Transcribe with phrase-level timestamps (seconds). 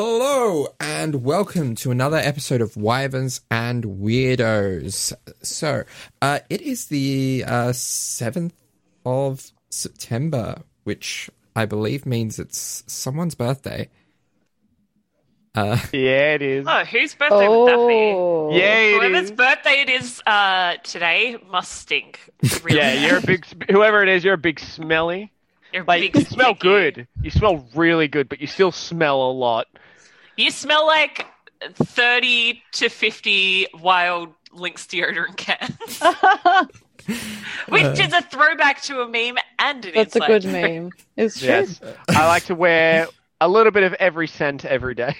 [0.00, 5.12] Hello and welcome to another episode of Wyverns and Weirdos.
[5.42, 5.82] So,
[6.22, 8.52] uh, it is the uh, 7th
[9.04, 13.88] of September, which I believe means it's someone's birthday.
[15.56, 16.64] Uh, Yeah, it is.
[16.68, 18.12] Oh, whose birthday would that be?
[18.14, 18.50] Oh.
[18.52, 19.32] Yeah, it Whoever's is.
[19.32, 22.20] birthday it is uh, today must stink.
[22.62, 23.44] Really Yeah, you're a big.
[23.68, 25.32] Whoever it is, you're a big smelly.
[25.72, 26.60] You're Like big you smell stinky.
[26.60, 27.08] good.
[27.20, 29.66] You smell really good, but you still smell a lot.
[30.38, 31.26] You smell like
[31.74, 36.00] thirty to fifty wild Lynx deodorant cans,
[37.68, 40.52] which is a throwback to a meme and an That's a good joke.
[40.52, 40.90] meme.
[41.16, 41.48] It's true.
[41.48, 41.80] Yes,
[42.10, 43.08] I like to wear
[43.40, 45.14] a little bit of every scent every day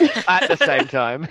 [0.28, 1.26] at the same time.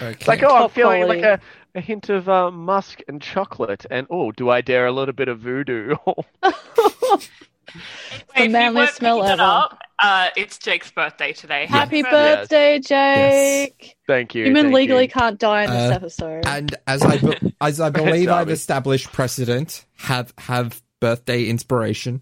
[0.00, 0.24] okay.
[0.26, 1.22] Like, oh, I'm feeling quality.
[1.22, 1.40] like
[1.74, 5.14] a, a hint of uh, musk and chocolate, and oh, do I dare a little
[5.14, 5.96] bit of voodoo?
[8.36, 9.42] If you manliest weren't smell ever.
[9.42, 11.66] up, uh, it's Jake's birthday today.
[11.66, 12.10] Happy Yes.
[12.10, 13.96] birthday, Jake!
[14.06, 14.44] thank you.
[14.44, 15.08] Human thank legally you.
[15.08, 16.46] can't die in this Uh, episode.
[16.46, 22.20] And as I be- as I believe I've established precedent, have have birthday inspiration.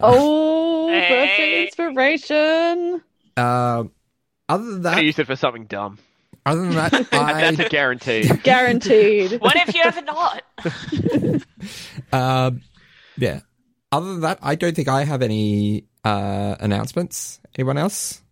[0.00, 1.08] oh, Hey.
[1.08, 3.02] birthday inspiration!
[3.36, 3.90] Um,
[4.48, 5.98] other than that, I that, use it for something dumb.
[6.46, 8.28] other than that, And that's a guarantee.
[8.42, 9.40] Guaranteed.
[9.40, 10.42] What if you ever not?
[12.12, 12.62] um,
[13.16, 13.40] yeah.
[13.92, 17.40] Other than that, I don't think I have any uh announcements.
[17.56, 18.22] Anyone else?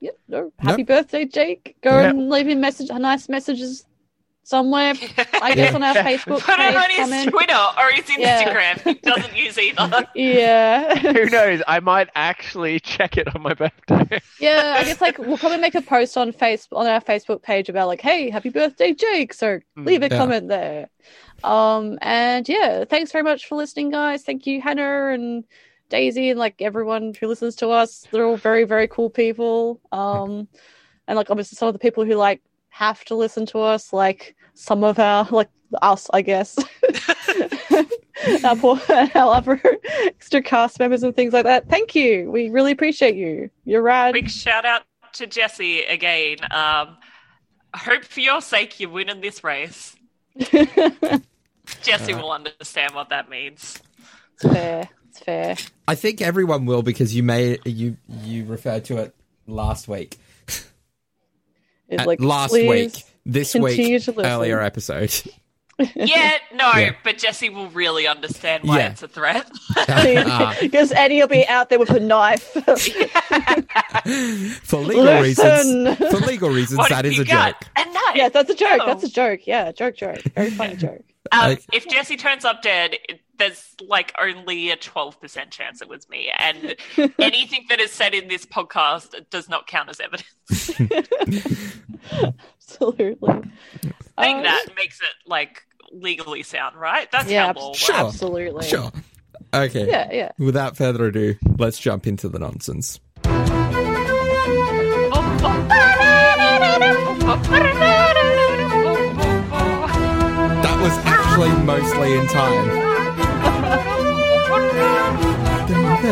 [0.00, 0.18] Yep.
[0.28, 0.52] No.
[0.58, 1.76] Happy birthday, Jake.
[1.82, 2.10] Go Yeah.
[2.10, 3.86] and leave him message, a nice messages
[4.42, 4.90] somewhere.
[5.40, 5.74] I guess Yeah.
[5.74, 6.74] on our Facebook Put it page.
[6.76, 7.30] on his comment.
[7.30, 8.42] Twitter or his Yeah.
[8.44, 8.80] Instagram.
[8.82, 10.06] He doesn't use either.
[10.14, 10.94] Yeah.
[10.96, 11.62] Who knows?
[11.66, 14.20] I might actually check it on my birthday.
[14.40, 17.70] yeah, I guess like we'll probably make a post on face on our Facebook page
[17.70, 19.32] about like, hey, happy birthday, Jake.
[19.32, 20.16] So leave a Yeah.
[20.18, 20.90] comment there.
[21.42, 24.22] Um and yeah, thanks very much for listening, guys.
[24.24, 25.44] Thank you, Hannah and
[25.88, 28.06] Daisy and like everyone who listens to us.
[28.10, 29.80] They're all very, very cool people.
[29.92, 30.48] Um
[31.06, 34.34] and like obviously some of the people who like have to listen to us, like
[34.54, 35.50] some of our like
[35.82, 36.58] us, I guess.
[38.44, 39.60] our poor our other
[40.04, 41.68] extra cast members and things like that.
[41.68, 42.30] Thank you.
[42.30, 43.50] We really appreciate you.
[43.64, 44.14] You're rad.
[44.14, 44.82] Big shout out
[45.14, 46.38] to Jesse again.
[46.50, 46.96] Um,
[47.74, 49.96] hope for your sake you win in this race.
[51.82, 53.80] Jesse Uh, will understand what that means.
[54.34, 54.88] It's fair.
[55.08, 55.56] It's fair.
[55.86, 59.14] I think everyone will because you may you you referred to it
[59.46, 60.16] last week.
[61.88, 62.94] It's like last week,
[63.26, 65.12] this week, earlier episode.
[65.96, 66.92] Yeah, no, Yeah.
[67.02, 68.90] but Jesse will really understand why Yeah.
[68.90, 69.50] it's a threat.
[70.60, 72.44] Because Eddie will be out there with a knife.
[74.62, 77.60] for legal reasons, for legal reasons, what that have is you a got?
[77.60, 77.70] joke.
[77.76, 78.02] A knife.
[78.14, 78.80] yeah, that's a joke.
[78.82, 78.86] Oh.
[78.86, 79.46] That's a joke.
[79.48, 80.22] Yeah, joke, joke.
[80.36, 81.02] Very funny joke.
[81.32, 85.88] Um, Like- if Jesse turns up dead, it- there's like only a 12% chance it
[85.88, 86.30] was me.
[86.38, 86.76] And
[87.18, 90.70] anything that is said in this podcast does not count as evidence.
[92.60, 93.34] Absolutely.
[94.16, 95.62] I think Uh, that makes it like
[95.92, 97.10] legally sound, right?
[97.12, 97.78] That's Yeah, how abs- law works.
[97.80, 97.94] Sure.
[97.94, 98.66] absolutely.
[98.66, 98.92] Sure.
[99.52, 99.86] Okay.
[99.88, 100.32] Yeah, yeah.
[100.38, 103.00] Without further ado, let's jump into the nonsense.
[109.44, 112.93] That was actually mostly in time.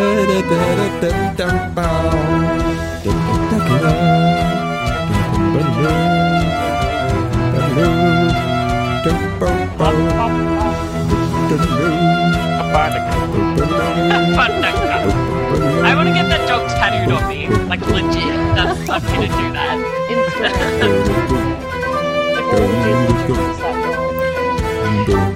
[15.85, 18.35] I want to get that dog tattooed on me, like legit.
[18.57, 19.77] That's, I'm gonna do that.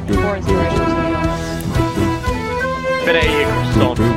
[0.09, 0.87] Inspiration.
[3.07, 4.16] Like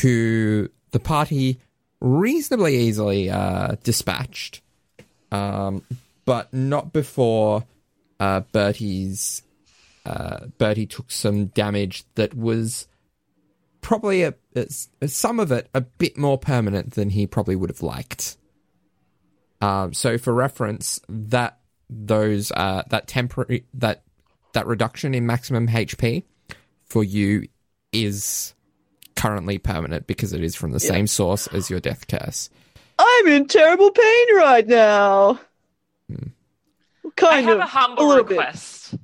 [0.00, 1.58] who the party
[2.00, 4.60] reasonably easily uh, dispatched,
[5.32, 5.82] um,
[6.24, 7.64] but not before
[8.18, 9.42] Bertie's
[10.06, 12.86] uh, Bertie took some damage that was
[13.80, 17.82] probably a, it's, some of it a bit more permanent than he probably would have
[17.82, 18.36] liked.
[19.60, 21.58] Um, so, for reference, that
[21.88, 24.02] those uh, that temporary that
[24.52, 26.24] that reduction in maximum HP
[26.84, 27.48] for you
[27.92, 28.54] is
[29.14, 32.50] currently permanent because it is from the same source as your death curse.
[32.98, 35.40] I'm in terrible pain right now.
[37.16, 37.60] Kind I have of.
[37.60, 38.90] a humble request.
[38.90, 39.00] bit.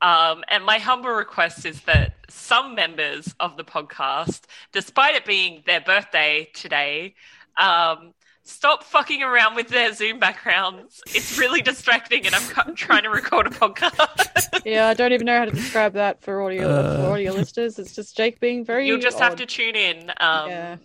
[0.00, 0.32] Request.
[0.38, 4.42] Um, and my humble request is that some members of the podcast,
[4.72, 7.14] despite it being their birthday today,
[7.56, 11.02] um, stop fucking around with their Zoom backgrounds.
[11.08, 14.26] It's really distracting, and I'm cu- trying to record a podcast.
[14.64, 17.78] Yeah, I don't even know how to describe that for audio for audio listeners.
[17.78, 18.86] It's just Jake being very.
[18.86, 20.10] You'll just have to tune in.
[20.20, 20.76] Um, Yeah.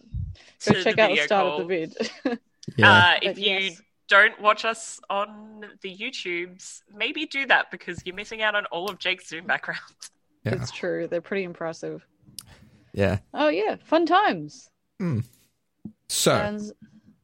[0.66, 1.62] Go check out the start call.
[1.62, 2.40] of the vid.
[2.78, 2.90] Yeah.
[2.92, 3.82] Uh, if But you yes.
[4.08, 8.90] Don't watch us on the YouTubes, maybe do that because you're missing out on all
[8.90, 9.80] of Jake's Zoom background.
[10.44, 10.56] yeah.
[10.56, 11.08] It's true.
[11.08, 12.06] They're pretty impressive.
[12.94, 13.20] Yeah.
[13.34, 14.70] Oh yeah, fun times.
[16.08, 16.72] So, And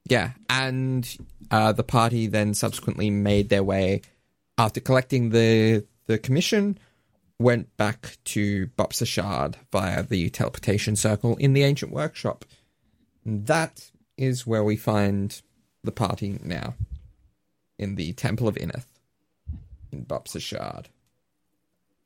[0.09, 1.17] Yeah, and
[1.49, 4.01] uh, the party then subsequently made their way
[4.57, 6.77] after collecting the the commission,
[7.39, 12.45] went back to Bopsashard via the teleportation circle in the ancient workshop.
[13.23, 15.41] And that is where we find
[15.83, 16.75] the party now,
[17.77, 18.85] in the Temple of Ineth,
[19.91, 20.87] in Bopsashard.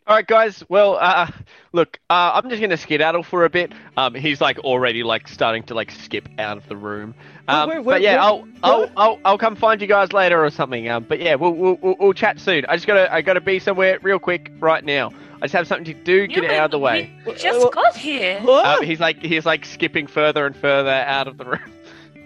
[0.07, 0.63] All right, guys.
[0.69, 1.31] Well, uh,
[1.73, 3.71] look, uh, I'm just gonna skedaddle for a bit.
[3.97, 7.15] Um, he's like already like starting to like skip out of the room.
[7.47, 8.91] Um, wait, wait, but yeah, wait, I'll, I'll?
[8.97, 10.87] I'll I'll come find you guys later or something.
[10.87, 12.65] Um, but yeah, we'll we'll, we'll, we'll chat soon.
[12.67, 15.11] I just gotta I gotta be somewhere real quick right now.
[15.41, 16.27] I just have something to do.
[16.27, 17.11] Get it out of the way.
[17.25, 18.39] We just got here.
[18.47, 21.73] Um, he's like he's like skipping further and further out of the room,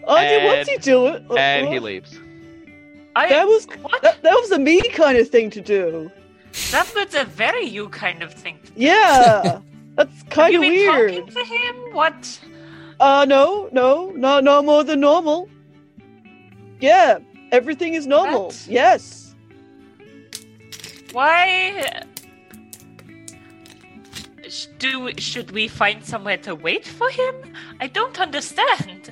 [0.09, 1.15] Anya, what's uh, he and- doing?
[1.37, 1.73] and What?
[1.73, 2.19] he leaves.
[3.15, 3.65] I, That was
[4.01, 6.11] that, that was a me kind of thing to do.
[6.71, 8.59] That was a very you kind of thing.
[8.75, 9.59] Yeah,
[9.95, 11.11] that's Have kind you of been weird.
[11.11, 11.75] talking to him?
[11.93, 12.39] What?
[12.99, 15.49] Uh, no, no, no, no more than normal.
[16.79, 17.19] Yeah,
[17.51, 18.45] everything is normal.
[18.47, 18.67] What?
[18.69, 19.35] Yes.
[21.11, 21.83] Why?
[21.93, 22.03] Uh,
[24.79, 27.35] do should we find somewhere to wait for him?
[27.79, 29.11] I don't understand.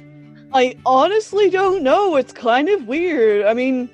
[0.54, 2.16] I honestly don't know.
[2.16, 3.46] It's kind of weird.
[3.46, 3.90] I mean,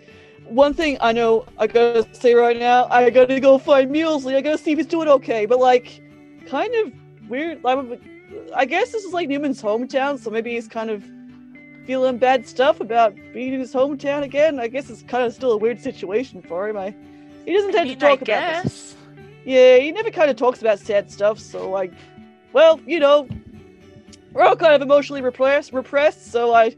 [0.46, 4.36] one thing I know I gotta say right now, I gotta go find Mulesley.
[4.36, 5.46] I gotta see if he's doing okay.
[5.46, 6.02] But like,
[6.48, 6.94] kind of
[7.30, 7.66] weird.
[8.56, 11.04] I guess this is like Newman's hometown, so maybe he's kind of
[11.86, 14.60] feeling bad stuff about being in his hometown again.
[14.60, 16.78] I guess it's kind of still a weird situation for him.
[16.78, 16.96] I
[17.46, 18.96] he doesn't I tend mean, to talk I about this.
[19.46, 21.92] Yeah, he never kind of talks about sad stuff, so like,
[22.54, 23.28] well, you know,
[24.34, 26.32] we're all kind of emotionally repressed, repressed.
[26.32, 26.76] So I,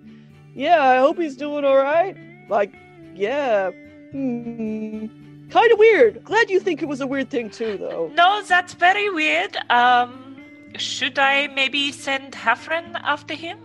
[0.54, 2.16] yeah, I hope he's doing all right.
[2.50, 2.74] Like,
[3.13, 3.72] yeah,
[4.12, 5.07] hmm,
[5.50, 6.24] kind of weird.
[6.24, 8.12] Glad you think it was a weird thing too, though.
[8.16, 9.57] No, that's very weird.
[9.69, 10.38] Um,
[10.78, 13.57] should I maybe send Hafren after him?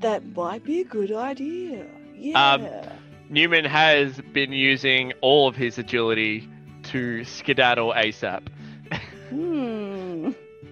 [0.00, 1.86] That might be a good idea.
[2.14, 2.52] Yeah.
[2.52, 2.68] Um,
[3.28, 6.48] Newman has been using all of his agility
[6.84, 8.48] to skedaddle ASAP.
[9.28, 9.97] hmm.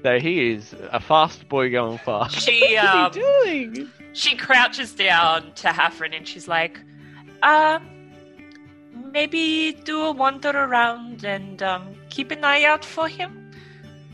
[0.02, 2.40] So he is a fast boy going fast.
[2.40, 3.90] She What's um, he doing?
[4.12, 6.78] she crouches down to Hafren and she's like,
[7.42, 7.82] um,
[9.12, 13.50] maybe do a wander around and um, keep an eye out for him.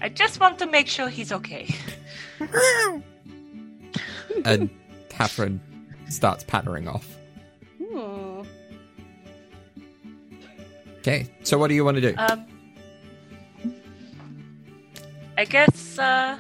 [0.01, 1.75] I just want to make sure he's okay.
[4.45, 4.71] And
[5.09, 5.61] Catherine
[6.09, 7.07] starts pattering off.
[7.79, 8.43] Hmm.
[10.99, 12.15] Okay, so what do you want to do?
[12.17, 12.47] Um,
[15.37, 16.39] I guess uh,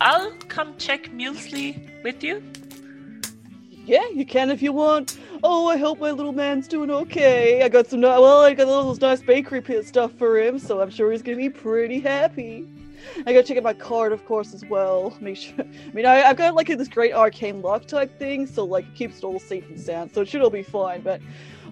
[0.00, 2.42] I'll come check Mulesley with you.
[3.86, 5.18] Yeah, you can if you want.
[5.42, 7.62] Oh, I hope my little man's doing okay.
[7.62, 10.58] I got some, ni- well, I got all those nice bakery pit stuff for him,
[10.58, 12.68] so I'm sure he's gonna be pretty happy.
[13.24, 15.16] I gotta check out my card, of course, as well.
[15.20, 15.54] Make sure.
[15.60, 18.94] I mean, I, I've got like this great arcane lock type thing, so like it
[18.94, 21.00] keeps it all safe and sound, so it should all be fine.
[21.00, 21.22] But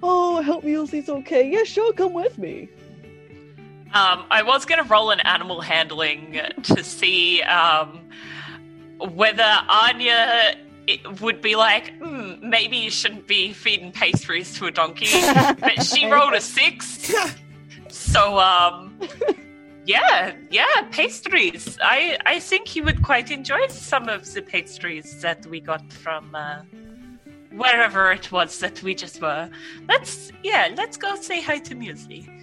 [0.02, 1.50] oh, I hope Mulesy's okay.
[1.50, 2.68] Yeah, sure, come with me.
[3.96, 7.98] Um, I was going to roll an animal handling to see um,
[8.98, 10.54] whether Anya
[11.22, 15.08] would be like, hmm, maybe you shouldn't be feeding pastries to a donkey.
[15.60, 17.10] but she rolled a six.
[17.88, 19.00] So, um,
[19.86, 21.78] yeah, yeah, pastries.
[21.82, 26.34] I, I think he would quite enjoy some of the pastries that we got from
[26.34, 26.64] uh,
[27.50, 29.48] wherever it was that we just were.
[29.88, 32.35] Let's, yeah, let's go say hi to Muesli.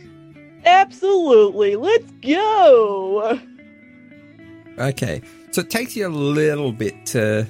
[0.66, 1.76] Absolutely.
[1.76, 3.40] Let's go.
[4.78, 5.22] Okay.
[5.52, 7.48] So it takes you a little bit to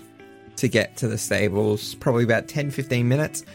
[0.58, 3.46] to get to the stables, probably about 10 15 minutes.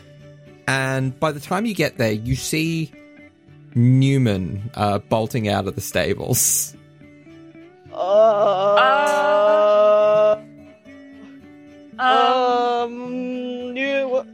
[0.67, 2.93] And by the time you get there, you see
[3.75, 6.77] Newman uh, bolting out of the stables.
[7.93, 9.49] Uh, uh
[11.99, 14.25] um, um, New,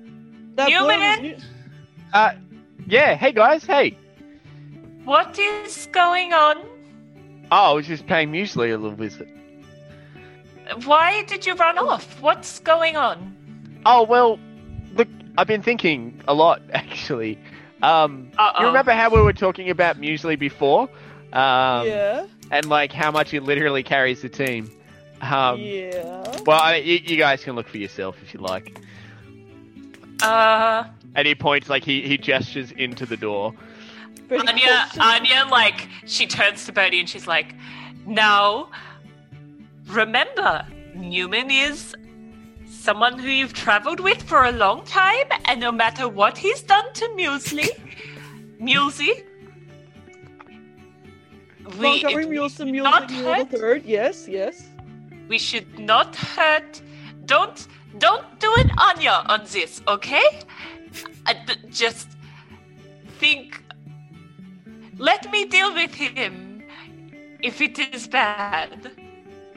[0.58, 1.22] Newman?
[1.22, 1.36] New,
[2.12, 2.32] uh,
[2.86, 3.96] yeah, hey guys, hey.
[5.04, 6.58] What is going on?
[7.52, 9.28] Oh, I was just paying Muesli a little visit.
[10.84, 12.20] Why did you run off?
[12.22, 13.36] What's going on?
[13.84, 14.38] Oh well,
[14.94, 17.38] look, I've been thinking a lot actually.
[17.82, 18.60] Um, Uh-oh.
[18.62, 20.88] you remember how we were talking about Muesli before?
[21.34, 22.26] Um, yeah.
[22.50, 24.70] and like how much he literally carries the team.
[25.20, 26.40] Um, yeah.
[26.46, 28.80] Well, I, you, you guys can look for yourself if you like.
[30.22, 30.84] Uh,
[31.14, 33.52] And he points like he, he gestures into the door.
[34.40, 37.54] Pretty Anya, to- Anya, like, she turns to Bertie and she's like,
[38.06, 38.70] now,
[39.86, 41.94] remember, Newman is
[42.68, 46.84] someone who you've traveled with for a long time, and no matter what he's done
[46.94, 47.68] to Muesli,
[48.60, 49.24] Mulesy,
[51.78, 53.50] we, Montgomery not Mule the hurt.
[53.50, 53.84] third.
[53.84, 54.68] Yes, yes.
[55.28, 56.80] we should not hurt.
[57.24, 57.66] Don't
[57.98, 60.22] don't do it, Anya, on this, okay?
[61.26, 62.08] I d- just
[63.18, 63.63] think.
[64.98, 66.62] Let me deal with him
[67.42, 68.90] if it is bad.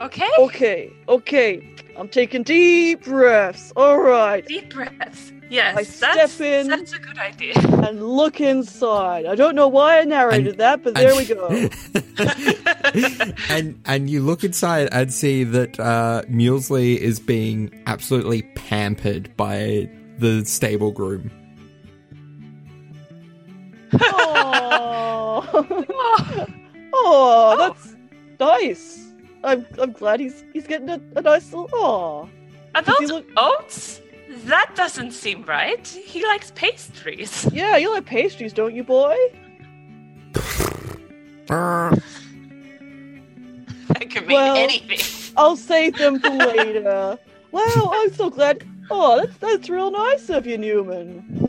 [0.00, 0.30] Okay?
[0.38, 1.74] Okay, okay.
[1.96, 3.72] I'm taking deep breaths.
[3.76, 4.46] All right.
[4.46, 5.32] Deep breaths.
[5.50, 6.68] Yes, I that's, step in.
[6.68, 7.54] that's a good idea.
[7.56, 9.24] And look inside.
[9.24, 11.48] I don't know why I narrated that, but there we go.
[13.48, 19.88] and and you look inside and see that uh, Mulesley is being absolutely pampered by
[20.18, 21.30] the stable groom.
[23.94, 25.44] Oh,
[26.94, 27.94] oh, that's
[28.40, 29.04] nice.
[29.44, 31.68] I'm I'm glad he's he's getting a, a nice little.
[31.72, 32.28] Oh,
[32.74, 34.00] Are those look- oats?
[34.44, 35.86] That doesn't seem right.
[35.86, 37.46] He likes pastries.
[37.52, 39.16] yeah, you like pastries, don't you, boy?
[43.88, 44.98] That could mean Well- anything.
[45.36, 47.18] I'll save them for later.
[47.52, 48.64] Wow, I'm so glad.
[48.90, 51.47] Oh, that's that's real nice of you, Newman.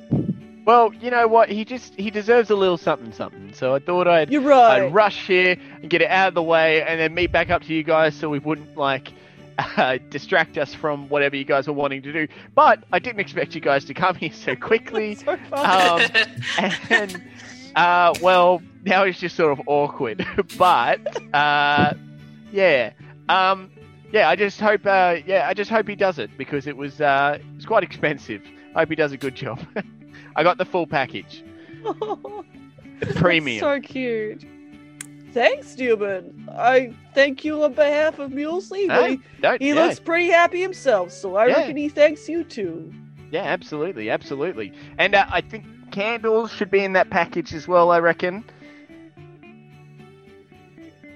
[0.65, 1.49] Well, you know what?
[1.49, 3.53] He just he deserves a little something something.
[3.53, 4.83] So I thought I'd You're right.
[4.83, 7.63] I'd rush here and get it out of the way, and then meet back up
[7.63, 9.11] to you guys so we wouldn't like
[9.57, 12.27] uh, distract us from whatever you guys were wanting to do.
[12.55, 15.17] But I didn't expect you guys to come here so quickly.
[15.27, 17.23] About Um, and
[17.75, 20.25] uh, well, now it's just sort of awkward.
[20.57, 21.93] but uh,
[22.51, 22.91] yeah,
[23.27, 23.71] um,
[24.11, 24.29] yeah.
[24.29, 27.39] I just hope, uh, yeah, I just hope he does it because it was uh,
[27.55, 28.41] it's quite expensive.
[28.75, 29.59] I hope he does a good job.
[30.35, 31.43] I got the full package,
[31.83, 33.59] the premium.
[33.59, 34.45] so cute.
[35.31, 36.49] Thanks, Newman.
[36.57, 38.87] I thank you on behalf of Mulesley.
[38.87, 41.57] but Hey, he, don't- he yeah, looks pretty happy himself, so I Yeah.
[41.57, 42.91] reckon he thanks you too.
[43.31, 44.73] yeah, absolutely, absolutely.
[44.97, 47.91] And uh, I think candles should be in that package as well.
[47.91, 48.43] I reckon.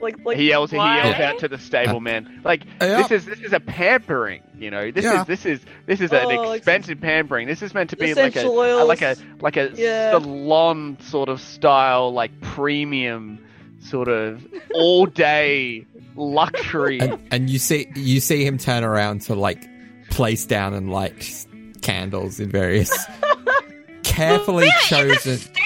[0.03, 0.69] Like, like he yells.
[0.71, 3.01] He yells out to the stableman, uh, like Yeah.
[3.01, 4.43] this is this is a pampering.
[4.57, 5.21] You know, this Yeah.
[5.21, 7.47] is this is this is an Oh, like expensive pampering.
[7.47, 10.11] This is meant to be like a, essential a like a like a Yeah.
[10.11, 13.39] salon sort of style, like premium
[13.79, 16.99] sort of all day luxury.
[16.99, 19.63] and, and you see you see him turn around to like
[20.09, 21.45] place down and light
[21.81, 22.89] candles in various
[24.03, 25.59] carefully oh, There in chosen stable.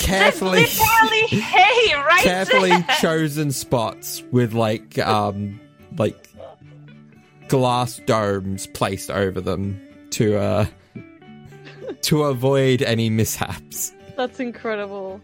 [0.00, 2.86] Carefully- There's literally hay right carefully there.
[3.00, 5.60] chosen spots with like um
[5.96, 6.16] like
[7.48, 9.80] glass domes placed over them
[10.10, 10.66] to uh
[12.02, 13.92] to avoid any mishaps.
[14.16, 15.20] That's incredible.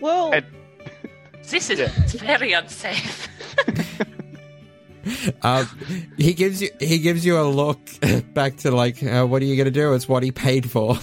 [0.00, 0.46] Well, And-
[1.48, 1.88] This is Yeah.
[2.24, 3.28] very unsafe.
[5.42, 5.66] Um,
[6.18, 7.80] he gives you he gives you a look
[8.34, 9.94] back to like, uh, what are you gonna do?
[9.94, 10.98] It's what he paid for.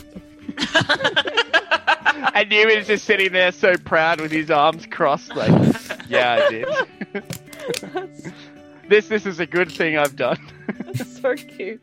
[2.41, 5.49] And Newman's just sitting there so proud with his arms crossed, like,
[6.09, 7.23] yeah, I did.
[8.89, 10.37] this this is a good thing I've done.
[10.85, 11.81] that's so cute.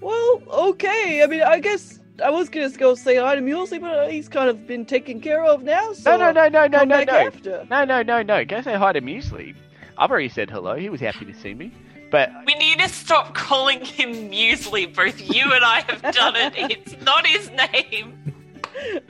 [0.00, 1.22] Well, okay.
[1.22, 4.48] I mean, I guess I was gonna go say hi to Mulesley, but he's kind
[4.50, 5.92] of been taken care of now.
[5.92, 7.12] So No, no, no, no, no, no, no.
[7.12, 7.66] After.
[7.70, 8.44] No, no, no, no.
[8.44, 9.54] Go say hi to Muesli.
[9.98, 10.76] I've already said hello.
[10.76, 11.72] He was happy to see me.
[12.10, 14.94] But We need to stop calling him Muesli.
[14.94, 16.52] Both you and I have done it.
[16.56, 18.31] It's not his name.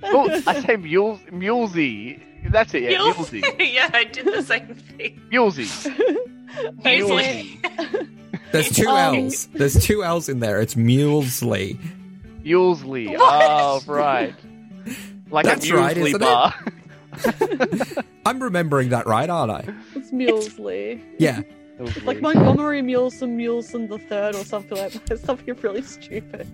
[0.02, 2.20] Oh, I say Mules, Mulesy.
[2.50, 3.42] That's it, yeah, Mulesy.
[3.72, 5.20] yeah, I did the same thing.
[5.30, 5.66] Mulesy.
[6.82, 8.08] Muesli.
[8.52, 9.46] There's two Um, L's.
[9.48, 10.60] There's two L's in there.
[10.60, 11.78] It's Mulesley.
[12.44, 13.16] Mulesley.
[13.16, 13.20] What?
[13.50, 14.34] Oh, right.
[15.30, 16.24] Like That's a right, muesli isn't it?
[16.24, 18.04] bar.
[18.26, 19.74] I'm remembering that right, aren't I?
[19.94, 21.00] It's Mulesley.
[21.18, 21.40] Yeah.
[21.78, 25.18] It's like Montgomery Mulesome Mulesome the third or something like that.
[25.20, 26.46] Something really stupid.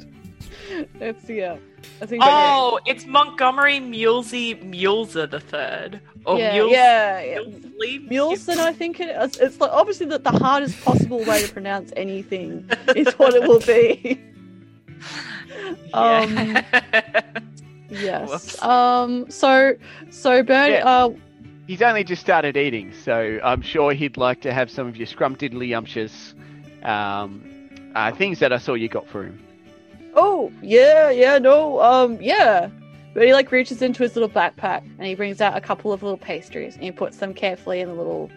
[1.01, 1.57] It's yeah.
[2.03, 2.23] I think.
[2.27, 6.01] Oh, it's Montgomery Mulesy Muleser the third.
[6.27, 7.39] Oh, yeah, Mules- yeah, yeah.
[7.39, 8.11] Mulesley?
[8.11, 9.37] Mulson, I think it is.
[9.39, 13.61] It's like obviously that the hardest possible way to pronounce anything is what it will
[13.61, 14.21] be.
[15.95, 16.59] Um,
[17.91, 18.29] Yes.
[18.29, 18.63] Whoops.
[18.63, 19.31] Um.
[19.31, 19.75] So,
[20.11, 20.75] so Bernie.
[20.75, 20.85] Yeah.
[20.85, 21.11] Uh.
[21.67, 25.07] He's only just started eating, so I'm sure he'd like to have some of your
[25.07, 26.35] scrumptiddlyumptious
[26.83, 27.45] um,
[27.95, 29.43] uh, things that I saw you got for him.
[30.21, 32.71] Oh yeah, yeah, no, um, yeah.
[33.15, 36.03] But he like reaches into his little backpack and he brings out a couple of
[36.03, 38.29] little pastries and he puts them carefully in a little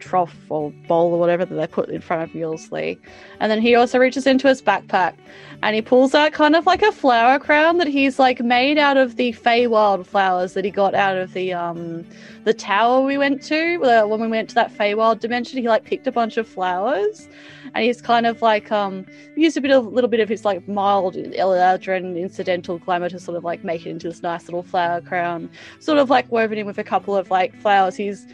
[0.00, 2.98] trough or bowl or whatever that they put in front of Mulesley.
[3.38, 5.14] And then he also reaches into his backpack
[5.62, 8.96] and he pulls out kind of like a flower crown that he's like made out
[8.96, 12.04] of the Feywild flowers that he got out of the um
[12.44, 15.60] the tower we went to uh, when we went to that Feywild dimension.
[15.60, 17.28] He like picked a bunch of flowers
[17.74, 20.66] and he's kind of like um used a bit of little bit of his like
[20.66, 25.00] mild Eladrin incidental glamour to sort of like make it into this nice little flower
[25.00, 28.26] crown, sort of like woven in with a couple of like flowers he's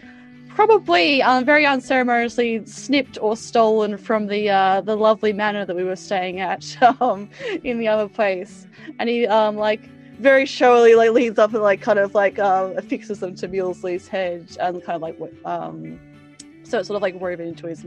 [0.56, 5.84] probably um, very unceremoniously snipped or stolen from the uh, the lovely manor that we
[5.84, 7.28] were staying at um,
[7.62, 8.66] in the other place,
[8.98, 9.82] and he um like
[10.18, 14.08] very showily like leans up and like kind of like um affixes them to Mulesley's
[14.08, 16.00] head and kind of like um
[16.64, 17.84] so it's sort of like woven into his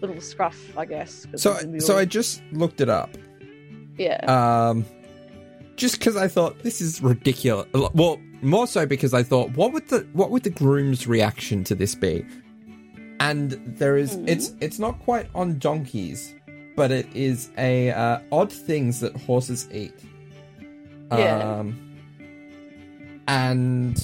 [0.00, 1.26] little scruff, I guess.
[1.36, 1.80] So, he's a mule.
[1.80, 3.10] so I just looked it up.
[3.98, 4.20] yeah.
[4.26, 4.84] Um,
[5.76, 7.66] just because I thought this is ridiculous.
[7.72, 11.74] Well, more so because I thought, what would the what would the groom's reaction to
[11.74, 12.24] this be?
[13.20, 14.28] And there is, Mhm.
[14.28, 16.34] it's it's not quite on donkeys,
[16.76, 19.94] but it is a uh, odd things that horses eat.
[21.12, 21.58] Yeah.
[21.58, 21.78] Um,
[23.28, 23.96] and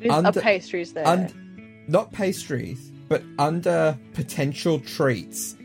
[0.00, 1.06] There's under- a pastries there.
[1.06, 5.56] un- not pastries, but under potential treats,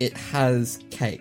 [0.00, 1.20] it has cake.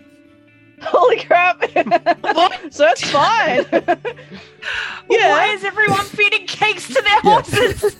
[0.81, 1.63] Holy crap!
[2.71, 3.65] so that's fine.
[5.09, 5.31] yeah.
[5.31, 7.95] Why is everyone feeding cakes to their horses?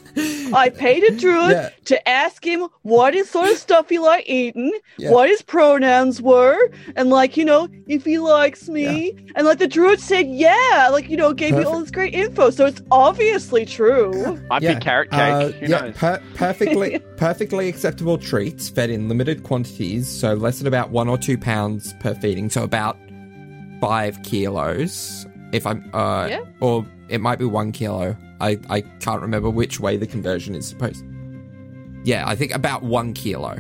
[0.53, 1.69] I paid a druid Yeah.
[1.86, 5.12] to ask him what his sort of stuff he liked eating, Yeah.
[5.12, 6.57] what his pronouns were,
[6.95, 9.15] and like, you know, if he likes me.
[9.36, 12.49] And like the druid said, yeah, like, you know, gave me all this great info.
[12.49, 14.39] So it's obviously true.
[14.49, 15.19] Might Yeah, be carrot cake.
[15.19, 15.95] Uh, Who yeah, knows?
[15.97, 21.17] per- perfectly, perfectly acceptable treats fed in limited quantities, so less than about one or
[21.17, 22.97] two pounds per feeding, so about
[23.82, 25.25] five kilos.
[25.53, 26.39] If I'm, uh, Yeah.
[26.60, 28.15] or it might be one kilo.
[28.39, 31.04] I I can't remember which way the conversion is supposed.
[32.04, 33.58] Yeah, I think about one kilo.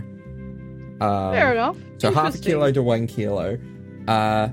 [1.01, 1.77] Um, Fair enough.
[1.97, 3.57] So half a kilo to one kilo.
[4.07, 4.49] Uh,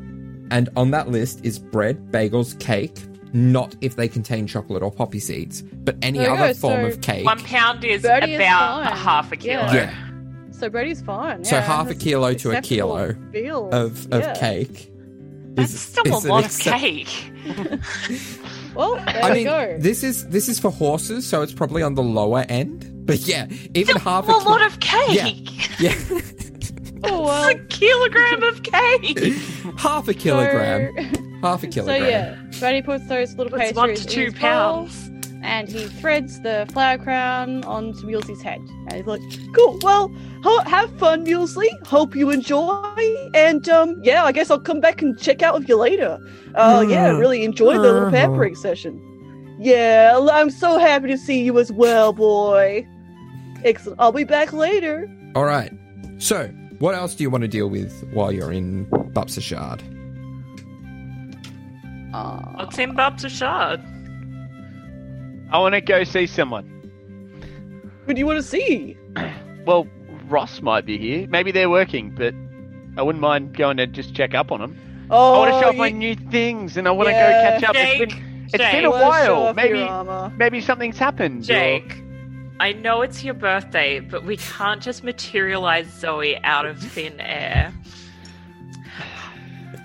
[0.51, 2.97] and on that list is bread, bagels, cake.
[3.33, 6.87] Not if they contain chocolate or poppy seeds, but any There other go, form so
[6.87, 7.25] of cake.
[7.25, 8.97] One pound is Birdie about fine.
[8.97, 9.63] half a kilo.
[9.65, 9.75] Yeah.
[9.75, 9.95] Yeah.
[10.53, 11.45] So Brady's fine.
[11.45, 14.35] So half a kilo to a kilo feels, of, of yeah.
[14.35, 14.93] cake.
[15.55, 17.33] That's is- still is a an lot of cake.
[18.75, 19.77] Well, there I we mean, go.
[19.79, 22.91] this is this is for horses, so it's probably on the lower end.
[23.07, 25.81] But yeah, even half a a lot ki- of cake.
[25.81, 25.95] yeah,
[27.05, 27.49] oh, well.
[27.51, 29.19] A kilogram of cake.
[29.79, 32.01] half a kilogram, So, half a kilogram.
[32.01, 35.04] so yeah, Brady puts those little It's pastries one to two his bowl, pounds.
[35.45, 38.61] And he threads the flower crown onto Mulesley's head.
[38.89, 39.21] And he's like,
[39.55, 39.79] "Cool.
[39.83, 40.11] Well,
[40.43, 41.69] ho- have fun, Mulesley.
[41.87, 43.31] Hope you enjoy.
[43.35, 46.19] And um, yeah, I guess I'll come back and check out with you later.
[46.55, 47.19] Oh yeah, mm-hmm.
[47.19, 48.63] really enjoyed the little pampering uh-huh.
[48.63, 49.57] session.
[49.61, 52.87] Yeah, I'm so happy to see you as well, boy.
[53.65, 54.01] Excellent.
[54.01, 55.09] I'll be back later.
[55.35, 55.73] All right.
[56.19, 59.83] So, what else do you want to deal with while you're in Bopsashard?
[62.15, 62.57] Aw.
[62.57, 63.81] What's in Bub's Shard?
[65.51, 66.71] I want to go see someone.
[68.07, 68.97] Who do you want to see?
[69.65, 69.89] Well,
[70.29, 71.27] Ross might be here.
[71.27, 72.35] Maybe they're working, but
[72.99, 75.07] I wouldn't mind going to just check up on them.
[75.11, 77.55] Oh, I want to show off my new things, and I want to Yeah.
[77.55, 77.77] go catch up.
[77.79, 78.73] It's been, it's Jake.
[78.73, 79.55] been a while.
[79.55, 79.89] Maybe
[80.37, 81.45] maybe something's happened.
[81.45, 82.03] or- Jake,
[82.61, 87.73] I know it's your birthday, but we can't just materialize Zoe out of thin air.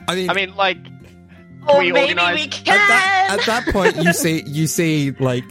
[0.10, 0.78] I mean, I mean, like,
[1.70, 2.66] Or we maybe organise- we at can.
[2.88, 5.44] that, at that point, you see, you see, like,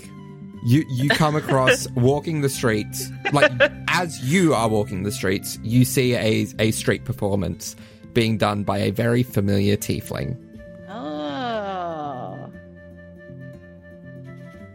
[0.65, 3.53] you you come across walking the streets, like
[3.89, 7.77] as you are walking the streets, you see a a street performance
[8.13, 10.37] being done by a very familiar tiefling.
[10.89, 12.49] Ah.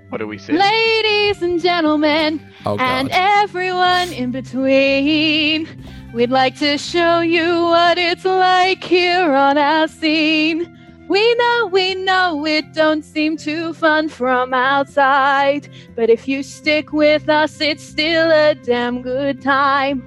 [0.09, 0.53] what do we see?
[0.53, 5.67] Ladies and gentlemen, Oh and everyone in between,
[6.13, 10.69] we'd like to show you what it's like here on our scene.
[11.13, 16.91] We know, we know it don't seem too fun from outside, but if you stick
[16.91, 20.01] with us, it's still a damn good time.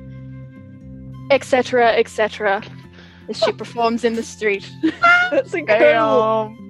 [1.30, 2.60] Etc., etc.
[3.28, 4.68] As she performs in the street.
[5.30, 6.56] That's incredible.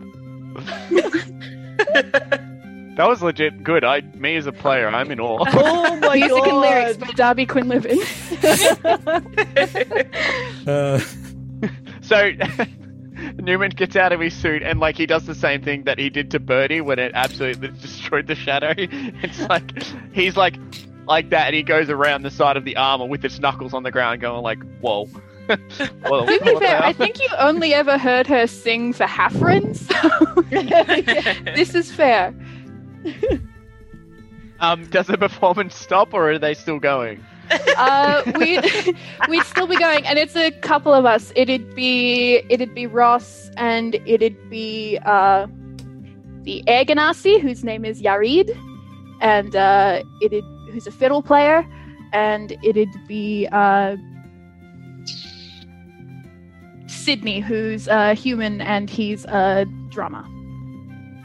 [2.96, 3.84] That was legit good.
[3.84, 5.44] I, me as a player, I'm in awe.
[5.48, 6.48] Oh my Music god.
[6.48, 8.00] and lyrics by Darby Quinlivan.
[10.66, 10.98] Uh,
[12.02, 12.30] So
[13.38, 16.08] Newman gets out of his suit and like he does the same thing that he
[16.10, 18.74] did to Birdie when it absolutely destroyed the shadow.
[18.76, 20.54] It's like he's like
[21.06, 23.82] like that, and he goes around the side of the armor with his knuckles on
[23.84, 25.04] the ground, going like, "Whoa."
[25.46, 30.42] Whoa, To be fair, I think you only ever heard her sing for Hafren, so
[31.54, 32.34] this is fair.
[34.58, 37.24] Um, does the performance stop, or are they still going?
[37.76, 38.96] Uh, we'd
[39.28, 41.32] we'd still be going, and it's a couple of us.
[41.36, 45.46] It'd be it'd be Ross, and it'd be uh,
[46.42, 48.56] the air genasi, whose name is Yarid,
[49.20, 51.66] and uh, it'd who's a fiddle player,
[52.12, 53.96] and it'd be uh,
[56.86, 60.24] Sydney, who's a human, and he's a drummer.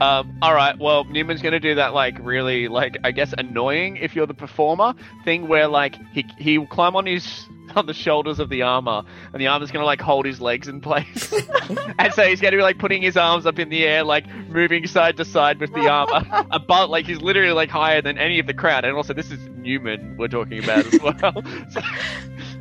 [0.02, 0.78] Um, all right.
[0.80, 4.96] Well, Newman's gonna do that like really like I guess annoying if you're the performer
[5.24, 9.04] thing where like he he will climb on his on the shoulders of the armor
[9.32, 11.32] and the armor's gonna like hold his legs in place,
[12.00, 14.88] and so he's gonna be like putting his arms up in the air like moving
[14.88, 18.48] side to side with the armor, about like he's literally like higher than any of
[18.48, 18.84] the crowd.
[18.86, 21.44] And also this is Newman we're talking about as well.
[21.70, 21.82] so,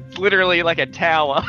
[0.09, 1.43] it's literally like a tower.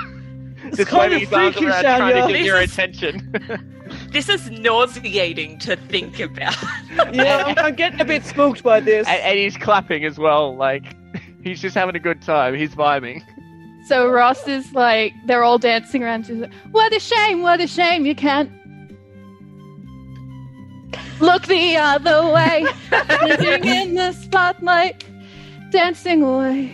[0.75, 3.77] Just kind of his arms freaky, around trying to get This your is- attention.
[4.11, 6.55] This is nauseating to think about.
[7.13, 9.07] Yeah, I'm, I'm getting a bit spooked by this.
[9.07, 10.55] and, and he's clapping as well.
[10.55, 10.95] Like
[11.43, 12.53] he's just having a good time.
[12.55, 13.21] He's vibing.
[13.87, 16.27] So Ross is like, they're all dancing around.
[16.27, 18.49] She's like, what a shame, what a shame, you can't
[21.19, 22.65] look the other way.
[23.23, 25.03] Living in the spotlight,
[25.71, 26.71] dancing away.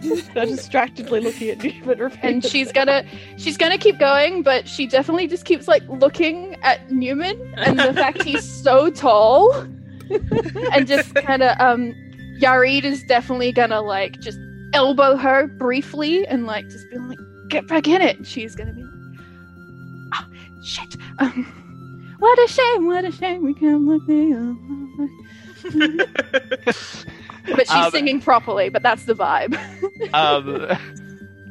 [0.34, 2.30] They're distractedly looking at you, but repeatedly.
[2.30, 3.04] And she's gonna,
[3.36, 7.92] she's gonna keep going, but she definitely just keeps like looking at Newman and the
[7.92, 9.52] fact he's so tall,
[10.72, 11.94] and just kind of, um,
[12.40, 14.38] Yarid is definitely gonna like just
[14.72, 18.16] elbow her briefly and like just be like, get back in it.
[18.16, 19.20] And she's gonna be like,
[20.14, 20.26] oh,
[20.62, 20.96] shit.
[21.18, 24.56] Um, what a shame, what a shame we can't look the other
[26.64, 27.14] way."
[27.50, 29.58] But she's Um, singing properly, but that's the vibe.
[30.14, 30.66] Um,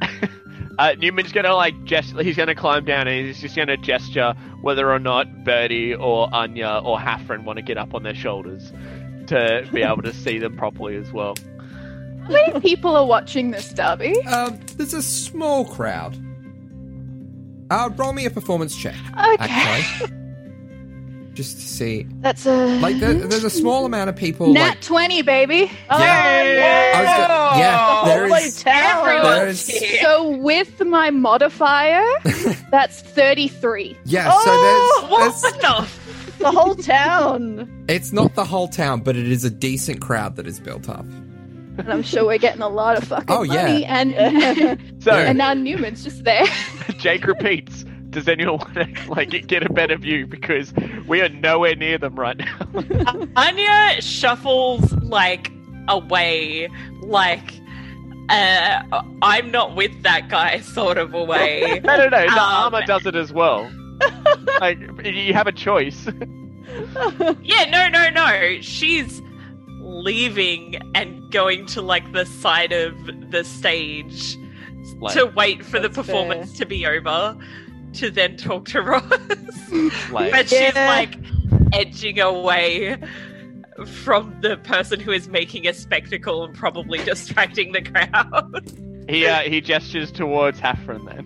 [0.78, 2.22] uh, Newman's gonna like gesture.
[2.22, 6.80] He's gonna climb down and he's just gonna gesture whether or not Birdie or Anya
[6.84, 8.72] or Hafren want to get up on their shoulders
[9.28, 11.36] to be able to see them properly as well.
[12.24, 14.20] How many people are watching this, Darby?
[14.26, 16.16] Um, there's a small crowd.
[17.70, 19.36] Uh, roll me a performance check, Okay.
[19.38, 20.16] actually.
[21.40, 22.06] Just to see.
[22.20, 22.78] That's a.
[22.80, 24.52] Like, there, there's a small amount of people.
[24.52, 25.72] Nat like, 20, baby.
[25.88, 30.00] Oh, yeah, I was go- yeah, there Holy is, there is.
[30.02, 32.04] So with my modifier,
[32.70, 33.96] that's 33.
[34.04, 35.54] Yeah, Oh, so there's, oh, What there's.
[35.54, 37.84] the The whole town.
[37.88, 41.06] It's not the whole town, but it is a decent crowd that is built up.
[41.78, 43.62] And I'm sure we're getting a lot of fucking Oh, yeah.
[43.66, 43.84] money.
[43.86, 46.44] And, So and now Newman's just there.
[46.98, 47.86] Jake repeats.
[48.10, 50.72] Does anyone want to like get a better view because
[51.06, 53.26] we are nowhere near them right now?
[53.36, 55.50] Anya shuffles like
[55.88, 56.68] away,
[57.02, 57.52] like
[58.28, 58.82] uh,
[59.22, 61.80] I'm not with that guy, sort of away.
[61.84, 62.20] no, no, no.
[62.26, 63.70] The Um, armor does it as well.
[64.60, 66.06] like you have a choice.
[67.42, 68.60] yeah, no, no, no.
[68.60, 69.20] She's
[69.80, 72.94] leaving and going to like the side of
[73.30, 74.36] the stage
[74.98, 77.36] Like, to wait for the performance to be over
[77.94, 79.02] to then talk to Ross.
[80.10, 80.86] like but she's Yeah.
[80.88, 81.16] like
[81.72, 82.96] edging away
[83.86, 88.70] from the person who is making a spectacle and probably distracting the crowd.
[89.08, 91.24] he uh, he gestures towards Hafren then.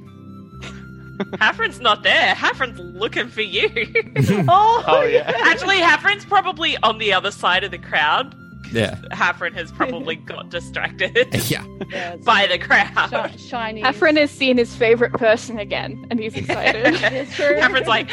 [1.38, 2.34] Hafren's not there.
[2.34, 3.68] Hafren's looking for you.
[4.48, 5.30] Oh, Oh yeah.
[5.44, 8.34] Actually, Hafren's probably on the other side of the crowd.
[8.74, 8.96] Yeah.
[9.12, 11.64] Hafren has probably got distracted Yeah.
[11.90, 13.30] Yeah, by the crowd.
[13.32, 13.82] shi- shiny.
[13.82, 16.86] Hafren has seen his favorite person again, and he's excited.
[16.86, 17.54] It's true.
[17.56, 18.08] Hafren's like,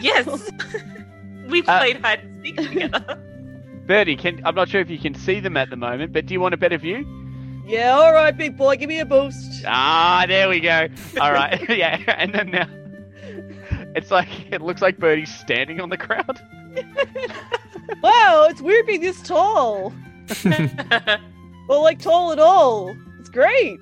[0.00, 0.26] yes,
[1.48, 3.22] we Uh, played hide and seek together.
[3.86, 6.34] Birdie, can I'm not sure if you can see them at the moment, but do
[6.34, 7.04] you want a better view?
[7.66, 9.64] Yeah, all right, big boy, give me a boost.
[9.66, 10.88] Ah, there we go.
[11.20, 12.68] All right, yeah, and then now
[13.96, 16.40] it's like it looks like Birdie's standing on the crowd.
[18.02, 19.92] Wow, it's weird being this tall.
[21.68, 22.96] Well, like tall at all.
[23.20, 23.78] It's great.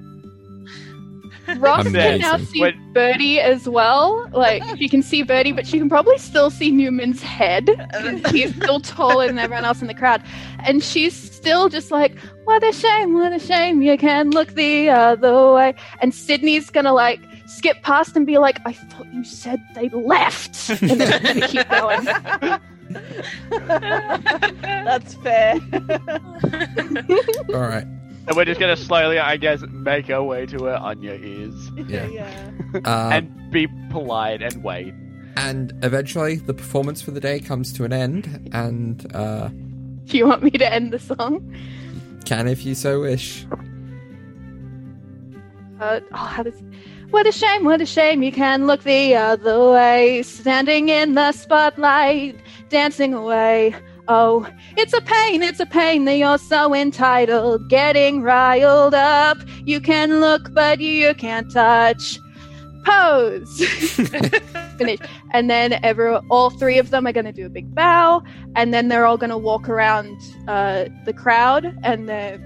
[1.56, 4.28] Ross can now see When- Birdie as well.
[4.30, 7.70] Like she can see Birdie, but she can probably still see Newman's head.
[8.30, 10.22] He's still taller than everyone else in the crowd,
[10.66, 13.14] and she's still just like, "What a shame!
[13.14, 13.80] What a shame!
[13.80, 18.60] You can look the other way." And Sydney's gonna like skip past and be like,
[18.66, 22.60] "I thought you said they left," and then she's gonna keep going.
[23.50, 25.54] That's fair.
[27.54, 27.84] All right.
[28.26, 32.06] And we're just gonna slowly, I guess, make our way to where Anya is, Yeah.
[32.08, 32.50] yeah.
[32.84, 34.92] Um, and be polite and wait.
[35.36, 40.26] and eventually, the performance for the day comes to an end, and uh, Do you
[40.26, 41.54] want me to end the song?
[42.26, 43.46] can if you so wish.
[45.80, 46.60] Uh, oh, how does...
[47.10, 50.22] What a shame, what a shame you can look the other way.
[50.22, 52.36] Standing in the spotlight,
[52.68, 53.74] dancing away.
[54.08, 57.68] Oh, it's a pain, it's a pain that you're so entitled.
[57.68, 59.38] Getting riled up.
[59.64, 62.18] You can look, but you can't touch.
[62.84, 63.60] Pose.
[64.78, 65.00] Finish.
[65.32, 68.22] And then every, all three of them are going to do a big bow.
[68.56, 71.76] And then they're all going to walk around uh, the crowd.
[71.82, 72.38] And they're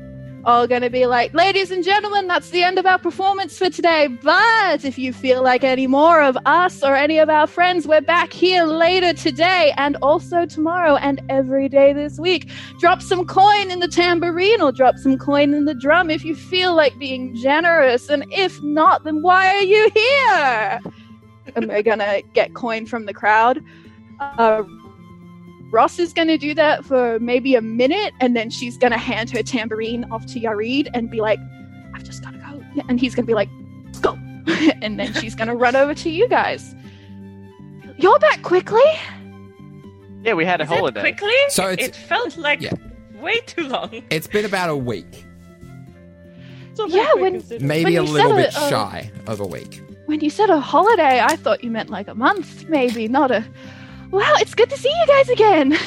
[0.45, 3.71] all going to be like, ladies and gentlemen, that's the end of our performance for
[3.71, 4.09] today.
[4.09, 8.01] But if you feel like any more of us or any of our friends, we're
[8.01, 12.51] back here later today and also tomorrow and every day this week.
[12.81, 16.35] Drop some coin in the tambourine or drop some coin in the drum if you
[16.35, 18.09] feel like being generous.
[18.09, 20.81] And if not, then why are you here?
[21.57, 23.63] and we're going to get coin from the crowd.
[24.21, 24.63] Uh,
[25.73, 28.99] Ross is going to do that for maybe a minute, and then she's going to
[28.99, 31.41] hand her tambourine off to Yarid and be like,
[31.95, 32.63] I've just got to go.
[32.89, 33.49] And he's going to be like,
[34.03, 34.13] go.
[34.83, 36.75] and then she's going to run over to you guys.
[37.97, 38.83] You're back quickly?
[40.23, 41.01] Yeah, we had a Is it holiday.
[41.01, 41.33] quickly?
[41.49, 42.73] So it's- it felt like yeah.
[43.21, 44.03] way too long.
[44.11, 45.25] It's been about a week,
[46.71, 49.41] It's not very Yeah, when- maybe When a little said bit it, uh, shy of
[49.41, 49.83] a week.
[50.07, 53.45] When you said a holiday, I thought you meant like a month, maybe, not a.
[54.13, 55.79] Wow, it's good to see you guys again.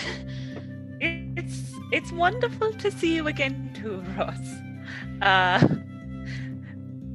[1.00, 4.40] It's it's wonderful to see you again too, Ross.
[5.22, 5.68] Uh,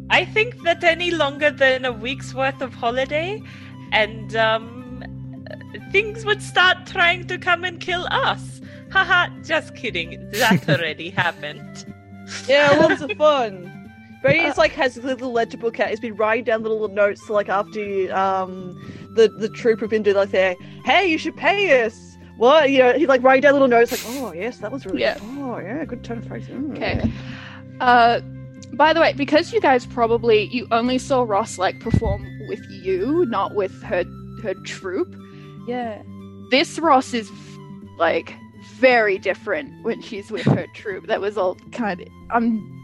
[0.09, 3.43] I think that any longer than a week's worth of holiday,
[3.91, 5.03] and um,
[5.91, 8.61] things would start trying to come and kill us.
[8.93, 10.31] Haha, just kidding.
[10.31, 11.93] That already happened.
[12.47, 13.70] Yeah, lots of fun.
[14.23, 15.91] But it's like has a little legible cat.
[15.91, 18.75] He's been writing down little notes like after um
[19.15, 20.55] the the troop have been doing like their
[20.85, 21.99] hey you should pay us.
[22.37, 25.01] What you know he's like writing down little notes like oh yes that was really
[25.03, 25.19] Yeah.
[25.23, 26.47] oh yeah good turn of phrase.
[26.49, 27.11] Mm, Okay.
[27.81, 28.21] Uh,
[28.75, 33.25] by the way, because you guys probably you only saw Ross like perform with you,
[33.27, 34.05] not with her
[34.43, 35.15] her troop.
[35.67, 36.03] Yeah.
[36.51, 37.31] This Ross is
[37.99, 38.35] like
[38.77, 41.07] very different when she's with her troop.
[41.07, 42.80] That was all kind of um,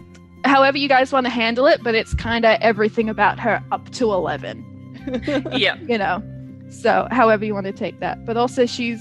[0.47, 3.91] however you guys want to handle it, but it's kind of everything about her up
[3.91, 4.65] to eleven.
[5.53, 5.77] yeah.
[5.87, 6.23] you know.
[6.71, 8.25] So, however you want to take that.
[8.25, 9.01] But also, she's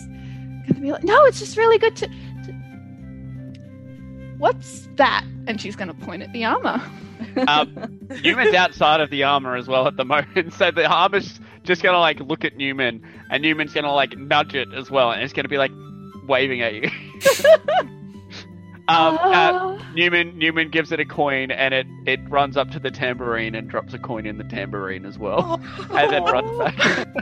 [0.67, 2.07] gonna be like, no, it's just really good to.
[2.07, 2.53] to...
[4.37, 5.25] What's that?
[5.47, 6.81] And she's gonna point at the armor.
[7.47, 11.81] Um, Newman's outside of the armor as well at the moment, so the armor's just
[11.81, 15.33] gonna like look at Newman, and Newman's gonna like nudge it as well, and it's
[15.33, 15.71] gonna be like
[16.27, 16.89] waving at you.
[18.87, 19.91] Um, uh, Ah.
[19.95, 23.67] Newman Newman gives it a coin, and it it runs up to the tambourine and
[23.69, 25.59] drops a coin in the tambourine as well,
[25.91, 27.07] and then runs back.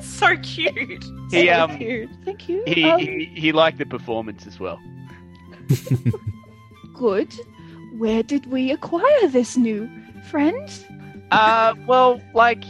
[0.00, 1.04] So cute.
[1.30, 2.10] he So um cute.
[2.24, 2.62] Thank you.
[2.66, 4.80] he, Um, he he liked the performance as well.
[6.94, 7.32] good.
[7.98, 9.88] Where did we acquire this new
[10.30, 10.68] friend?
[11.30, 12.64] Uh, well, like,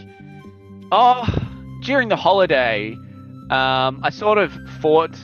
[0.93, 1.27] oh,
[1.83, 2.93] during the holiday,
[3.51, 5.17] um, I sort of fought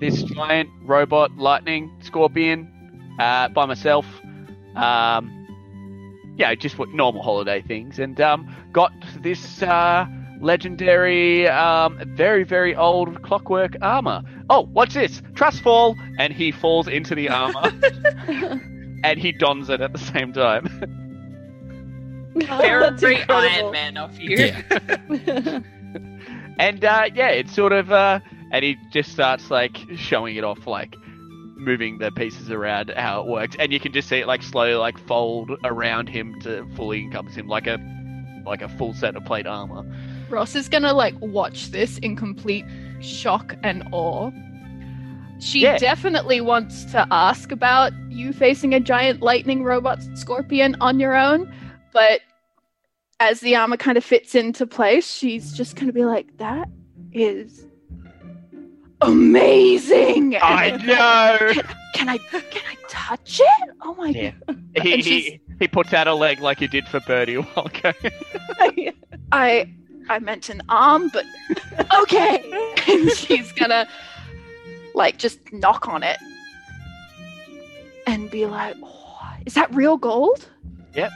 [0.00, 2.70] this giant robot lightning scorpion
[3.18, 4.06] uh, by myself.
[4.76, 5.30] Um,
[6.36, 10.06] yeah, just what normal holiday things, and um, got this uh,
[10.40, 14.22] legendary, um, very very old clockwork armor.
[14.50, 15.22] Oh, what's this?
[15.34, 17.62] Trust fall, and he falls into the armor,
[19.04, 20.66] and he dons it at the same time.
[22.34, 23.04] Very That's.
[23.28, 24.36] Iron Man of you.
[24.36, 25.60] Yeah.
[26.58, 28.20] And uh, yeah, it's sort of, uh,
[28.54, 30.94] and he just starts like showing it off, like
[31.56, 34.74] moving the pieces around how it works, and you can just see it like slowly
[34.74, 37.78] like fold around him to fully encompass him, like a
[38.46, 39.84] like a full set of plate armor.
[40.30, 42.64] Ross is gonna like watch this in complete
[43.00, 44.30] shock and awe.
[45.40, 45.76] She Yeah.
[45.78, 51.52] definitely wants to ask about you facing a giant lightning robot scorpion on your own,
[51.92, 52.20] but
[53.18, 56.68] as the armor kind of fits into place, she's just gonna be like, "That
[57.12, 57.66] is
[59.04, 61.62] amazing." I know.
[61.94, 63.70] Can I can I touch it?
[63.82, 64.32] Oh my Yeah.
[64.46, 64.62] god!
[64.82, 67.92] he, he he puts out a leg like he did for Birdie a while ago.
[69.32, 69.72] I
[70.08, 71.24] I meant an arm, but
[72.02, 72.42] okay.
[72.88, 73.86] and she's gonna
[74.94, 76.18] like just knock on it
[78.06, 80.48] and be like, oh, "Is that real gold?"
[80.94, 81.10] Yep.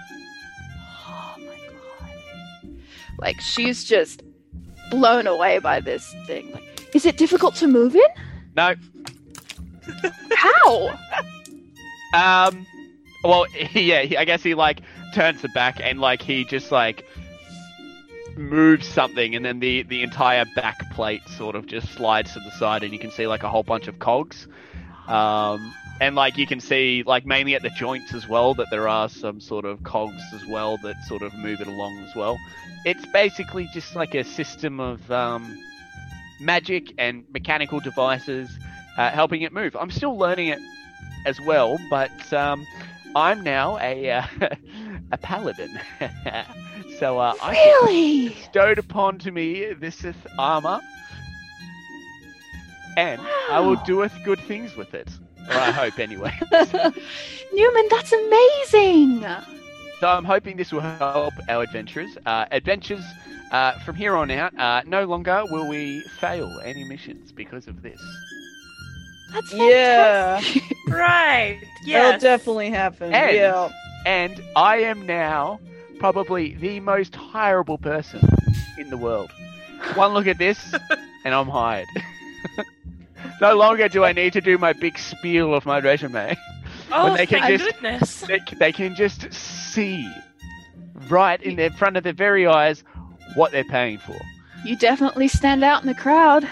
[1.07, 2.79] Oh my god!
[3.19, 4.23] Like she's just
[4.91, 6.51] blown away by this thing.
[6.53, 8.09] Like, is it difficult to move in?
[8.57, 8.75] no,
[10.35, 10.99] How?
[12.15, 12.67] Um,
[13.23, 14.81] well, yeah, I guess he like
[15.15, 17.05] turns the back and like he just like
[18.35, 22.51] moves something, and then the the entire back plate sort of just slides to the
[22.53, 24.49] side, and you can see like a whole bunch of cogs.
[25.07, 28.89] Um, and like you can see like mainly at the joints as well that there
[28.89, 32.39] are some sort of cogs as well that sort of move it along as well.
[32.85, 35.59] It's basically just like a system of um,
[36.39, 38.59] magic and mechanical devices
[38.97, 39.77] uh, helping it move.
[39.79, 40.61] I'm still learning it
[41.25, 42.67] as well, but um,
[43.15, 44.23] I'm now a uh,
[45.13, 45.81] a paladin.
[46.89, 48.35] so uh, I Really?
[48.35, 50.81] bestowed upon to me this is armor,
[52.97, 53.77] and I will Wow.
[53.77, 55.19] doeth good things with it.
[55.47, 56.33] Or I hope, anyway.
[57.53, 59.25] Newman, that's amazing.
[60.01, 61.99] So I'm hoping this will help our adventurers.
[62.05, 63.15] Uh, adventures
[63.53, 64.59] uh, from here on out.
[64.59, 68.01] Uh, no longer will we fail any missions because of this.
[69.33, 70.41] That's Yeah.
[70.41, 70.63] fantastic.
[70.89, 71.61] Right.
[71.87, 73.13] That'll definitely happen.
[73.13, 73.69] And- Yeah.
[74.07, 75.61] And I am now
[75.99, 78.21] probably the most hireable person
[78.79, 79.31] in the world.
[79.95, 80.75] One look at this,
[81.25, 81.89] and I'm hired.
[83.41, 86.37] no longer do I need to do my big spiel of my resume.
[86.91, 88.21] Oh, they can thank just- goodness.
[88.23, 90.11] They, they can just see
[91.11, 92.83] right in their front of their very eyes
[93.35, 94.19] what they're paying for.
[94.65, 96.47] You definitely stand out in the crowd.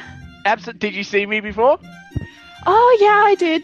[0.44, 1.78] Absol- Did you see me before?
[2.66, 3.62] Oh yeah, I did.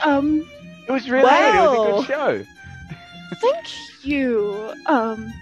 [0.02, 0.48] um,
[0.88, 1.54] It was really good.
[1.54, 2.46] It was a good show.
[3.40, 3.66] thank
[4.04, 4.72] you.
[4.86, 5.32] Um,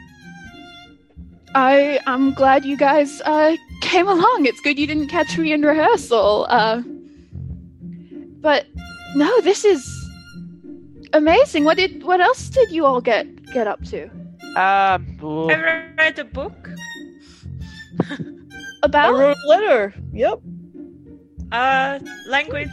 [1.54, 4.46] I I'm glad you guys uh came along.
[4.46, 6.46] It's good you didn't catch me in rehearsal.
[6.48, 6.82] Uh,
[8.40, 8.66] but
[9.14, 9.86] no, this is
[11.12, 11.64] amazing.
[11.64, 14.10] What did what else did you all get get up to?
[14.56, 16.68] Um, oh, I read a book.
[18.82, 19.04] About?
[19.04, 19.94] I About wrote a letter.
[20.12, 20.40] Yep.
[21.52, 22.70] Uh, language.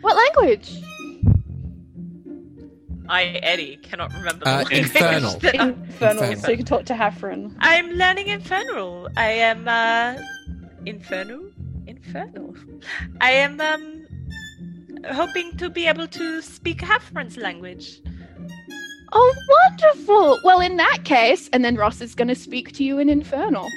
[0.00, 0.72] what language?
[3.08, 4.78] I, Eddie, cannot remember the Uh, language.
[4.94, 5.38] Infernal.
[5.40, 6.36] that I- Infernal, Infernal.
[6.36, 7.54] so you can talk to Hafren.
[7.60, 9.08] I'm learning Infernal.
[9.16, 10.16] I am, uh,
[10.86, 11.50] Infernal?
[11.86, 12.54] Infernal.
[13.20, 14.06] I am, um,
[15.12, 18.00] hoping to be able to speak Hafren's language.
[19.12, 19.34] Oh,
[19.68, 20.38] wonderful.
[20.44, 23.68] Well, in that case, and then Ross is going to speak to you in Infernal,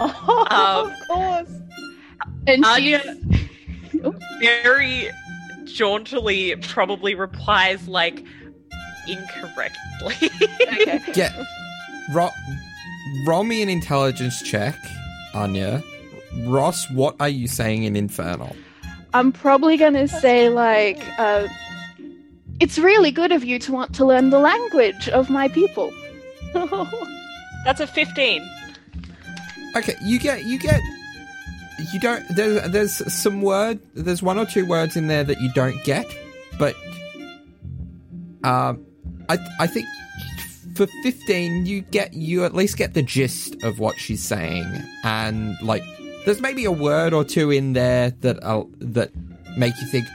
[0.00, 1.60] Oh, Um, of course.
[2.46, 3.16] and Anya-
[4.40, 5.10] Very
[5.64, 8.24] jauntily probably replies, like,
[9.08, 10.30] incorrectly.
[10.62, 11.00] okay.
[11.14, 11.44] Yeah.
[12.12, 12.30] Ro-
[13.26, 14.76] roll me an intelligence check,
[15.34, 15.82] Anya.
[16.44, 18.56] Ross, what are you saying in Infernal?
[19.14, 21.46] I'm probably going to say like, uh,
[22.62, 25.92] it's really good of you to want to learn the language of my people.
[27.64, 28.48] That's a 15.
[29.74, 30.80] Okay, you get you get
[31.92, 35.52] you don't there's there's some word there's one or two words in there that you
[35.54, 36.06] don't get,
[36.56, 36.76] but
[38.44, 38.86] um
[39.28, 39.88] I I think
[40.76, 44.64] for 15 you get you at least get the gist of what she's saying
[45.04, 45.82] and like
[46.24, 49.10] there's maybe a word or two in there that uh, that
[49.56, 50.06] make you think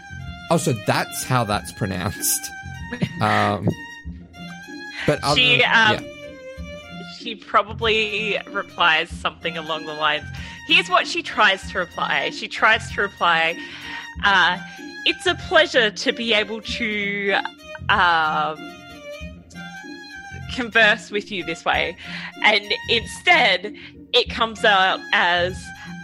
[0.51, 2.51] oh so that's how that's pronounced.
[3.21, 3.67] um
[5.05, 5.91] but other, She, yeah.
[5.99, 6.05] um,
[7.17, 10.25] she probably replies something along the lines.
[10.67, 12.29] Here's what she tries to reply.
[12.31, 13.57] She tries to reply,
[14.25, 14.57] uh,
[15.05, 17.35] "It's a pleasure to be able to
[17.89, 18.57] um,
[20.53, 21.95] converse with you this way,"
[22.43, 23.73] and instead,
[24.13, 25.57] it comes out as,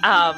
[0.04, 0.36] um,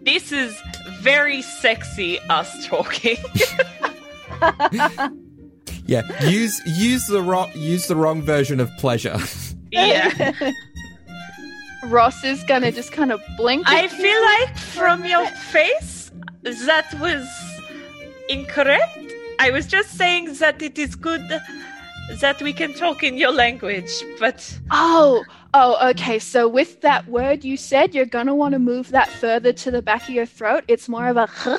[0.00, 0.58] "This is
[1.00, 3.16] very sexy us talking."
[5.90, 9.18] Yeah, use use the wrong use the wrong version of pleasure.
[9.72, 10.32] yeah.
[11.84, 13.64] Ross is going to just kind of blink.
[13.66, 14.24] I feel you.
[14.24, 16.12] like from your face
[16.44, 17.26] that was
[18.28, 18.98] incorrect.
[19.40, 21.26] I was just saying that it is good
[22.20, 26.18] that we can talk in your language, but Oh, oh, okay.
[26.18, 29.82] So with that word you said, you're gonna want to move that further to the
[29.82, 30.64] back of your throat.
[30.68, 31.26] It's more of a.
[31.26, 31.58] huh.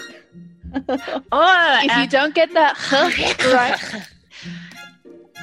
[1.31, 3.11] oh, If you don't get that huh
[3.51, 3.77] right,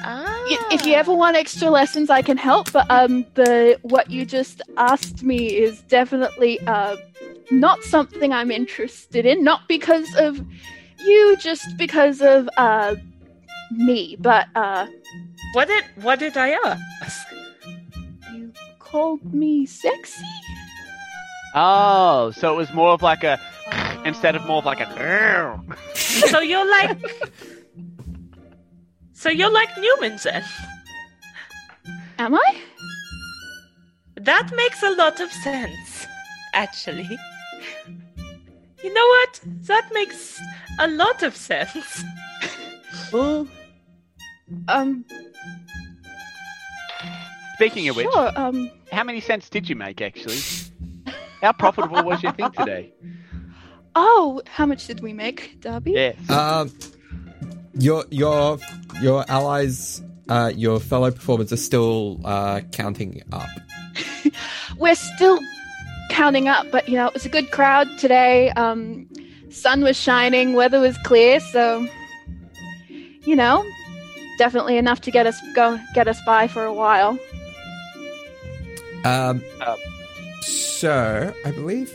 [0.03, 2.71] y- if you ever want extra lessons, I can help.
[2.71, 6.95] But um, the what you just asked me is definitely uh
[7.51, 9.43] not something I'm interested in.
[9.43, 10.41] Not because of
[10.99, 12.95] you, just because of uh
[13.71, 14.17] me.
[14.19, 14.87] But uh,
[15.53, 17.27] what did what did I ask?
[18.89, 20.25] You called me sexy.
[21.55, 23.39] Oh, so it was more of like a
[24.05, 25.59] instead of more of like a.
[25.95, 26.97] so you're like,
[29.13, 30.43] so you're like Newman then.
[32.19, 32.55] Am I?
[34.15, 36.05] That makes a lot of sense,
[36.53, 37.17] actually.
[38.83, 39.39] You know what?
[39.67, 40.39] That makes
[40.79, 42.03] a lot of sense.
[43.11, 43.47] Well,
[44.67, 45.05] Um,
[47.59, 48.07] Speaking of which.
[48.15, 50.39] Um, how many cents did you make actually?
[51.41, 52.93] How profitable was your thing today?
[53.95, 55.91] oh, how much did we make, Darby?
[55.91, 56.29] Yes.
[56.29, 56.71] Um,
[57.73, 58.59] your your
[59.01, 63.49] your allies, uh, your fellow performers are still uh, counting up.
[64.77, 65.37] We're still
[66.11, 68.51] counting up, but you know, it was a good crowd today.
[68.51, 69.09] Um,
[69.49, 71.85] sun was shining, weather was clear, so
[72.87, 73.65] you know,
[74.37, 77.19] definitely enough to get us go get us by for a while.
[79.05, 79.77] Um, Um.
[80.41, 81.91] so I believe,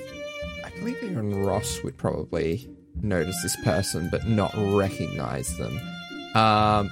[0.64, 2.68] I believe even Ross would probably
[3.02, 5.78] notice this person, but not recognize them.
[6.34, 6.90] Um,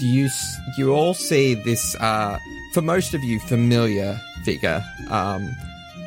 [0.00, 1.94] do you s- you all see this?
[1.96, 2.38] Uh,
[2.72, 5.48] for most of you, familiar figure um,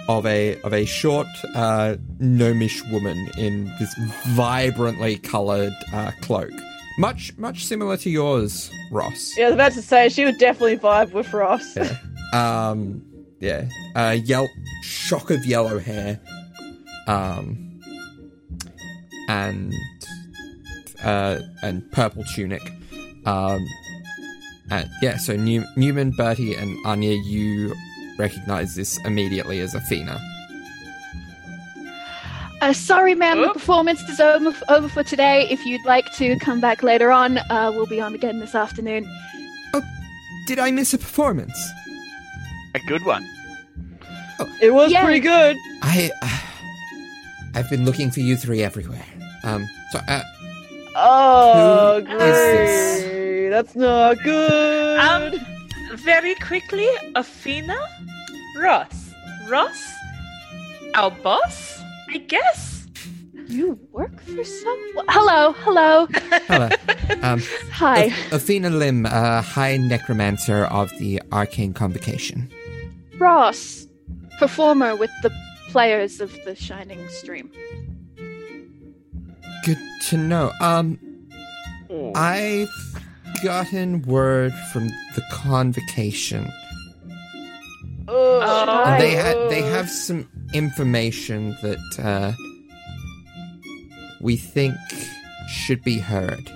[0.09, 3.93] of a of a short uh, gnomish woman in this
[4.27, 6.51] vibrantly coloured uh, cloak,
[6.99, 9.33] much much similar to yours, Ross.
[9.37, 11.75] yeah, I was about to say she would definitely vibe with Ross.
[11.77, 11.95] Yeah.
[12.33, 13.03] Um,
[13.39, 13.69] yeah.
[13.95, 14.49] Uh, yell,
[14.83, 16.19] shock of yellow hair.
[17.07, 17.81] Um,
[19.29, 19.73] and
[21.03, 22.61] uh, and purple tunic.
[23.25, 23.65] Um,
[24.69, 25.17] and yeah.
[25.17, 27.73] So New- Newman, Bertie, and Anya, you
[28.17, 30.19] recognize this immediately as Athena.
[32.59, 35.47] Uh, sorry, ma'am, the performance is over, over for today.
[35.51, 39.07] If you'd like to come back later on, uh, we'll be on again this afternoon.
[40.47, 41.53] Did I miss a performance?
[42.77, 43.25] A good one.
[44.61, 45.03] It was Yeah.
[45.03, 45.55] pretty good.
[45.81, 46.11] I.
[46.21, 46.37] Uh,
[47.55, 49.05] I've been looking for you three everywhere.
[49.43, 49.67] Um.
[49.91, 49.99] So.
[50.07, 50.21] Uh,
[50.99, 53.03] Oh, Who is this?
[53.07, 53.49] great.
[53.49, 54.99] That's not good.
[54.99, 55.33] Um,
[55.97, 57.77] very quickly, Athena,
[58.57, 59.13] Ross,
[59.47, 59.79] Ross,
[60.95, 62.87] our boss, I guess.
[63.47, 65.05] You work for someone?
[65.09, 66.07] Hello, hello.
[66.47, 66.69] hello.
[67.21, 67.41] Um.
[67.71, 68.05] Hi.
[68.05, 72.49] Ath- Athena Lim, uh, High Necromancer of the Arcane Convocation.
[73.19, 73.87] Ross,
[74.39, 75.31] performer with the
[75.69, 77.51] players of the Shining Stream.
[79.65, 79.77] Good
[80.09, 80.51] to know.
[80.61, 80.99] Um,
[81.89, 82.11] Oh.
[82.15, 82.67] I've
[83.41, 86.51] gotten word from the convocation.
[88.09, 88.97] Oh, Oh.
[88.99, 92.33] They ha- they have some information that uh,
[94.19, 94.75] we think
[95.47, 96.51] should be heard.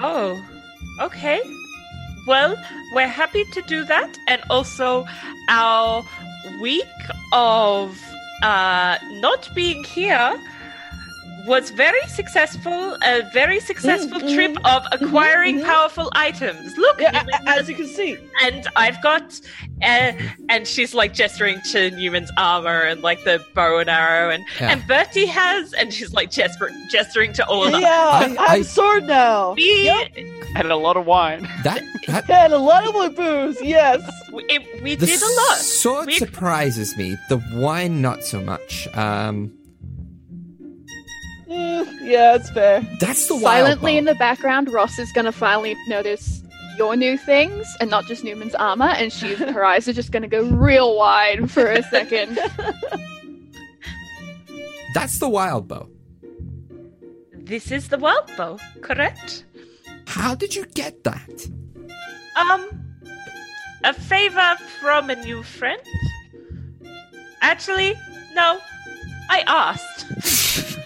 [0.00, 0.40] Oh,
[1.00, 1.40] okay.
[2.26, 2.56] Well,
[2.92, 5.06] we're happy to do that, and also
[5.50, 6.04] our
[6.58, 6.84] week
[7.32, 8.00] of
[8.42, 10.40] uh, not being here
[11.46, 12.96] was very successful.
[13.02, 15.64] A very successful Mm, trip of acquiring mhm.
[15.64, 16.76] powerful items.
[16.76, 18.16] Look, Yeah, Newman, a- a- as you can see.
[18.42, 19.38] and I've got,
[19.82, 20.12] uh,
[20.48, 24.70] and she's like gesturing to Newman's armor and like the bow and arrow, and Yeah.
[24.72, 27.80] and Bertie has, and she's like gesper- gesturing to all of them.
[27.82, 28.38] Yeah, us.
[28.38, 29.54] I, I- have a sword now.
[29.54, 30.08] We, Yep.
[30.54, 31.48] Had a lot of wine.
[31.64, 33.58] That that Had a lot of my booze.
[33.60, 34.00] Yes.
[34.32, 35.56] we, it- we the did a lot.
[35.58, 37.16] sword We- surprises me.
[37.28, 38.86] The wine, not so much.
[38.94, 39.50] Um, Mm,
[41.46, 42.80] yeah, it's fair.
[43.00, 43.98] that's the wild Silently part.
[43.98, 46.42] in the background, Ross is going to finally notice
[46.76, 50.22] your new things and not just Newman's armor, and she's her eyes are just going
[50.22, 52.38] to go real wide for a second.
[54.94, 55.88] That's the wild bow.
[57.32, 59.44] This is the wild bow, correct?
[60.06, 61.46] How did you get that?
[62.36, 62.68] Um,
[63.84, 65.80] a favor from a new friend.
[67.42, 67.94] Actually,
[68.34, 68.58] no,
[69.28, 70.78] I asked.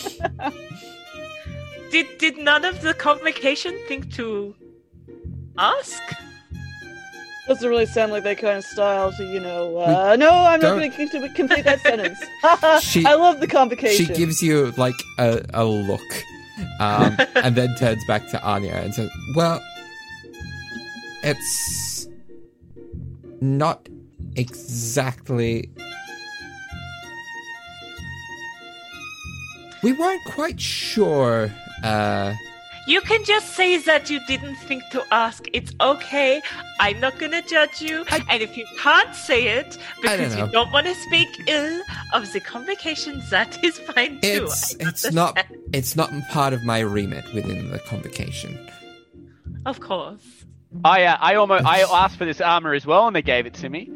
[1.90, 4.54] did did none of the convocation think to
[5.56, 6.00] ask?
[7.46, 9.78] Doesn't really sound like that kind of style to, you know.
[9.78, 12.18] Uh, no, I'm not don't- going to complete that sentence.
[12.82, 14.04] She- I love the convocation.
[14.06, 16.00] She gives you like a, a look,
[16.78, 19.62] um, and then turns back to Anya and says, "Well,
[21.22, 22.06] it's
[23.40, 23.88] not
[24.36, 25.70] exactly.
[29.82, 31.50] We weren't quite sure.
[31.82, 32.34] Uh,
[32.86, 35.44] You can just say that you didn't think to ask.
[35.52, 36.40] It's okay.
[36.80, 38.04] I'm not gonna judge you.
[38.10, 41.28] I- and if you can't say it I don't because you don't want to speak
[41.46, 41.82] ill
[42.14, 44.46] of the convocation, that is fine too.
[44.48, 45.36] it's it's not
[45.74, 48.52] it's not part of my remit within the convocation.
[49.66, 50.24] Of course.
[50.84, 53.54] I uh, I almost I asked for this armor as well, and they gave it
[53.62, 53.90] to me.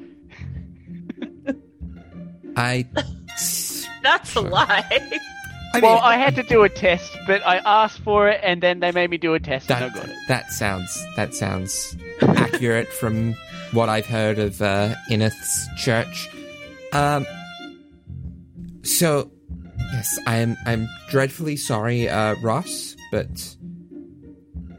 [2.57, 2.87] I."
[4.03, 5.18] That's a lie.
[5.75, 8.81] I well, I had to do a test, but I asked for it, and then
[8.81, 10.16] they made me do a test, and I That, got it.
[10.29, 13.35] that sounds that sounds accurate from
[13.73, 16.29] what I've heard of uh, Ineth's church.
[16.93, 17.25] Um,
[18.83, 19.31] So,
[19.95, 23.57] yes, I'm I'm dreadfully sorry, uh, Ross, but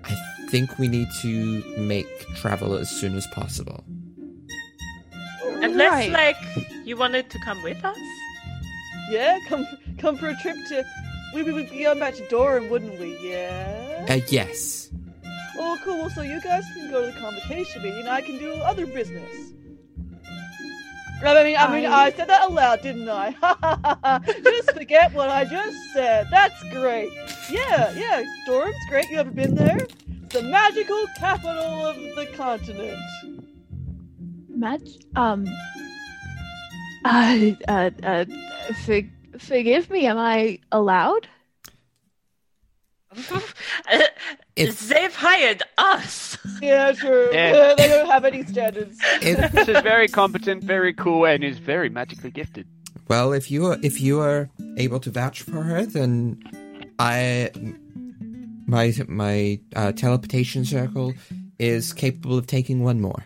[0.04, 0.16] I
[0.50, 3.84] think we need to make travel as soon as possible.
[5.64, 6.12] Unless, Right.
[6.12, 6.38] like,
[6.86, 7.98] you wanted to come with us?
[9.10, 9.66] Yeah, come
[10.04, 10.86] come for a trip to.
[11.34, 13.18] We we would be on back to Durham, wouldn't we?
[13.28, 14.06] Yeah.
[14.10, 14.92] Uh, yes.
[15.58, 15.98] Oh, cool.
[15.98, 18.86] Well, so you guys can go to the convocation meeting, and I can do other
[18.86, 19.32] business.
[21.26, 23.32] I mean, I mean, I- I said that aloud, didn't I?
[24.44, 26.28] just forget what I just said.
[26.30, 27.10] That's great.
[27.50, 28.24] Yeah, yeah.
[28.46, 29.10] Durham's great.
[29.10, 29.78] You ever been there?
[29.78, 33.00] It's the magical capital of the continent.
[34.50, 34.90] Match.
[35.16, 35.46] Um.
[37.06, 38.26] Uh, uh, uh,
[38.86, 39.02] for,
[39.38, 40.06] forgive me.
[40.08, 41.28] Am I allowed?
[44.56, 46.38] If- They've hired us.
[46.62, 47.30] Yeah, true.
[47.34, 47.74] Yeah.
[47.78, 49.00] they don't have any standards.
[49.22, 52.68] If, This is very competent, very cool, and is very magically gifted.
[53.08, 56.40] well, if you are if you are able to vouch for her, then
[57.00, 57.50] I
[58.68, 61.14] my my uh, teleportation circle
[61.60, 63.26] is capable of taking one more.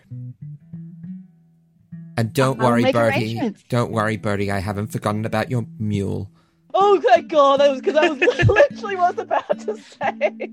[2.17, 3.53] And don't I'll worry, make Bertie.
[3.69, 4.51] Don't worry, Bertie.
[4.51, 6.31] I haven't forgotten about your mule.
[6.73, 7.59] Oh, thank God!
[7.59, 10.51] That was because I was literally was about to say.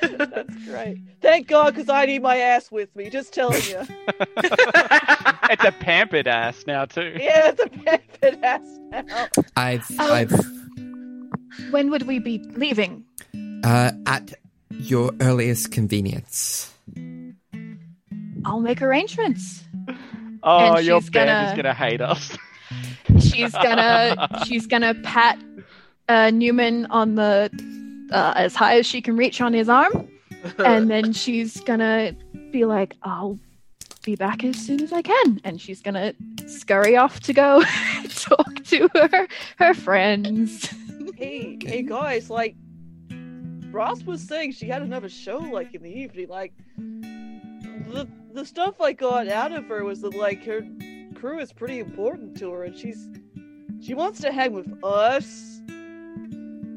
[0.00, 0.98] That's great.
[1.22, 3.08] Thank God, because I need my ass with me.
[3.08, 3.80] Just telling you.
[4.36, 7.16] it's a pampered ass now too.
[7.18, 8.60] Yeah, it's a pampered ass
[8.90, 9.28] now.
[9.56, 10.12] I've Oh.
[10.12, 10.32] I've
[11.70, 13.04] When would we be leaving?
[13.64, 14.34] uh, at
[14.70, 16.72] your earliest convenience.
[18.44, 19.62] I'll make arrangements.
[20.42, 22.36] Oh, And your she's band gonna- is gonna hate us.
[23.20, 25.38] She's gonna she's gonna pat
[26.08, 27.50] uh, Newman on the
[28.10, 30.08] uh, as high as she can reach on his arm,
[30.58, 32.14] and then she's gonna
[32.50, 33.38] be like, "I'll
[34.04, 36.14] be back as soon as I can," and she's gonna
[36.46, 37.62] scurry off to go
[38.08, 39.28] talk to her
[39.58, 40.72] her friends.
[41.16, 42.30] Hey, hey, guys!
[42.30, 42.54] Like,
[43.70, 46.28] Ross was saying, she had another show like in the evening.
[46.28, 50.62] Like, the the stuff I got out of her was that like her
[51.14, 53.08] crew is pretty important to her, and she's
[53.80, 55.60] she wants to hang with us.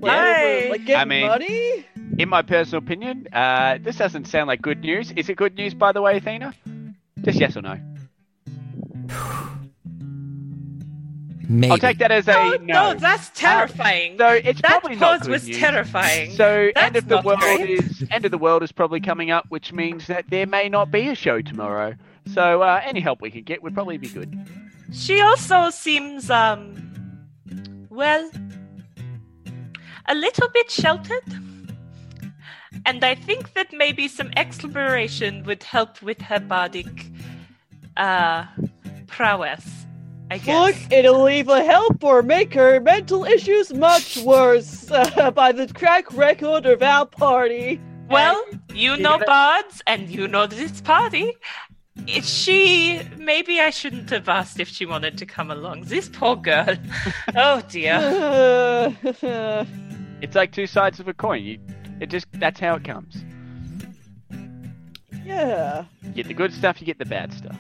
[0.02, 0.70] Like, Yay.
[0.72, 1.86] like get I mean- money.
[2.18, 5.12] In my personal opinion, uh, this doesn't sound like good news.
[5.18, 6.54] Is it good news, by the way, Athena?
[7.22, 7.78] Just yes or no.
[11.48, 11.72] Maybe.
[11.72, 12.94] I'll take that as a No, no.
[12.94, 14.18] no, that's terrifying.
[14.18, 15.58] so it's that probably not pause good was news.
[15.58, 16.32] terrifying.
[16.32, 17.70] So That's end of the world great.
[17.70, 20.92] is end of the world is probably coming up, which means that there may not
[20.92, 21.94] be a show tomorrow.
[22.34, 24.36] So uh, any help we could get would probably be good.
[24.92, 26.92] She also seems, um,
[27.90, 28.30] well,
[30.08, 31.24] a little bit sheltered.
[32.88, 37.08] And I think that maybe some exploration would help with her bardic
[37.98, 38.46] uh,
[39.08, 39.86] prowess,
[40.32, 40.82] I guess.
[40.82, 46.12] Look, it'll either help or make her mental issues much worse uh, by the track
[46.18, 47.80] record of our party.
[48.10, 51.34] Well, you you know gotta- bards, and you know this party.
[52.08, 55.84] Is she maybe I shouldn't have asked if she wanted to come along.
[55.84, 56.76] This poor girl.
[57.36, 58.96] oh dear.
[60.22, 61.44] It's like two sides of a coin.
[61.44, 61.60] You,
[62.00, 63.24] it just that's how it comes.
[65.26, 65.86] yeah.
[66.04, 67.60] You get the good stuff, you get the bad stuff.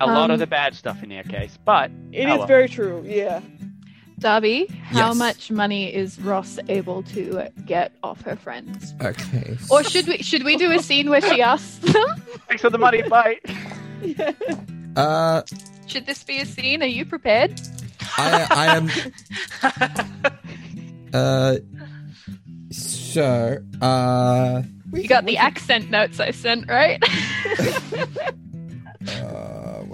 [0.00, 2.46] A lot of Um, the bad stuff in our case, but It is well.
[2.46, 3.40] very true, yeah.
[4.18, 5.16] Darby, how Yes.
[5.16, 8.94] much money is Ross able to get off her friends?
[9.00, 9.56] Okay.
[9.70, 12.22] Or should we should we do a scene where she asks them?
[12.48, 13.36] thanks for the money, bye.
[14.96, 15.42] Uh,
[15.86, 16.82] Should this be a scene?
[16.82, 17.60] Are you prepared?
[18.16, 18.90] I I am.
[21.14, 21.56] Uh,
[22.70, 27.02] so uh, You got the accent notes I sent, right?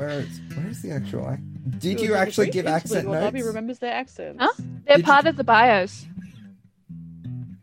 [0.05, 1.31] Uh, where is where is the actual?
[1.31, 1.43] Ac-
[1.79, 4.39] Did you actually give Instantly, accent well, Bobby remembers their accents.
[4.43, 4.53] Huh?
[4.87, 6.07] They're Did you- part of the bios.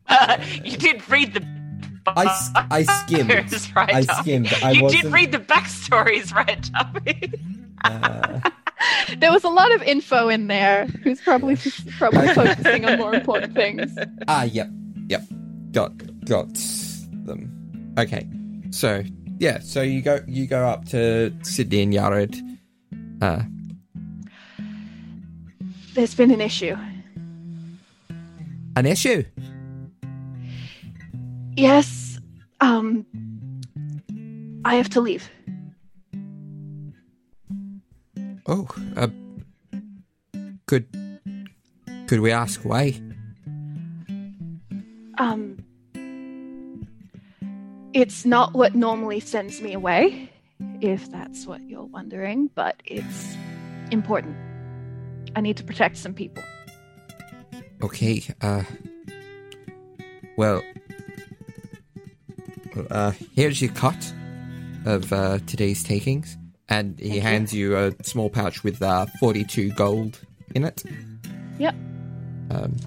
[0.64, 1.46] you did read the.
[2.08, 3.30] I, I skimmed.
[3.76, 3.94] right?
[3.94, 4.52] I skimmed.
[4.64, 5.04] I you wasn't.
[5.04, 7.34] did read the backstories, right, Darby?
[7.84, 8.40] uh,
[9.18, 10.88] There was a lot of info in there.
[11.04, 11.56] Who's probably
[11.98, 13.96] probably focusing on more important things.
[14.28, 14.68] ah, yep,
[15.08, 15.22] yep.
[15.72, 15.92] Got
[16.26, 16.54] got
[17.26, 17.94] them.
[18.00, 18.28] Okay,
[18.72, 19.04] so
[19.42, 22.40] yeah, so you go you go up to Sydney and Yared.
[23.20, 23.42] Uh,
[25.96, 26.78] There's been an issue.
[28.76, 29.24] an issue.
[31.58, 32.20] Yes.
[32.60, 33.04] Um.
[34.64, 35.28] I have to leave.
[38.46, 39.08] Oh, uh,
[40.68, 40.86] could
[42.06, 43.02] could we ask why?
[45.18, 45.61] Um.
[47.94, 50.32] It's not what normally sends me away,
[50.80, 53.36] if that's what you're wondering, but it's
[53.92, 54.38] important.
[55.36, 56.44] I need to protect some people.
[57.84, 58.64] Okay, uh.
[60.38, 60.64] Well.
[62.90, 64.14] Uh, here's your cut
[64.86, 66.38] of uh, today's takings.
[66.70, 70.20] And he hands you a small pouch with uh, 42 gold
[70.56, 70.84] in it.
[71.60, 71.76] Yep.
[72.50, 72.78] Um,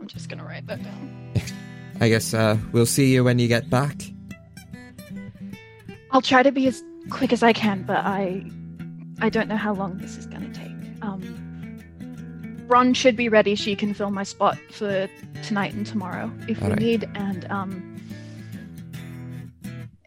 [0.00, 1.32] I'm just gonna write that down.
[2.00, 4.02] I guess uh, we'll see you when you get back.
[6.12, 8.44] I'll try to be as quick as I can, but I
[9.20, 10.72] I don't know how long this is gonna take.
[11.02, 11.38] Um
[12.68, 13.54] Ron should be ready.
[13.54, 15.08] She can fill my spot for
[15.42, 16.78] tonight and tomorrow if we Alright.
[16.80, 17.96] need, and um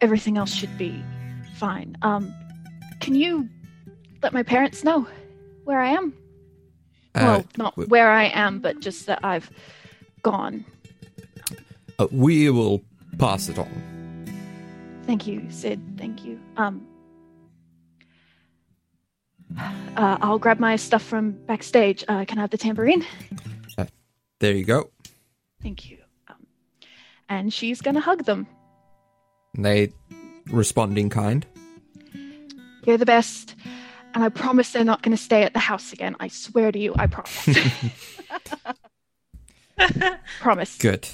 [0.01, 1.03] everything else should be
[1.57, 1.97] fine.
[2.01, 2.33] Um
[2.99, 3.49] can you
[4.21, 5.07] let my parents know
[5.65, 6.13] where I am?
[7.15, 9.49] Uh, well, not w- where I am, but just that I've
[10.21, 10.65] gone.
[11.99, 12.83] uh, we will
[13.17, 13.94] pass it on.
[15.05, 15.79] Thank you, Sid.
[15.97, 16.39] Thank you.
[16.57, 16.85] Um,
[19.57, 22.03] uh, I'll grab my stuff from backstage.
[22.07, 23.05] Uh, can I have the tambourine?
[24.39, 24.89] There you go.
[25.63, 25.99] Thank you.
[26.27, 26.45] Um,
[27.29, 28.47] and she's gonna hug them.
[29.55, 29.93] And they
[30.51, 31.45] respond in kind.
[32.83, 33.55] You're the best.
[34.13, 36.15] And I promise they're not gonna stay at the house again.
[36.19, 37.47] I swear to you, I promise.
[40.41, 40.77] promise.
[40.77, 41.07] Good.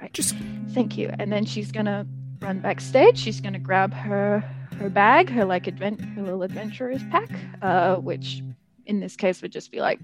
[0.00, 0.12] Right.
[0.12, 0.34] Just
[0.78, 1.10] Thank you.
[1.18, 2.06] And then she's gonna
[2.40, 3.18] run backstage.
[3.18, 4.44] She's gonna grab her
[4.78, 7.30] her bag, her like advent her little adventurer's pack,
[7.62, 8.42] uh, which
[8.86, 9.98] in this case would just be like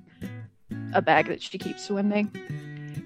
[0.93, 2.27] a bag that she keeps when they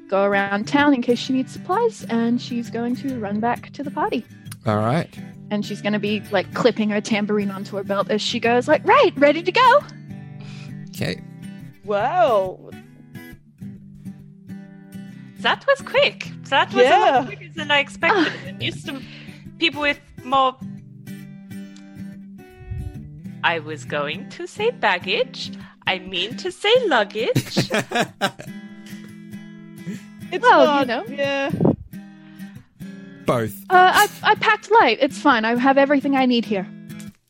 [0.09, 3.83] go around town in case she needs supplies, and she's going to run back to
[3.83, 4.24] the party.
[4.66, 5.14] all right.
[5.51, 8.87] And she's gonna be like clipping her tambourine onto her belt as she goes, like,
[8.87, 9.81] right, ready to go.
[10.91, 11.22] Okay.
[11.85, 12.70] Wow.
[15.39, 16.31] That was quick.
[16.51, 18.33] That was a lot quicker than I expected.
[18.47, 19.01] I'm used to
[19.59, 20.57] people with more.
[23.45, 25.53] I was going to say baggage.
[25.87, 27.71] I mean to say luggage.
[30.31, 31.05] It's Well, you know.
[31.09, 31.51] Yeah.
[33.25, 33.55] Both.
[33.71, 34.99] Uh, I, I packed light.
[35.01, 35.47] It's fine.
[35.47, 36.67] I have everything I need here.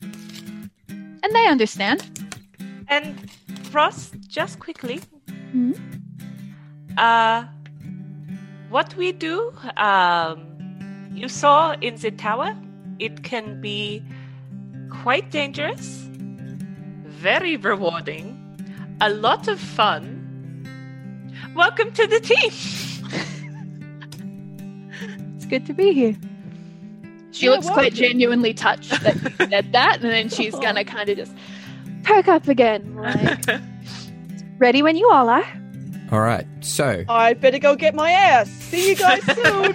[0.00, 2.02] And they understand.
[2.88, 3.16] and
[3.72, 5.00] Ross, just quickly.
[5.52, 5.72] Hmm?
[6.96, 7.44] Uh,
[8.68, 10.47] what we do, um,
[11.18, 12.56] you saw in the tower,
[13.00, 14.02] it can be
[14.88, 16.06] quite dangerous,
[17.04, 18.36] very rewarding,
[19.00, 20.14] a lot of fun.
[21.56, 22.52] Welcome to the team.
[25.36, 26.16] It's good to be here.
[27.32, 31.08] She Yeah, looks quite genuinely touched that you said that, and then she's gonna kind
[31.08, 31.32] of just
[32.04, 32.94] perk up again.
[32.94, 33.60] Like,
[34.58, 35.46] ready when you all are.
[36.10, 36.46] All right.
[36.60, 38.48] So, I better go get my ass.
[38.50, 39.74] See you guys soon.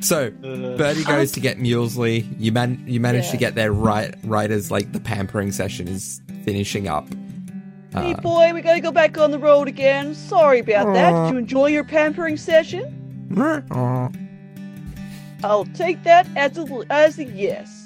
[0.00, 0.30] so
[0.76, 2.26] Bertie goes to get Mulesley.
[2.38, 6.20] You man, you manage to get there right, right as like the pampering session is
[6.44, 7.06] finishing up.
[7.92, 10.14] hey Uh, boy, we gotta go back on the road again.
[10.14, 11.12] Sorry about that.
[11.26, 12.96] Did you enjoy your pampering session?
[15.44, 17.79] I'll take that as a, as a yes.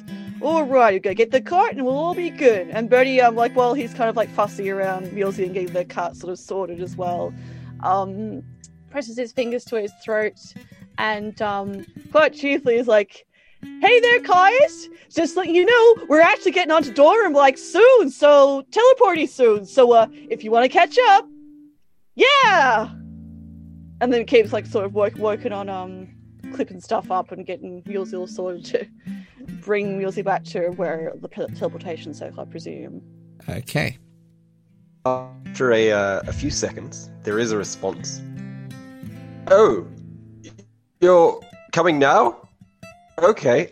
[0.44, 2.68] Alright, you gotta get the cart and we'll all be good.
[2.68, 5.86] And Bertie, um, like, well, he's kind of like fussy around Mulesy and getting the
[5.86, 7.32] cart sort of sorted as well.
[7.82, 8.42] Um,
[8.90, 10.34] presses his fingers to his throat
[10.98, 13.24] and, um, quite cheerfully is like,
[13.80, 14.90] Hey there, Caius!
[15.10, 19.64] Just let you know, we're actually getting onto Durham like soon, so teleporting soon.
[19.64, 21.26] So, uh, if you want to catch up,
[22.16, 22.90] yeah!
[24.02, 26.08] And then keeps like sort of work, working on, um,
[26.52, 28.86] clipping stuff up and getting Mulesy all sorted to
[29.64, 33.02] bring Mulesy back to where the teleportation circle, I presume.
[33.48, 33.98] okay.
[35.06, 38.22] After a, uh, a few seconds, there is a response.
[39.48, 39.86] Oh,
[41.00, 41.40] you're
[41.72, 42.48] coming now?
[43.18, 43.70] Okay.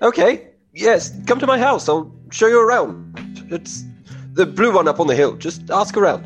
[0.00, 1.88] Okay, yes, come to my house.
[1.88, 3.14] I'll show you around.
[3.50, 3.84] It's
[4.34, 5.36] the blue one up on the hill.
[5.36, 6.24] Just ask around.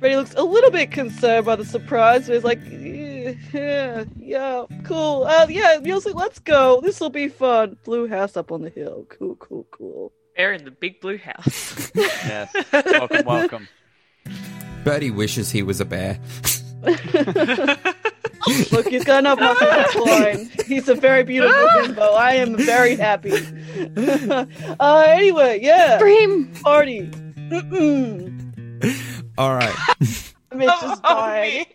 [0.00, 2.60] Brady looks a little bit concerned by the surprise, but he's like,
[3.22, 5.24] "Yeah, yeah, yeah, cool.
[5.24, 6.80] Uh, yeah, Mulesy, let's go.
[6.80, 7.76] This will be fun.
[7.84, 9.06] Blue house up on the hill.
[9.08, 10.12] Cool, cool, cool.
[10.36, 11.90] They're in the big blue house.
[12.24, 12.52] Yes.
[12.72, 13.68] Welcome, welcome.
[14.84, 16.18] Bertie wishes he was a bear.
[18.72, 20.50] Look, he's got enough muscle to climb.
[20.66, 22.14] He's a very beautiful bimbo.
[22.14, 23.32] I am very happy.
[24.80, 26.52] uh, anyway, yeah, Scream!
[26.62, 27.06] party.
[27.50, 28.32] Mm-mm.
[29.38, 29.74] All right.
[30.54, 31.66] Mitch oh, is oh, dying.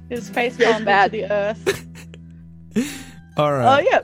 [0.08, 1.86] His face falls bad to the earth.
[3.36, 3.86] All Oh right.
[3.90, 4.00] yeah,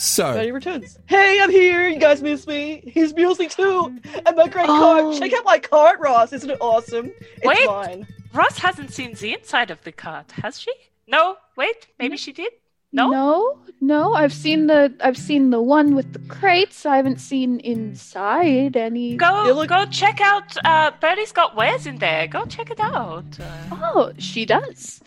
[0.00, 0.98] so, Betty returns.
[1.06, 1.86] Hey, I'm here.
[1.86, 2.82] You guys miss me?
[2.86, 5.10] He's Mulesy too, and my great Oh.
[5.10, 5.18] cart.
[5.18, 6.32] Check out my cart, Ross.
[6.32, 7.12] Isn't it awesome?
[7.36, 7.66] It's Wait.
[7.66, 8.06] mine.
[8.32, 10.72] Ross hasn't seen the inside of the cart, has she?
[11.06, 12.18] No, wait, maybe mm.
[12.18, 12.52] she did.
[12.92, 13.08] No?
[13.10, 14.14] no, no.
[14.14, 16.84] I've seen the I've seen the one with the crates.
[16.84, 19.16] I haven't seen inside any.
[19.16, 22.26] Go look- go check out uh Bertie's got wares in there.
[22.26, 23.38] Go check it out.
[23.38, 25.00] Uh, Oh, she does.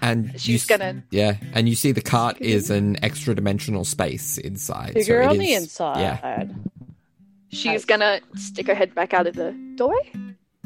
[0.00, 1.02] And She's s- gonna.
[1.10, 4.88] Yeah, and you see the cart is an extra dimensional space inside.
[4.94, 6.00] so Figure it on the inside.
[6.00, 6.44] Yeah.
[7.50, 7.84] She's Nice.
[7.84, 10.10] gonna stick her head back out of the doorway,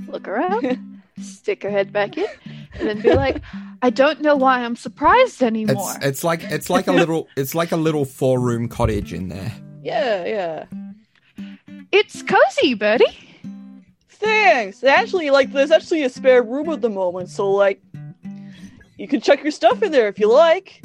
[0.09, 2.27] look around, stick her head back in,
[2.75, 3.43] and then be like,
[3.83, 7.55] "I don't know why I'm surprised anymore." It's it's like it's like a little it's
[7.55, 9.53] like a little four room cottage in there.
[9.83, 10.65] Yeah, yeah.
[11.93, 13.41] It's cozy, Bertie.
[14.09, 14.85] Thanks.
[14.85, 17.81] Actually, like, there's actually a spare room at the moment, so like,
[18.99, 20.83] you can chuck your stuff in there if you like.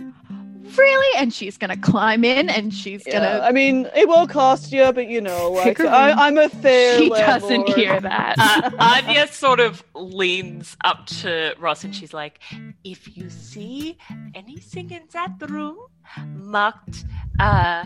[0.78, 1.17] Really?
[1.17, 3.41] And she's gonna climb in, and she's Yeah, gonna.
[3.45, 5.93] I mean, it will cost you, but you know, like, Pick a room.
[5.93, 6.97] I, I'm a fair.
[6.97, 7.78] she doesn't landlord.
[7.78, 8.36] hear that.
[8.39, 12.39] uh, Anya sort of leans up to Ross and she's like,
[12.84, 13.97] "If you see
[14.34, 15.78] anything in that room
[16.36, 17.05] marked
[17.39, 17.86] uh,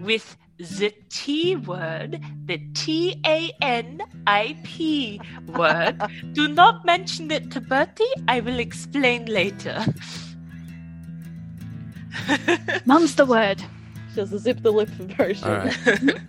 [0.00, 6.00] with the T word, the T A N I P word,
[6.32, 8.04] do not mention it to Bertie.
[8.28, 9.84] I will explain later."
[12.86, 13.62] Mum's the word.
[14.14, 15.48] Just a zip the lip version.
[15.48, 15.76] All right.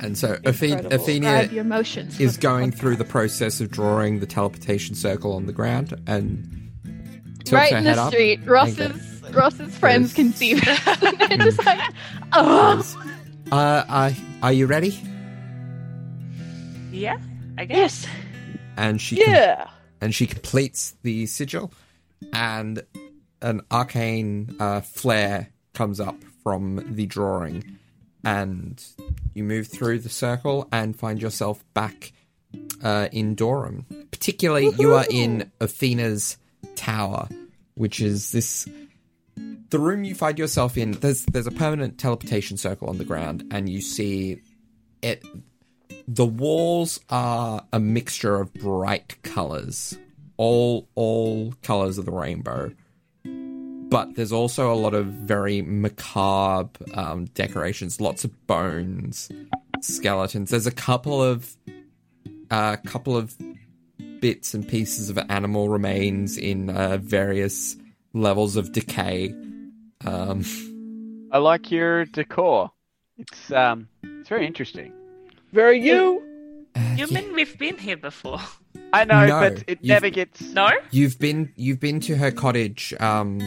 [0.00, 2.18] And so Athe- Athenia your emotions.
[2.18, 2.78] is for the going podcast.
[2.78, 6.72] through the process of drawing the teleportation circle on the ground and
[7.44, 8.12] tilts right her in head the up.
[8.12, 8.40] street.
[8.44, 11.26] Ross's Ross's friends can see that.
[11.28, 11.78] They're just like,
[12.32, 12.82] oh,
[13.52, 13.54] Uh,
[13.88, 14.12] uh,
[14.42, 15.00] are you ready?
[16.90, 17.18] yeah,
[17.58, 18.02] I guess.
[18.04, 18.06] yes.
[18.76, 19.68] And she com- Yeah.
[20.00, 21.72] and she completes the sigil,
[22.32, 22.82] and
[23.42, 27.78] an arcane uh, flare comes up from the drawing,
[28.24, 28.82] and
[29.34, 32.12] you move through the circle and find yourself back
[32.82, 33.86] uh, in Durham.
[34.10, 36.36] Particularly, you are in Athena's
[36.74, 37.28] tower,
[37.74, 38.68] which is this.
[39.70, 43.48] The room you find yourself in, there's there's a permanent teleportation circle on the ground,
[43.50, 44.42] and you see
[45.02, 45.24] it.
[46.08, 49.96] The walls are a mixture of bright colors,
[50.36, 52.72] all all colors of the rainbow.
[53.92, 59.30] But there's also a lot of very macabre um, decorations, lots of bones,
[59.82, 60.48] skeletons.
[60.48, 61.54] There's a couple of
[62.50, 63.36] a couple of
[64.20, 67.76] bits and pieces of animal remains in uh, various
[68.14, 69.34] levels of decay.
[70.06, 70.42] Um,
[71.30, 72.70] I like your decor.
[73.18, 74.90] It's um, it's very interesting.
[75.52, 76.22] Very you.
[76.74, 77.20] uh, You yeah.
[77.20, 78.40] mean we've been here before?
[78.94, 80.40] I know, No, but it never gets.
[80.40, 80.70] No?
[80.90, 83.38] You've been you've been to her cottage um,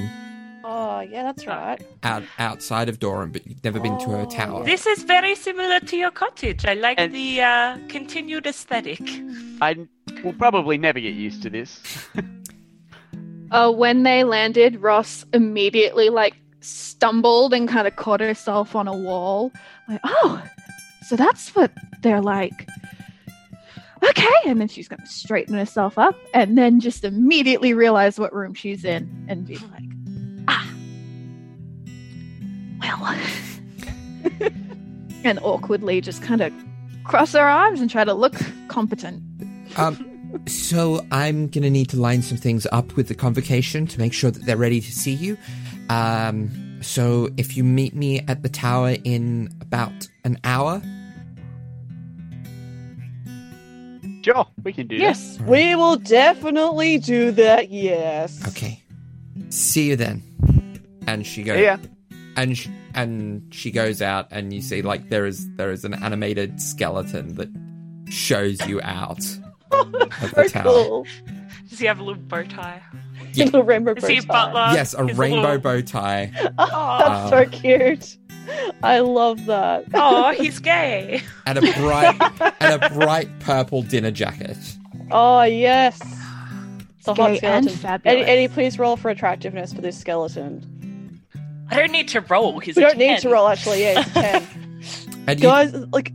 [0.67, 1.79] Oh, yeah, that's right.
[2.01, 4.63] out outside of Durham, but you've never been to her tower.
[4.65, 6.65] This is very similar to your cottage.
[6.65, 8.99] I like And- the uh, continued aesthetic.
[9.61, 9.75] I
[10.23, 11.81] will probably never get used to this.
[13.51, 18.91] Uh, when they landed, Ross immediately like stumbled and kind of caught herself on a
[18.97, 19.51] wall.
[19.87, 20.43] Like, oh,
[21.07, 22.67] so that's what they're like.
[24.03, 28.55] Okay, and then she's gonna straighten herself up, and then just immediately realize what room
[28.55, 29.84] she's in, and be like,
[35.25, 36.53] and awkwardly just kind of
[37.03, 38.35] cross her arms and try to look
[38.67, 39.21] competent.
[39.77, 44.13] Um, so I'm gonna need to line some things up with the convocation to make
[44.13, 45.37] sure that they're ready to see you.
[45.89, 46.49] Um,
[46.81, 50.81] so if you meet me at the tower in about an hour,
[54.23, 57.69] Sure, we can do Yes, we will definitely do that.
[57.69, 58.41] Yes.
[58.47, 58.81] okay.
[59.49, 60.23] See you then.
[61.05, 61.59] And she goes.
[61.59, 61.77] Yeah.
[62.35, 65.93] And sh- and she goes out and you see like there is there is an
[65.93, 67.49] animated skeleton that
[68.11, 69.19] shows you out
[69.71, 70.63] of the Very tower.
[70.63, 71.07] cool.
[71.69, 72.81] Does he have a little bow tie?
[73.33, 73.45] Yeah.
[73.45, 74.45] Little rainbow Is he a bow tie.
[74.53, 74.75] butler?
[74.77, 76.31] yes, a He's rainbow little- bow tie.
[76.57, 76.97] Oh,
[77.29, 78.17] that's so um, cute.
[78.83, 79.85] I love that.
[79.93, 81.21] Oh, he's gay.
[81.47, 84.57] and a bright and a bright purple dinner jacket.
[85.11, 85.99] Oh yes.
[86.99, 87.69] It's a hot Gay and skeleton.
[87.77, 88.01] fabulous.
[88.21, 90.74] Eddie, Eddie, please roll for attractiveness for this skeleton.
[91.69, 92.59] I don't need to roll.
[92.59, 93.81] He's We a don't need to roll actually.
[93.81, 94.47] Yeah, it's a ten.
[95.27, 96.13] And you, Guys, like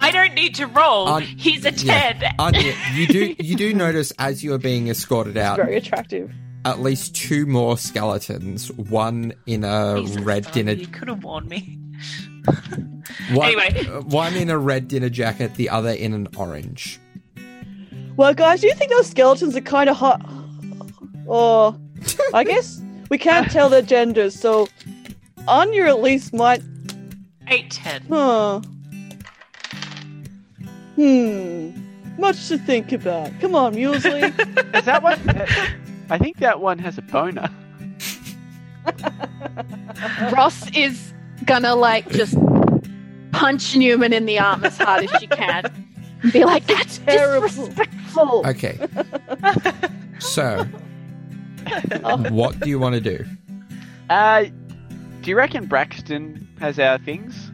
[0.00, 1.08] I don't need to roll.
[1.08, 2.12] On- He's a yeah.
[2.12, 2.34] 10.
[2.38, 6.30] Anya, you do you do notice as you are being escorted out very attractive.
[6.64, 11.24] at least two more skeletons, one in a Jesus, red Tommy, dinner You could have
[11.24, 11.78] warned me.
[13.32, 13.84] one, Anyway.
[14.02, 17.00] one in a red dinner jacket, the other in an orange.
[18.16, 20.20] Well, guys, do you think those skeletons are kind of hot?
[21.26, 21.76] Or
[22.34, 22.80] I guess
[23.10, 24.68] we can't tell their genders, so
[25.46, 26.62] Anya at least might.
[27.48, 28.02] 8 10.
[28.08, 28.60] Huh.
[30.96, 31.70] Hmm.
[32.18, 33.30] Much to think about.
[33.40, 34.22] Come on, Mulesley.
[34.76, 35.18] Is that one?
[36.10, 37.50] I think that one has a boner.
[40.32, 41.12] Ross is
[41.44, 42.36] gonna like just
[43.32, 45.64] punch Newman in the arm as hard as she can.
[46.22, 47.48] And be like, that's Terrible.
[47.48, 48.42] disrespectful.
[48.46, 48.78] Okay.
[50.18, 50.66] so,
[52.30, 53.24] what do you want to do?
[54.10, 54.44] Uh,
[55.20, 57.50] do you reckon Braxton has our things?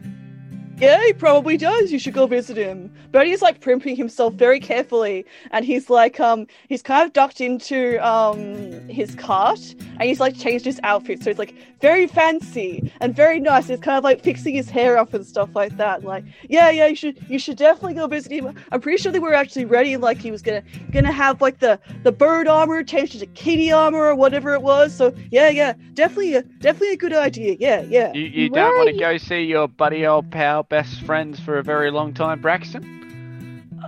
[0.81, 1.91] Yeah, he probably does.
[1.91, 2.91] You should go visit him.
[3.11, 7.97] Bertie's like primping himself very carefully, and he's like, um, he's kind of ducked into
[8.05, 13.15] um his cart, and he's like changed his outfit, so he's like very fancy and
[13.15, 13.67] very nice.
[13.67, 16.03] He's kind of like fixing his hair up and stuff like that.
[16.03, 18.55] Like, yeah, yeah, you should, you should definitely go visit him.
[18.71, 21.79] I'm pretty sure they were actually ready, like he was gonna, gonna have like the
[22.03, 24.95] the bird armor changed to kitty armor or whatever it was.
[24.95, 27.55] So yeah, yeah, definitely, definitely a good idea.
[27.59, 28.13] Yeah, yeah.
[28.13, 31.63] You, you don't want to go see your buddy old pal, best friends for a
[31.63, 32.81] very long time, Braxton?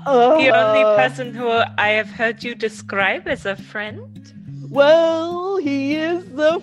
[0.06, 4.34] Uh, The only person who I have heard you describe as a friend.
[4.70, 6.62] Well, he is the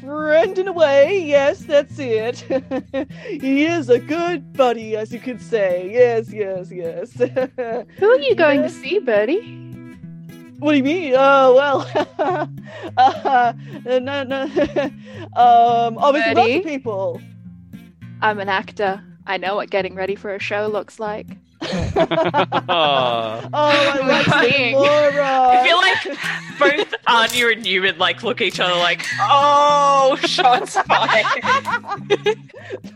[0.00, 1.24] friend in a way.
[1.24, 2.38] Yes, that's it.
[3.40, 5.92] he is a good buddy, as you could say.
[5.92, 7.12] Yes, yes, yes.
[7.98, 9.60] Who are you going to see, Bertie?
[10.58, 11.14] what do you mean?
[11.16, 11.78] Oh, well.
[12.96, 13.52] uh,
[13.84, 14.42] no, no.
[15.36, 17.20] um, obviously, lots of people.
[18.20, 19.02] I'm an actor.
[19.26, 21.26] I know what getting ready for a show looks like.
[22.74, 23.48] Oh.
[23.52, 24.74] I like Seeing.
[24.74, 25.48] Laura.
[25.50, 26.18] I feel like
[26.58, 31.42] both Anya and Newman like look at each other like, oh, shots fired.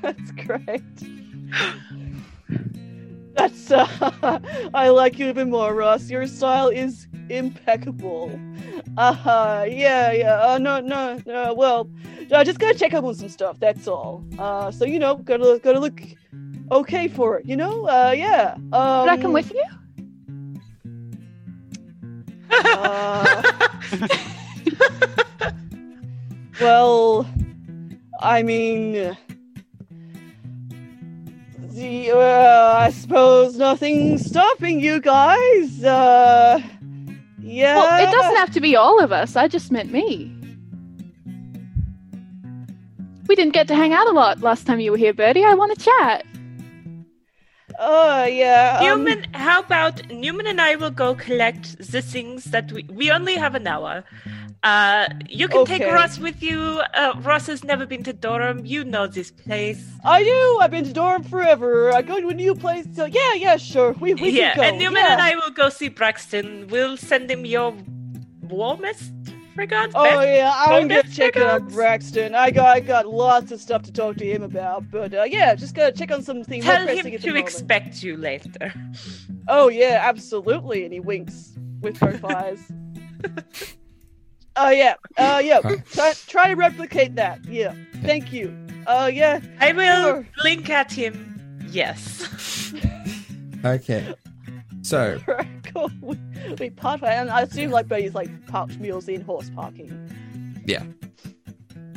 [0.02, 0.82] That's great.
[3.34, 4.40] That's uh,
[4.74, 6.08] I like you even more, Ross.
[6.08, 8.38] Your style is impeccable.
[8.96, 10.40] Uh huh, yeah, yeah.
[10.40, 11.54] Uh, no, no, no.
[11.54, 11.90] Well,
[12.34, 13.58] I just gotta check up on some stuff.
[13.60, 14.24] That's all.
[14.38, 16.00] Uh, so you know, gotta gotta look
[16.70, 17.46] okay for it.
[17.46, 18.54] You know, uh, yeah.
[18.72, 19.64] Um, Could I come with you?
[22.50, 23.42] Uh,
[26.60, 27.28] well,
[28.20, 29.16] I mean,
[31.76, 35.84] the, uh, I suppose nothing's stopping you guys.
[35.84, 36.62] Uh,
[37.46, 37.76] yeah.
[37.76, 39.36] Well, it doesn't have to be all of us.
[39.36, 40.32] I just meant me.
[43.28, 45.44] We didn't get to hang out a lot last time you were here, Bertie.
[45.44, 46.26] I want to chat.
[47.78, 48.78] Oh, yeah.
[48.80, 53.10] um, Newman, how about Newman and I will go collect the things that we we
[53.10, 54.04] only have an hour.
[54.62, 55.92] Uh, you can take Okay.
[55.92, 56.82] Ross with you.
[56.94, 58.66] Uh, Ross has never been to Durham.
[58.66, 59.88] You know this place.
[60.04, 60.58] I do.
[60.60, 61.92] I've been to Durham forever.
[61.92, 62.86] I go to a new place.
[62.94, 63.92] So yeah, yeah, sure.
[63.92, 64.62] We, we yeah, can go.
[64.62, 65.12] and Newman yeah.
[65.12, 66.68] and I will go see Braxton.
[66.68, 67.74] We'll send him your
[68.42, 69.12] warmest
[69.56, 69.92] regards.
[69.94, 71.68] Oh best yeah, I'm gonna check on.
[71.68, 72.34] Braxton.
[72.34, 75.54] I got I got lots of stuff to talk to him about, but uh, yeah,
[75.54, 76.64] just gotta check on some things.
[76.64, 77.38] Tell him to moment.
[77.38, 78.72] expect you later.
[79.48, 80.84] Oh yeah, absolutely.
[80.84, 82.72] And he winks with both eyes.
[84.56, 85.60] Oh yeah, uh yeah.
[85.62, 85.76] Huh.
[85.92, 87.44] Try, try to replicate that.
[87.44, 87.74] Yeah.
[88.02, 88.56] Thank you.
[88.86, 89.40] Uh yeah.
[89.60, 90.26] I will Sure.
[90.42, 91.58] blink at him.
[91.70, 92.72] Yes.
[93.64, 94.14] Okay.
[94.82, 95.90] So, Right, cool.
[96.00, 96.16] We,
[96.60, 99.90] we part and I assume like Bertie's like parked mules in horse parking.
[100.64, 100.84] Yeah.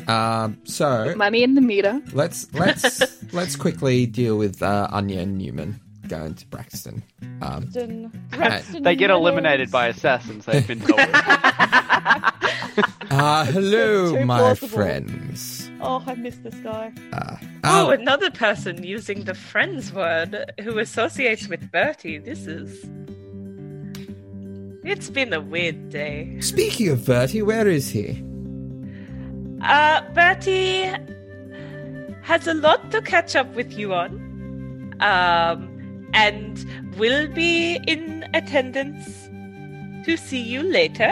[0.07, 2.01] Um, so Money in the meter.
[2.14, 3.03] let's let's
[3.34, 7.03] let's quickly deal with uh, Anya and Newman going to Braxton.
[7.41, 10.99] Um, Braxton, Braxton They get eliminated by assassins, they've been told.
[13.11, 14.67] uh, hello, Too my plausible.
[14.69, 15.69] friends.
[15.82, 16.91] Oh, I miss this guy.
[17.13, 22.17] Uh, Oh, um, another person using the friends word who associates with Bertie.
[22.17, 22.89] This is.
[24.86, 26.38] It's been a weird day.
[26.39, 28.23] speaking of Bertie, where is he?
[29.61, 30.89] Uh, Bertie
[32.23, 34.95] has a lot to catch up with you on.
[35.01, 36.65] Um, and
[36.97, 39.05] will be in attendance
[40.05, 41.11] to see you later.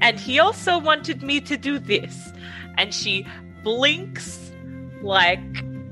[0.00, 2.32] And he also wanted me to do this.
[2.76, 3.26] And she
[3.62, 4.50] blinks
[5.02, 5.40] like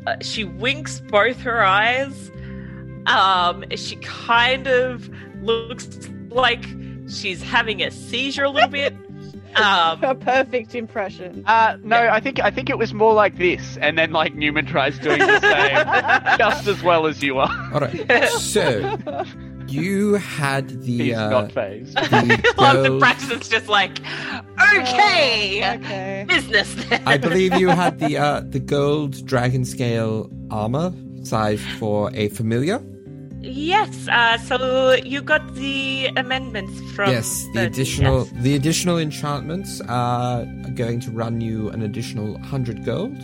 [0.06, 2.30] uh, she winks both her eyes.
[3.06, 5.10] Um, she kind of
[5.42, 6.64] looks like
[7.08, 8.94] she's having a seizure a little bit.
[9.56, 11.42] Um, A perfect impression.
[11.46, 14.66] Uh, no, I think I think it was more like this, and then like Newman
[14.66, 17.70] tries doing the same, just as well as you are.
[17.72, 18.28] All right.
[18.28, 18.98] So
[19.70, 21.94] you had the He's uh, not phased.
[21.96, 23.98] the Love that girls- Braxton's just like,
[24.74, 26.24] okay, Okay.
[26.28, 27.02] business then.
[27.06, 30.92] I believe you had the uh, the gold dragon scale armor
[31.24, 32.80] size for a familiar.
[33.40, 38.42] Yes, uh, so you got the amendments from yes, the Bertie, additional yes.
[38.42, 40.44] the additional enchantments are
[40.74, 43.16] going to run you an additional hundred gold.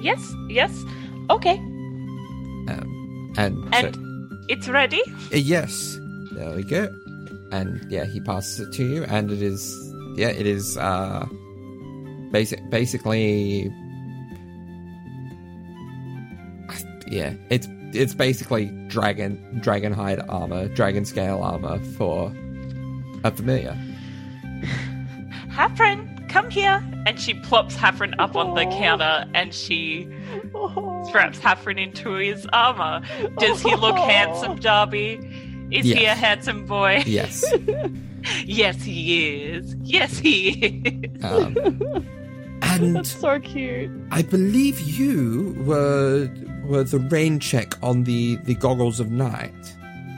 [0.00, 0.70] Yes, yes.
[1.30, 1.56] Okay.
[2.68, 3.96] Um, and so- And
[4.48, 5.02] it's ready.
[5.32, 5.98] Uh, yes,
[6.32, 6.88] there we go.
[7.52, 9.74] And yeah, he passes it to you, and it is
[10.16, 11.26] yeah, it is uh
[12.32, 13.72] basic, basically,
[17.06, 22.32] yeah, it's it's basically dragon dragon hide armor, dragon scale armor for
[23.22, 23.78] a familiar.
[25.48, 26.82] Hafren, come here.
[27.06, 30.08] And she plops Hafren up on the counter and she
[30.54, 31.04] Oh.
[31.08, 33.02] straps Hafren into his armor.
[33.38, 34.06] Does he look Aw.
[34.08, 35.20] handsome, Darby?
[35.70, 37.02] Is he a handsome boy?
[37.06, 37.44] Yes.
[38.46, 39.76] Yes, he is.
[39.82, 41.22] Yes, he is.
[41.24, 41.54] Um,
[42.62, 43.90] and That's so cute.
[44.10, 46.30] I believe you were
[46.64, 49.52] were the rain check on the the goggles of night.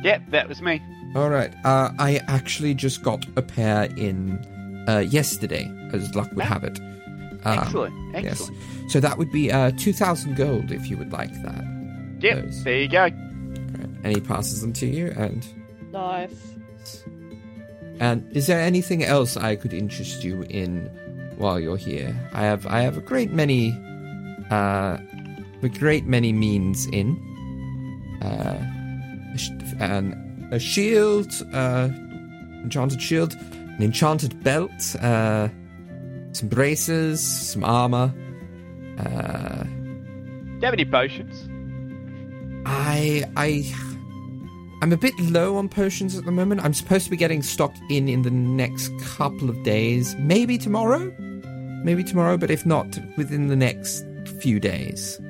[0.04, 0.80] Yep, that was me.
[1.16, 1.52] All right.
[1.64, 4.38] Uh, I actually just got a pair in
[4.88, 6.78] uh, yesterday, as luck would have it.
[7.44, 8.24] Um, Excellent.
[8.24, 8.50] Yes.
[8.88, 11.64] So that would be uh, two thousand gold if you would like that.
[12.20, 12.64] Yep, Those.
[12.64, 13.02] there you go.
[13.02, 13.14] Right.
[14.04, 15.12] And he passes them to you.
[15.16, 15.46] And
[15.92, 16.54] Nice.
[18.00, 20.90] and is there anything else I could interest you in
[21.36, 22.14] while you're here?
[22.32, 23.72] I have I have a great many,
[24.50, 24.98] uh,
[25.62, 27.16] a great many means in.
[28.22, 28.56] Uh,
[29.78, 31.88] a an, a shield, uh,
[32.62, 33.36] enchanted shield,
[33.76, 35.48] an enchanted belt, uh,
[36.32, 38.12] some braces, some armor.
[38.98, 39.70] Uh, Do
[40.54, 41.48] you have any potions?
[42.66, 43.72] I I
[44.82, 46.62] I'm a bit low on potions at the moment.
[46.64, 51.12] I'm supposed to be getting stocked in in the next couple of days, maybe tomorrow,
[51.84, 54.04] maybe tomorrow, but if not, within the next
[54.40, 55.20] few days.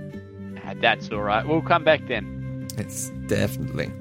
[0.64, 1.46] Ah, that's all right.
[1.46, 2.66] We'll come back then.
[2.76, 3.92] It's definitely.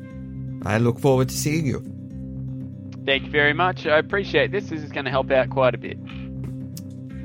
[0.63, 1.83] I look forward to seeing you.
[3.05, 3.85] Thank you very much.
[3.85, 4.69] I appreciate this.
[4.69, 5.97] This is going to help out quite a bit.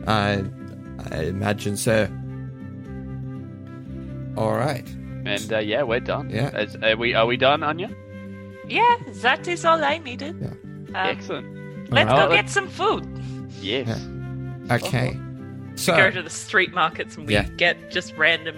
[0.06, 0.44] I
[1.10, 2.04] I imagine so.
[4.36, 4.86] All right.
[5.24, 6.30] And uh, yeah, we're done.
[6.30, 6.50] Yeah.
[6.52, 7.90] As, are we are we done, Anya?
[8.68, 10.36] Yeah, that is all I needed.
[10.40, 10.48] Yeah.
[10.48, 11.90] Um, Excellent.
[11.92, 12.28] let's Alright.
[12.28, 13.04] go get some food.
[13.60, 13.88] Yes.
[14.70, 15.18] Okay.
[15.76, 17.48] So go to the street markets and we Yeah.
[17.56, 18.56] get just random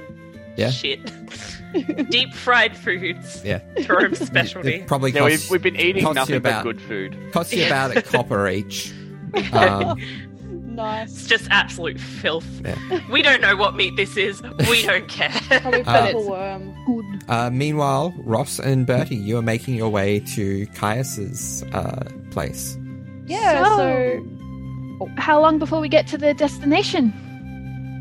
[0.57, 0.70] Yeah.
[0.70, 1.01] shit.
[2.11, 3.43] Deep fried foods.
[3.45, 4.83] yeah, Torum's it specialty.
[4.87, 7.33] probably Yeah, costs, we've, we've been eating costs you nothing about- but good food.
[7.33, 8.93] costs you about a copper each.
[9.53, 11.27] Um, It's Nice.
[11.27, 12.47] just absolute filth.
[12.64, 13.01] Yeah.
[13.11, 14.43] We don't know what meat this is.
[14.70, 15.31] We don't care.
[15.61, 16.75] Probably Uh, worm.
[16.87, 17.31] Good.
[17.31, 22.77] Uh, meanwhile, Ross and Bertie, you are making your way to Caius's uh, place.
[23.27, 23.77] Yeah, So-
[24.99, 27.12] so How long before we get to the destination?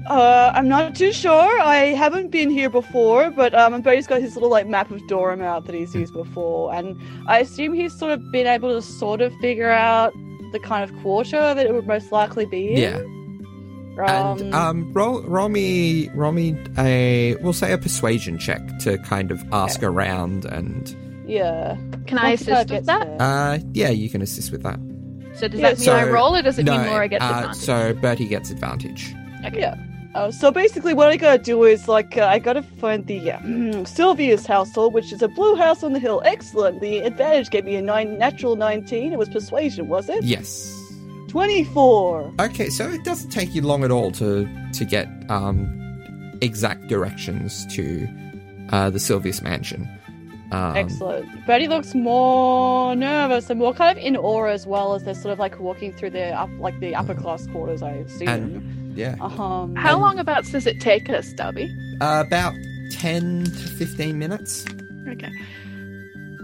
[0.07, 1.59] Uh, I'm not too sure.
[1.61, 5.41] I haven't been here before, but um, Bertie's got his little like map of Durham
[5.41, 9.21] out that he's used before, and I assume he's sort of been able to sort
[9.21, 10.11] of figure out
[10.51, 12.77] the kind of quarter that it would most likely be in.
[12.77, 14.31] Yeah.
[14.31, 19.31] and um, roll, roll me, roll me a, we'll say a persuasion check to kind
[19.31, 20.95] of ask around and,
[21.27, 21.77] yeah.
[22.07, 23.05] Can I Once assist with that?
[23.07, 23.21] there.
[23.21, 24.79] uh, yeah, you can assist with that.
[25.35, 27.23] So does yeah, that mean so- I roll, or does it no, mean Laura gets
[27.23, 27.57] uh, advantage?
[27.61, 29.13] so Bertie gets advantage.
[29.45, 29.59] Okay.
[29.59, 29.75] Yeah.
[30.13, 33.39] Uh, so basically, what I gotta do is like uh, I gotta find the uh,
[33.85, 36.21] Sylvia's household, which is a blue house on the hill.
[36.25, 36.81] Excellent.
[36.81, 39.13] The advantage gave me a nine, natural nineteen.
[39.13, 40.23] It was persuasion, was it?
[40.23, 40.77] Yes.
[41.29, 42.33] Twenty-four.
[42.39, 45.65] Okay, so it doesn't take you long at all to to get um,
[46.41, 48.05] exact directions to
[48.71, 49.87] uh, the Sylvius mansion.
[50.51, 51.47] Um, Excellent.
[51.47, 55.31] Betty looks more nervous and more kind of in awe as well as they're sort
[55.31, 57.81] of like walking through the up, like the upper class quarters.
[57.81, 58.27] I assume.
[58.27, 61.75] And yeah, um, How long about does it take us, Darby?
[62.01, 62.53] uh, about
[62.91, 64.65] ten to fifteen minutes.
[65.07, 65.31] Okay.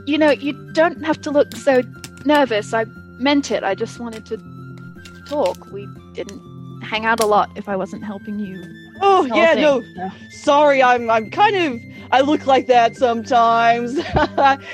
[0.06, 1.84] You know, you don't have to look so
[2.26, 2.74] nervous.
[2.74, 2.86] I
[3.20, 3.64] meant it.
[3.64, 4.38] I just wanted to
[5.28, 5.72] talk.
[5.72, 6.42] We didn't
[6.82, 8.64] hang out a lot if I wasn't helping you.
[9.02, 9.82] Oh sell yeah, no.
[9.82, 10.14] things.
[10.44, 11.82] Sorry, I'm I'm kind of
[12.12, 14.00] I look like that sometimes.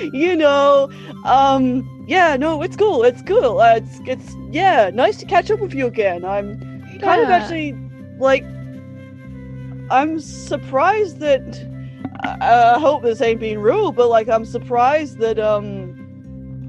[0.12, 0.90] you know.
[1.24, 1.90] Um.
[2.06, 2.36] Yeah.
[2.36, 3.02] No, it's cool.
[3.02, 3.60] It's cool.
[3.60, 4.90] Uh, it's it's yeah.
[4.94, 6.24] Nice to catch up with you again.
[6.24, 6.73] I'm
[7.04, 7.72] kind of actually
[8.18, 8.44] like
[9.90, 11.70] I'm surprised that
[12.20, 16.00] I, I hope this ain't being rude, but like I'm surprised that um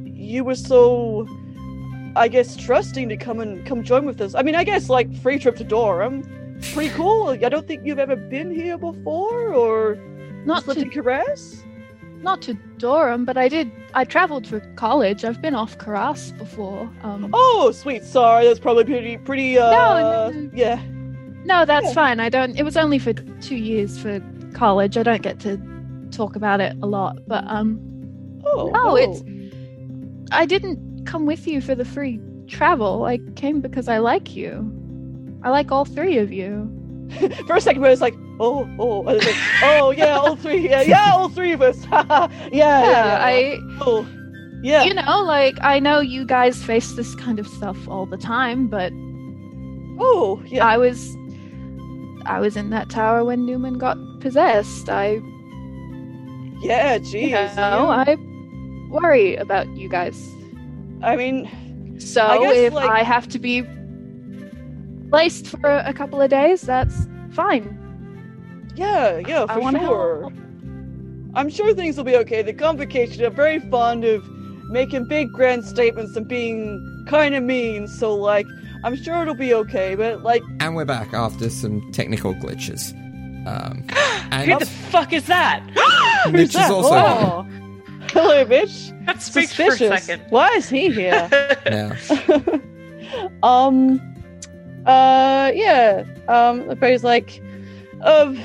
[0.05, 1.27] you were so
[2.15, 4.35] I guess trusting to come and come join with us.
[4.35, 6.23] I mean, I guess like free trip to Durham,
[6.73, 7.29] pretty cool.
[7.29, 9.95] I don't think you've ever been here before, or
[10.45, 11.64] Not to Karas.
[12.25, 13.71] Not to Durham, but I did.
[13.93, 15.23] I traveled for college.
[15.23, 16.89] I've been off Karas before.
[17.03, 18.03] Um, Oh, sweet.
[18.03, 19.57] Sorry, that's probably pretty pretty.
[19.57, 20.49] Uh, no, no.
[20.53, 20.81] yeah.
[21.45, 21.93] no, that's yeah.
[21.93, 22.19] fine.
[22.19, 22.57] I don't.
[22.59, 24.19] It was only for two years for
[24.53, 24.97] college.
[24.97, 25.57] I don't get to
[26.11, 27.79] talk about it a lot, but um,
[28.45, 29.23] Oh, Oh, it's-
[30.31, 33.05] I didn't come with you for the free travel.
[33.05, 34.71] I came because I like you.
[35.43, 36.71] I like all three of you.
[37.47, 41.11] For a second, I was like, oh, oh, like, oh, yeah, all three, yeah, yeah,
[41.13, 41.85] all three of us.
[41.91, 44.05] yeah, yeah, yeah, I, Oh,
[44.61, 44.83] yeah.
[44.83, 48.67] you know, like I know you guys face this kind of stuff all the time,
[48.67, 48.91] but
[49.97, 50.65] Oh, yeah.
[50.65, 51.15] I was
[52.25, 54.89] I was in that tower when Newman got possessed.
[54.89, 55.21] I
[56.61, 57.29] yeah, jeez.
[57.29, 58.17] you know, I
[58.89, 60.17] worry about you guys.
[61.03, 61.47] I mean,
[61.99, 63.63] So I guess, if like- I have to be
[65.09, 67.77] placed for a couple of days, that's fine.
[68.75, 70.21] Yeah, yeah, I for wanna sure.
[70.21, 70.33] help.
[71.35, 72.41] I'm sure things will be okay.
[72.41, 74.23] The convocation are very fond of
[74.69, 78.47] making big grand statements and being kind of mean, so like
[78.83, 79.95] I'm sure it'll be okay.
[79.95, 82.93] But like, And we're back after some technical glitches.
[83.47, 85.63] Um, Who and the fuck is that?
[86.31, 86.71] Mitch is that?
[86.71, 87.45] also Oh.
[88.11, 88.91] hello, bitch.
[89.05, 90.23] That speaks for a second.
[90.29, 91.27] Why is he here?
[91.65, 91.95] yeah.
[93.43, 93.99] um
[94.85, 97.41] uh yeah um everybody's like
[98.01, 98.35] um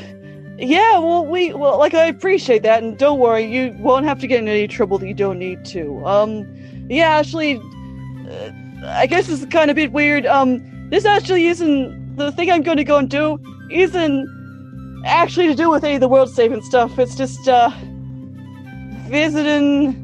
[0.61, 4.27] yeah well we well like i appreciate that and don't worry you won't have to
[4.27, 6.47] get in any trouble that you don't need to um
[6.89, 7.57] yeah actually
[8.31, 8.51] uh,
[8.85, 12.51] i guess this is kind of a bit weird um this actually isn't the thing
[12.51, 13.39] i'm going to go and do
[13.71, 17.71] isn't actually to do with any of the world saving stuff it's just uh
[19.09, 19.97] visiting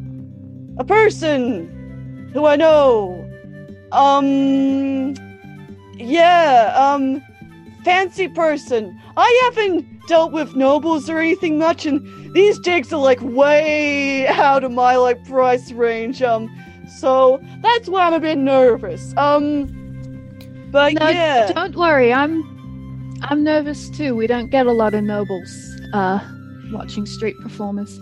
[0.78, 3.22] a person who i know
[3.92, 5.14] um
[5.98, 7.22] yeah, um
[7.84, 9.00] fancy person.
[9.16, 12.00] I haven't dealt with nobles or anything much and
[12.34, 16.22] these jigs are like way out of my like price range.
[16.22, 16.48] Um
[16.98, 19.14] so that's why I'm a bit nervous.
[19.16, 19.66] Um
[20.70, 21.52] but No, yeah.
[21.52, 22.12] don't worry.
[22.12, 22.44] I'm
[23.22, 24.14] I'm nervous too.
[24.14, 25.50] We don't get a lot of nobles
[25.92, 26.20] uh
[26.72, 27.98] watching street performers.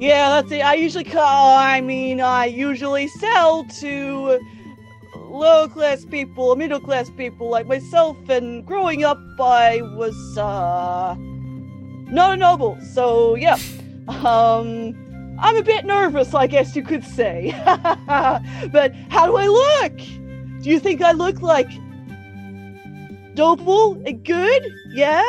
[0.00, 0.60] Yeah, that's it.
[0.60, 4.38] I usually call I mean I usually sell to
[5.16, 11.16] low class people, middle class people like myself, and growing up I was uh
[12.10, 13.58] not a noble, so yeah.
[14.08, 14.94] Um
[15.40, 17.52] I'm a bit nervous, I guess you could say.
[18.72, 19.96] but how do I look?
[20.62, 21.70] Do you think I look like
[23.36, 24.66] noble and good?
[24.90, 25.22] Yeah?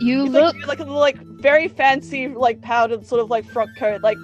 [0.00, 3.68] You He's look like, like a like very fancy, like powdered sort of like frock
[3.78, 4.18] coat, like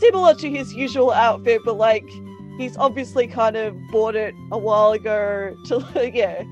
[0.00, 2.04] similar to his usual outfit, but like
[2.58, 5.56] he's obviously kind of bought it a while ago.
[5.66, 5.76] To
[6.12, 6.42] yeah,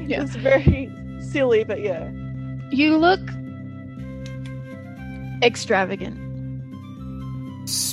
[0.00, 0.22] Yeah.
[0.22, 0.90] it's very
[1.30, 2.10] silly, but yeah.
[2.70, 3.20] you look
[5.42, 6.18] extravagant.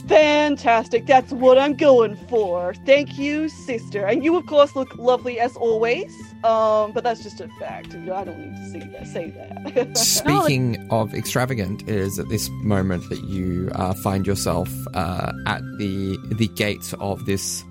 [0.07, 1.05] Fantastic.
[1.05, 2.73] That's what I'm going for.
[2.85, 4.07] Thank you, sister.
[4.07, 6.11] And you, of course, look lovely as always.
[6.43, 7.93] Um, but that's just a fact.
[7.93, 9.07] I don't need to see that.
[9.07, 9.97] Say that.
[9.97, 15.61] Speaking of extravagant, it is at this moment that you uh, find yourself uh, at
[15.77, 17.63] the the gates of this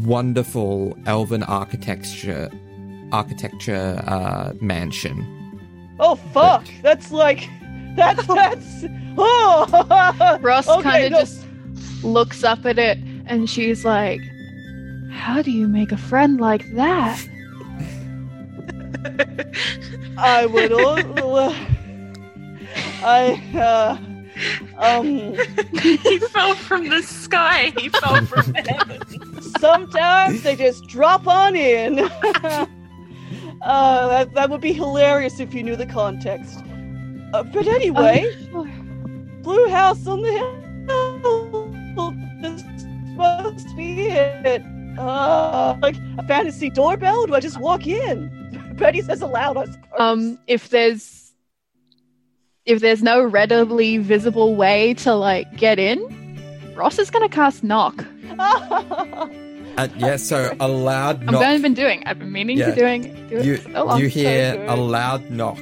[0.00, 2.50] wonderful elven architecture
[3.12, 5.24] architecture uh, mansion.
[6.00, 6.66] oh fuck!
[6.82, 7.48] That's like,
[7.96, 8.84] that's that's.
[9.18, 10.38] Oh.
[10.40, 11.18] Ross Okay, kind of no.
[11.20, 11.44] just
[12.02, 14.20] looks up at it and she's like,
[15.10, 17.20] How do you make a friend like that?
[20.18, 20.72] I would.
[20.72, 21.54] al-
[23.04, 23.98] I uh,
[24.78, 25.06] um.
[25.82, 27.72] he fell from the sky.
[27.78, 29.02] He fell from heaven.
[29.58, 31.98] Sometimes they just drop on in.
[31.98, 32.66] uh,
[33.62, 36.60] that, that would be hilarious if you knew the context.
[37.32, 38.66] Uh, but anyway, Oh,
[39.42, 40.58] Blue House on the Hill.
[42.42, 42.62] This
[43.16, 44.62] must be it.
[44.98, 47.26] Uh, like a fantasy doorbell?
[47.26, 48.30] Do I just walk in?
[48.76, 49.80] Betty says aloud, I suppose.
[49.98, 51.32] Um, if there's
[52.64, 55.98] if there's no readily visible way to like get in,
[56.76, 58.04] Ross is gonna cast knock.
[59.78, 61.40] Uh, yeah, so a loud I'm knock.
[61.40, 62.02] going to been doing.
[62.04, 62.66] I've been meaning Yeah.
[62.66, 63.98] to doing do you so long.
[64.00, 64.68] you hear good.
[64.68, 65.56] a loud knock,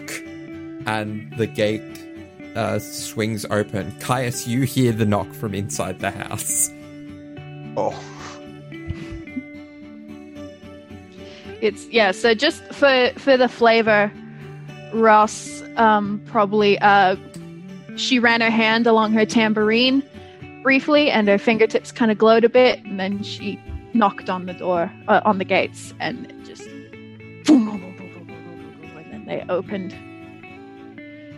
[0.90, 2.04] and the gate
[2.56, 3.94] uh, swings open.
[4.00, 6.68] Caius, you hear the knock from inside the house.
[7.76, 7.94] Oh,
[11.60, 12.10] It's yeah.
[12.10, 14.10] So just for for the flavor,
[14.92, 17.16] Ross um probably uh
[17.96, 20.02] she ran her hand along her tambourine
[20.62, 23.60] briefly, and her fingertips kind of glowed a bit, and then she
[23.92, 26.66] knocked on the door uh, on the gates, and it just
[27.46, 27.72] and
[29.12, 29.94] then they opened.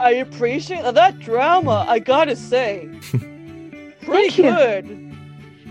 [0.02, 0.94] I appreciate that.
[0.94, 2.90] That drama, I gotta say.
[4.02, 5.16] Pretty good.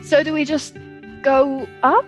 [0.03, 0.77] So do we just
[1.21, 2.05] go up?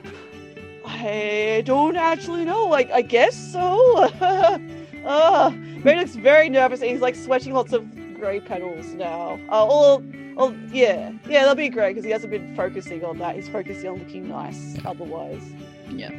[0.86, 2.66] I don't actually know.
[2.66, 4.04] Like, I guess so.
[5.06, 5.52] uh,
[5.84, 7.86] Ray looks very nervous and he's like sweating lots of
[8.18, 9.34] grey petals now.
[9.50, 10.04] Uh, oh,
[10.38, 11.12] oh, yeah.
[11.28, 13.36] Yeah, that'll be great because he hasn't been focusing on that.
[13.36, 15.44] He's focusing on looking nice otherwise.
[15.90, 16.10] Yeah.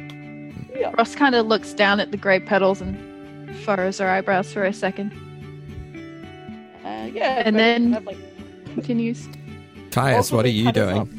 [0.75, 0.91] Yeah.
[0.99, 2.95] Ross kind of looks down at the grey petals and
[3.63, 5.11] furrows her eyebrows for a second.
[6.85, 7.41] Uh, yeah.
[7.45, 8.17] And then- I've, like,
[8.73, 9.27] Continues.
[9.91, 11.09] Caius, what are you doing?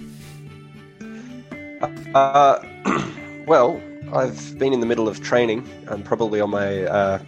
[2.15, 2.59] uh,
[3.47, 3.81] well,
[4.13, 5.67] I've been in the middle of training.
[5.89, 7.19] I'm probably on my uh,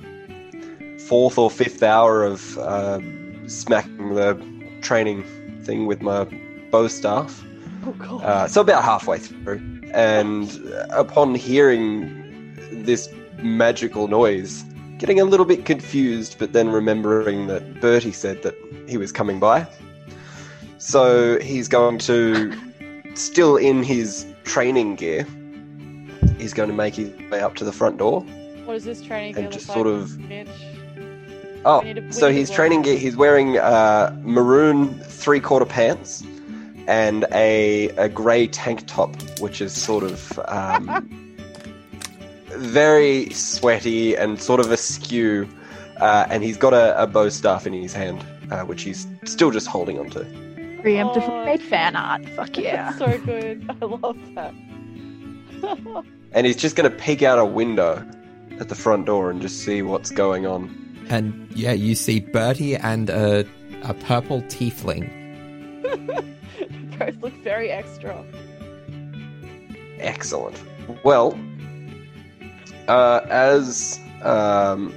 [1.06, 3.00] fourth or fifth hour of uh,
[3.46, 4.40] smacking the
[4.82, 5.24] training
[5.64, 6.24] thing with my
[6.70, 7.42] bow staff.
[7.86, 8.22] Oh god.
[8.22, 9.60] Uh, so about halfway through,
[9.94, 10.50] and
[10.90, 13.08] upon hearing this
[13.42, 14.64] magical noise,
[14.98, 18.54] getting a little bit confused, but then remembering that Bertie said that
[18.88, 19.66] he was coming by.
[20.78, 22.52] So he's going to,
[23.14, 25.26] still in his training gear,
[26.38, 28.22] he's going to make his way up to the front door.
[28.64, 29.36] What is this training?
[29.36, 31.64] And gear just look sort like, of- bitch?
[31.64, 32.96] Oh, We need to- we so he's training gear.
[32.96, 36.22] He's wearing uh, maroon three quarter pants
[36.86, 41.27] and a a grey tank top, which is sort of um,
[42.58, 45.48] very sweaty and sort of askew.
[45.98, 49.50] Uh, and he's got a, a bow staff in his hand, uh, which he's still
[49.50, 50.20] just holding onto.
[50.82, 51.44] Preemptively Oh.
[51.44, 52.24] made fan art.
[52.30, 52.92] Fuck yeah.
[52.92, 53.68] That's so good.
[53.82, 54.54] I love that.
[56.32, 58.06] And he's just going to peek out a window
[58.60, 60.68] at the front door and just see what's going on.
[61.08, 63.46] And yeah, you see Bertie and a,
[63.82, 65.08] a purple tiefling.
[66.98, 68.22] Both look very extra.
[69.98, 70.60] Excellent.
[71.02, 71.32] Well,
[72.88, 74.92] uh, as um,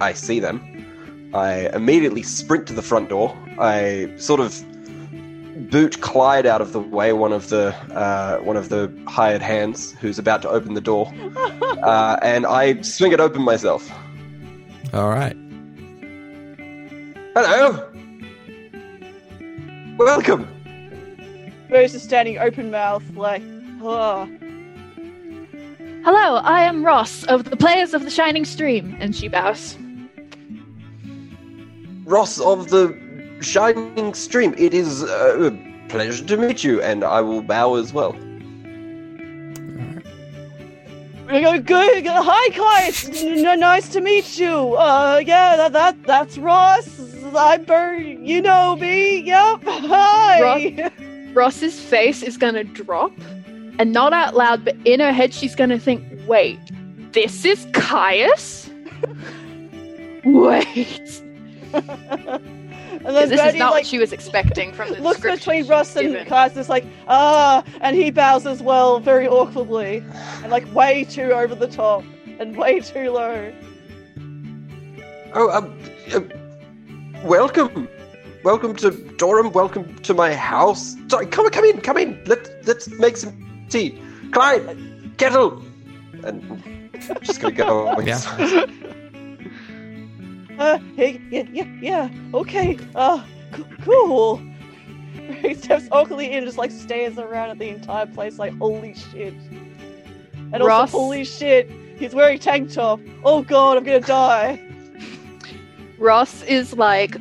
[0.00, 3.36] I see them, I immediately sprint to the front door.
[3.58, 4.64] I sort of
[5.70, 9.92] boot Clyde out of the way, one of the uh, one of the hired hands
[10.00, 11.12] who's about to open the door,
[11.82, 13.90] uh, and I swing it open myself.
[14.92, 15.36] All right.
[17.34, 17.88] Hello.
[19.96, 20.48] Welcome.
[21.70, 23.42] Rose is standing open mouth, like,
[23.80, 24.28] oh.
[26.04, 28.96] Hello, I am Ross of the Players of the Shining Stream.
[28.98, 29.76] And she bows.
[32.04, 32.96] Ross of the
[33.40, 34.54] Shining Stream.
[34.58, 38.12] It is uh, a pleasure to meet you, and I will bow as well.
[41.30, 42.04] We go good.
[42.06, 42.88] Hi, Kai.
[42.88, 44.74] It's n- n- nice to meet you.
[44.74, 46.86] Uh, yeah, that, that that's Ross.
[47.34, 48.02] I'm Bert.
[48.02, 49.20] You know me.
[49.20, 49.62] Yep.
[49.64, 50.90] Hi.
[51.32, 53.12] Ross's face is gonna drop,
[53.78, 56.58] and not out loud, but in her head, she's gonna think, wait,
[57.12, 58.70] this is Caius?
[60.24, 61.22] wait.
[63.04, 65.62] And then This is not like, what she was expecting from the looks description between
[65.62, 66.26] she's Ross and given.
[66.26, 66.46] Kai.
[66.54, 70.04] It's like, ah, and he bows as well, very awkwardly,
[70.42, 72.04] and like way too over the top
[72.38, 73.52] and way too low.
[75.34, 75.76] Oh, um,
[76.14, 76.20] uh,
[77.24, 77.88] welcome,
[78.44, 79.50] welcome to Durham.
[79.50, 80.94] Welcome to my house.
[81.08, 82.22] Sorry, come come in, come in.
[82.26, 83.98] Let let's make some tea.
[84.32, 84.76] Clyde,
[85.16, 85.62] kettle.
[86.24, 87.98] And I'm just gonna go.
[88.00, 88.66] Yeah.
[90.58, 92.08] Uh, hey, yeah, yeah, yeah.
[92.34, 92.78] Okay.
[92.94, 93.24] Uh,
[93.56, 94.40] c- cool.
[95.40, 98.94] He steps awkwardly in, and just like stares around at the entire place, like holy
[98.94, 99.34] shit.
[100.52, 100.92] And Ross?
[100.92, 103.00] also, holy shit, he's wearing tank top.
[103.24, 104.60] Oh god, I'm gonna die.
[105.98, 107.16] Ross is like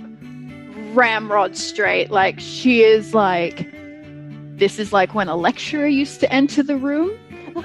[0.94, 2.12] ramrod straight.
[2.12, 3.71] Like she is like
[4.62, 7.18] this is like when a lecturer used to enter the room,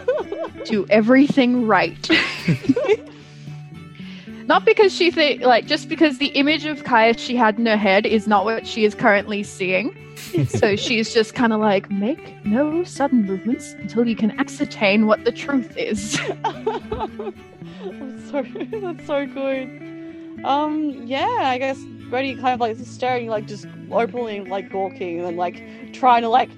[0.65, 2.09] do everything right.
[4.47, 7.77] not because she think like just because the image of Caius she had in her
[7.77, 9.95] head is not what she is currently seeing.
[10.49, 15.27] so she's just kind of like make no sudden movements until you can ascertain what
[15.27, 16.19] the truth is.
[16.47, 20.41] I'm sorry, that's so good.
[20.45, 21.79] Um, yeah, I guess
[22.09, 26.49] Brady kind of like staring, like just openly like gawking and like trying to like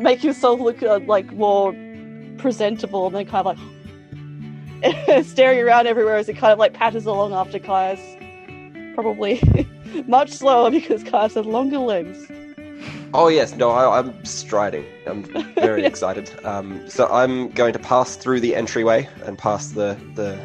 [0.00, 1.74] make yourself look uh, like more
[2.38, 3.58] presentable, and then kind of
[4.82, 8.00] like staring around everywhere as it kind of like patters along after Caius.
[8.94, 9.40] Probably
[10.06, 12.26] much slower because Caius has longer legs.
[13.12, 14.84] Oh yes, no, I, I'm striding.
[15.06, 15.22] I'm
[15.54, 16.30] very excited.
[16.44, 20.38] Um, so I'm going to pass through the entryway and pass the the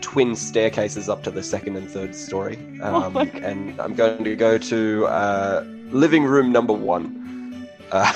[0.00, 2.58] twin staircases up to the second and third story.
[2.82, 3.34] Oh Um, God.
[3.36, 8.12] and I'm going to go to uh, living room number one, uh,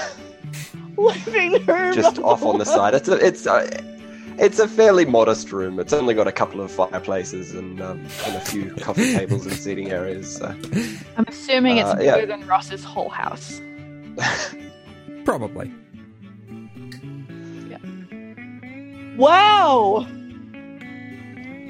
[1.27, 1.93] Living room.
[1.95, 2.95] just off on the side.
[2.95, 3.69] It's a, it's a,
[4.39, 5.79] it's a fairly modest room.
[5.81, 9.55] It's only got a couple of fireplaces and um, and a few coffee tables and
[9.55, 10.37] seating areas.
[10.37, 10.47] So.
[11.17, 12.15] I'm assuming it's Uh, yeah.
[12.17, 13.61] bigger than Ross's whole house.
[15.25, 15.73] Probably.
[17.69, 17.79] Yeah.
[19.17, 20.07] Wow.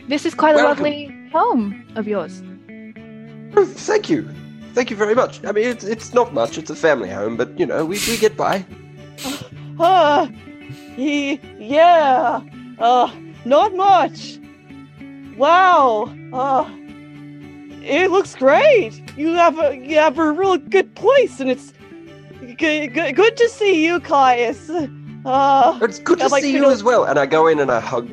[0.09, 2.43] This is quite a lovely home of yours.
[3.57, 4.29] Oh, thank you.
[4.75, 5.43] Thank you very much.
[5.45, 6.59] I mean, it's, it's not much.
[6.59, 8.65] It's a family home, but, you know, we, we get by.
[9.79, 10.27] Uh,
[10.95, 12.41] he, yeah.
[12.79, 13.11] Uh,
[13.45, 14.39] not much.
[15.37, 16.15] Wow.
[16.33, 16.69] Uh,
[17.83, 19.03] it looks great.
[19.19, 21.73] You have a you have a real good place, and it's
[22.59, 22.93] good.
[22.95, 24.71] Good, good to see you, Caius.
[25.25, 27.05] Uh, It's good to like, see you you know- as well.
[27.05, 28.09] And I go in and I hug.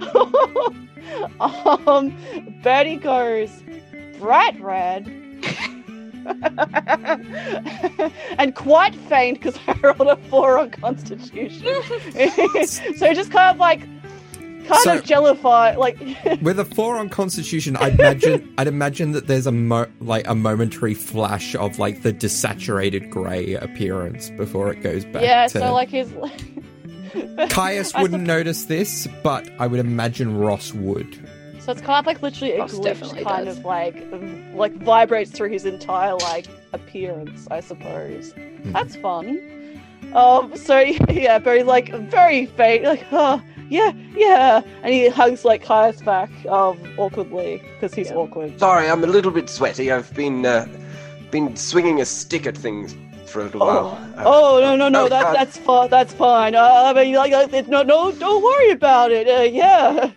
[1.86, 2.16] um,
[2.62, 3.50] Betty goes,
[4.18, 5.06] bright red.
[8.38, 11.82] and quite faint because I rolled a four on Constitution.
[12.66, 13.80] so just kind of like,
[14.66, 15.98] kind So- of jellified, like.
[16.42, 20.34] With a four on Constitution, I'd imagine I'd imagine that there's a mo- like a
[20.34, 25.22] momentary flash of like the desaturated grey appearance before it goes back.
[25.22, 25.58] yeah, to...
[25.58, 26.12] so like his.
[27.50, 31.18] Caius wouldn't notice this, but I would imagine Ross would.
[31.60, 33.58] So it's kind of like literally a Ross glitch, kind does.
[33.58, 38.32] of like um, like vibrates through his entire like appearance, I suppose.
[38.64, 39.38] That's fun.
[40.14, 40.56] Um.
[40.56, 40.78] So
[41.10, 46.30] yeah, very like very faint, like oh yeah yeah, and he hugs like Caius back
[46.46, 48.58] um awkwardly because he's awkward.
[48.58, 49.92] Sorry, I'm a little bit sweaty.
[49.92, 50.66] I've been uh,
[51.30, 52.96] been swinging a stick at things
[53.26, 53.86] for a little while.
[54.16, 55.36] Uh, Oh no no no Oh, that God.
[55.36, 56.54] that's fine that's fine.
[56.54, 59.28] Uh, I mean like uh, it- no no don't worry about it.
[59.28, 60.10] Uh, yeah.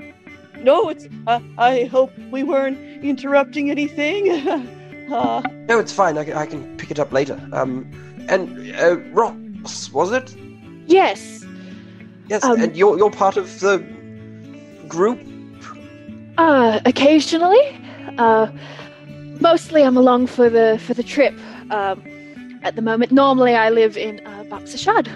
[0.64, 1.08] No, it's.
[1.28, 4.30] Uh, I hope we weren't interrupting anything.
[5.12, 6.18] uh, No, it's fine.
[6.18, 7.40] I, can- I can pick it up later.
[7.52, 7.86] Um,
[8.30, 10.36] and uh, Ross, was it?
[10.88, 11.44] Yes.
[12.30, 13.80] Yes, Um, and you're you're part of the
[14.88, 15.20] group.
[16.38, 17.60] Uh, occasionally.
[18.18, 18.48] Uh,
[19.42, 21.34] mostly I'm along for the for the trip.
[21.70, 22.02] Um,
[22.64, 25.08] at the moment, normally I live in uh, Bopsashard.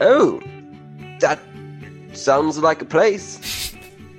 [0.00, 0.40] Oh,
[1.20, 1.38] that
[2.14, 3.38] sounds like a place.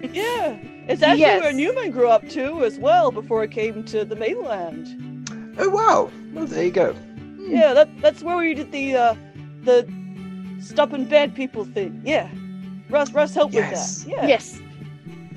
[0.02, 0.58] Yeah,
[0.88, 1.42] it's actually Yes.
[1.42, 5.30] where Newman grew up too, as well, before it came to the mainland.
[5.58, 6.10] Oh wow.
[6.34, 6.96] Well, there you go.
[7.38, 9.16] Yeah, that that's where we did the uh,
[9.64, 9.88] the
[10.62, 12.02] stop and bed people thing.
[12.06, 12.30] Yeah,
[12.90, 14.06] Russ Russ helped Yes.
[14.06, 14.24] with that.
[14.24, 14.28] Yeah.
[14.28, 14.60] Yes.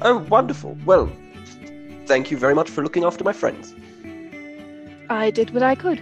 [0.02, 0.76] Oh, wonderful.
[0.84, 1.10] Well,
[2.06, 3.74] thank you very much for looking after my friends.
[5.10, 6.00] I did what I could.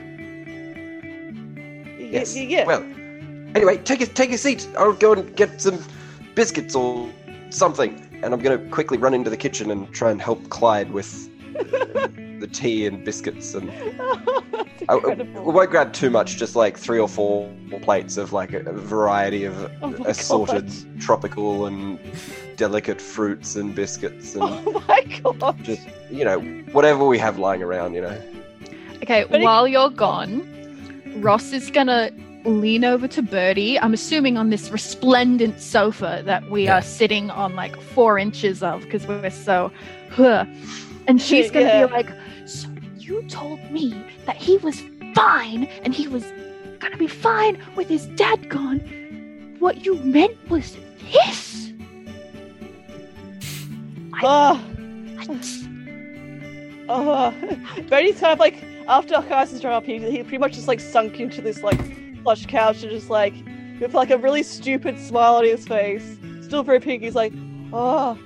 [1.99, 2.35] Y- Yes.
[2.37, 2.67] y- yeah.
[2.67, 2.83] Well,
[3.55, 4.69] anyway, take a take a seat.
[4.79, 5.79] I'll go and get some
[6.35, 7.09] biscuits or
[7.51, 7.93] something,
[8.23, 11.29] and I'm gonna quickly run into the kitchen and try and help Clyde with
[12.41, 13.69] the tea and biscuits and.
[13.71, 15.53] That's I, I incredible.
[15.53, 17.49] won't grab too much, just like three or four
[17.83, 21.01] plates of like a, a variety of Oh assorted God.
[21.01, 21.99] tropical and
[22.57, 25.63] delicate fruits and biscuits and Oh my god.
[25.63, 26.41] just you know
[26.73, 27.95] whatever we have lying around.
[27.95, 28.23] You know.
[29.03, 30.43] Okay, But it- while you're gone,
[31.21, 32.11] Ross is gonna
[32.45, 33.79] lean over to Bertie.
[33.79, 36.79] I'm assuming on this resplendent sofa that we Yeah.
[36.79, 39.71] are sitting on like four inches of because we're so,
[40.11, 40.45] huh.
[41.07, 41.87] And she's gonna Yeah.
[41.87, 42.11] be like,
[42.47, 42.69] "So
[42.99, 43.95] you told me
[44.27, 44.83] that he was
[45.15, 46.25] fine and he was
[46.79, 48.81] gonna be fine with his dad gone.
[49.59, 50.77] What you meant was
[51.13, 51.73] this."
[54.23, 54.61] Ah.
[55.19, 55.41] I-
[56.91, 57.31] Uh,
[57.89, 59.15] Betty's kind of like after
[59.45, 61.79] is up, he, he pretty much just like sunk into this like
[62.23, 63.35] plush couch and just like
[63.81, 67.03] with like a really stupid smile on his face, still very pink.
[67.03, 67.33] He's like,
[67.73, 68.19] oh,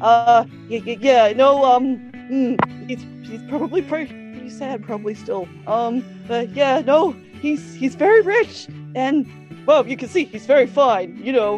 [0.00, 5.48] uh, yeah, yeah, yeah no, um, mm, he's he's probably pretty, sad, probably still.
[5.66, 9.26] Um, but yeah, no, he's he's very rich and
[9.66, 11.56] well, you can see he's very fine, you know.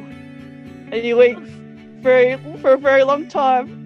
[0.93, 1.41] And he waits
[2.01, 3.79] very for a very long time.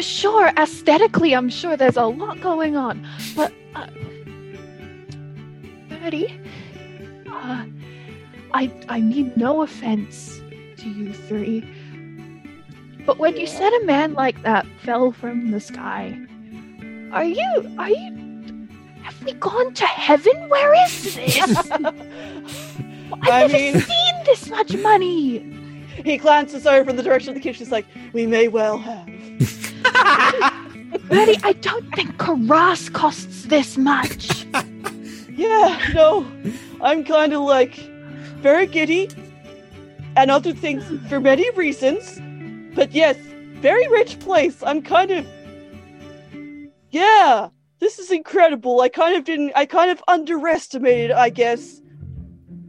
[0.00, 3.06] sure, aesthetically, I'm sure there's a lot going on,
[3.36, 3.86] but uh,
[5.88, 6.40] Bertie,
[7.42, 7.64] uh,
[8.52, 10.40] I I mean no offense
[10.78, 11.64] to you three,
[13.06, 16.18] but when you said a man like that fell from the sky,
[17.12, 18.68] are you are you?
[19.02, 20.48] Have we gone to heaven?
[20.48, 21.70] Where is this?
[21.70, 21.84] I've
[23.22, 25.54] I never mean- seen this much money.
[26.04, 27.58] He glances over in the direction of the kitchen.
[27.64, 29.06] He's like, "We may well have."
[31.08, 34.46] Betty, I don't think Karas costs this much.
[35.38, 36.26] Yeah, no,
[36.80, 37.74] I'm kind of like
[38.40, 39.08] very giddy,
[40.16, 42.20] and other things for many reasons.
[42.74, 43.16] But yes,
[43.60, 44.62] very rich place.
[44.62, 45.26] I'm kind of,
[46.90, 47.48] yeah.
[47.80, 48.80] This is incredible.
[48.80, 49.52] I kind of didn't.
[49.54, 51.80] I kind of underestimated, I guess,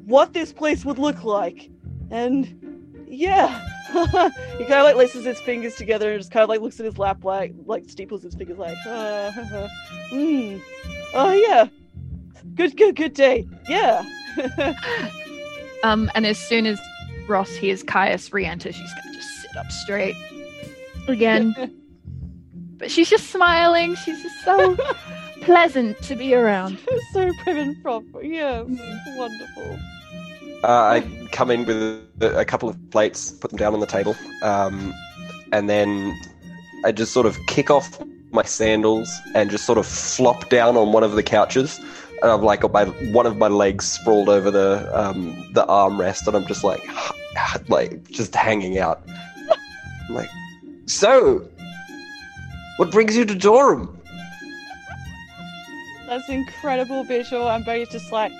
[0.06, 1.70] what this place would look like,
[2.12, 3.66] and yeah.
[3.90, 6.86] he kind of like laces his fingers together and just kind of like looks at
[6.86, 9.32] his lap, like like steeples his fingers, like, uh,
[10.10, 10.58] hmm,
[11.16, 11.66] oh yeah,
[12.60, 14.06] good, good, good day, yeah.
[15.82, 16.78] Um, and as soon as
[17.30, 20.18] Ross hears Caius re-enter, she's gonna just sit up straight
[21.08, 21.56] again.
[22.78, 23.96] but she's just smiling.
[23.96, 24.76] She's just so
[25.42, 26.80] pleasant to be around.
[27.14, 28.64] so prim and proper, yeah,
[29.16, 29.80] wonderful.
[30.66, 33.88] Uh, I come in with a, a couple of plates, put them down on the
[33.88, 34.94] table, um,
[35.54, 36.14] and then
[36.84, 40.92] I just sort of kick off my sandals and just sort of flop down on
[40.92, 41.80] one of the couches
[42.22, 46.28] and I'm like got my one of my legs sprawled over the um, the armrest,
[46.28, 46.84] and I'm just like
[47.70, 49.02] like just hanging out.
[50.08, 50.30] I'm like,
[50.86, 51.48] so,
[52.78, 53.96] what brings you to Durham?
[56.08, 58.32] That's an incredible visual, and Brady's just like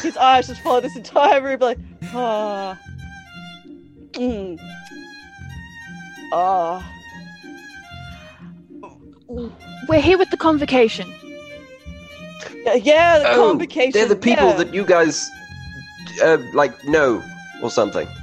[0.00, 1.78] his eyes just follow this entire room, like
[2.14, 2.78] ah,
[4.12, 4.58] mm.
[6.32, 6.94] ah.
[9.88, 11.12] We're here with the convocation.
[12.64, 13.92] Yeah, yeah, the oh, convocation.
[13.92, 14.56] they're the people yeah.
[14.56, 15.28] that you guys
[16.22, 17.22] uh, like know
[17.62, 18.08] or something.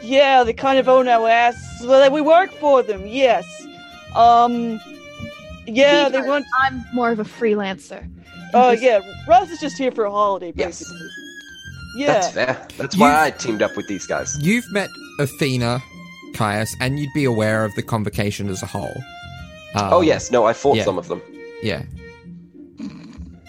[0.00, 1.82] Yeah, they kind of own our ass.
[1.84, 3.06] Well, we work for them.
[3.06, 3.44] Yes.
[4.14, 4.80] Um.
[5.66, 6.46] Yeah, they want.
[6.62, 8.08] I'm more of a freelancer.
[8.54, 10.78] Oh This- yeah, Russ is just here for a holiday, Yes.
[10.78, 11.08] basically.
[11.96, 12.06] Yeah.
[12.06, 12.66] That's fair.
[12.78, 14.34] That's why I teamed up with these guys.
[14.40, 14.88] You've met
[15.18, 15.82] Athena,
[16.34, 18.96] Caius, and you'd be aware of the convocation as a whole.
[19.74, 20.84] Um, oh yes, no, I fought yeah.
[20.84, 21.20] some of them.
[21.62, 21.82] Yeah.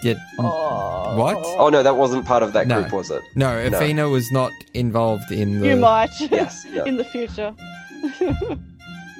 [0.02, 0.14] Yeah.
[0.38, 1.16] Oh.
[1.16, 1.36] What?
[1.58, 2.80] Oh no, that wasn't part of that No.
[2.80, 3.22] group, was it?
[3.34, 5.68] No, Athena was not involved in the.
[5.68, 6.10] You might.
[6.20, 6.64] Yes.
[6.72, 7.50] No, in the future.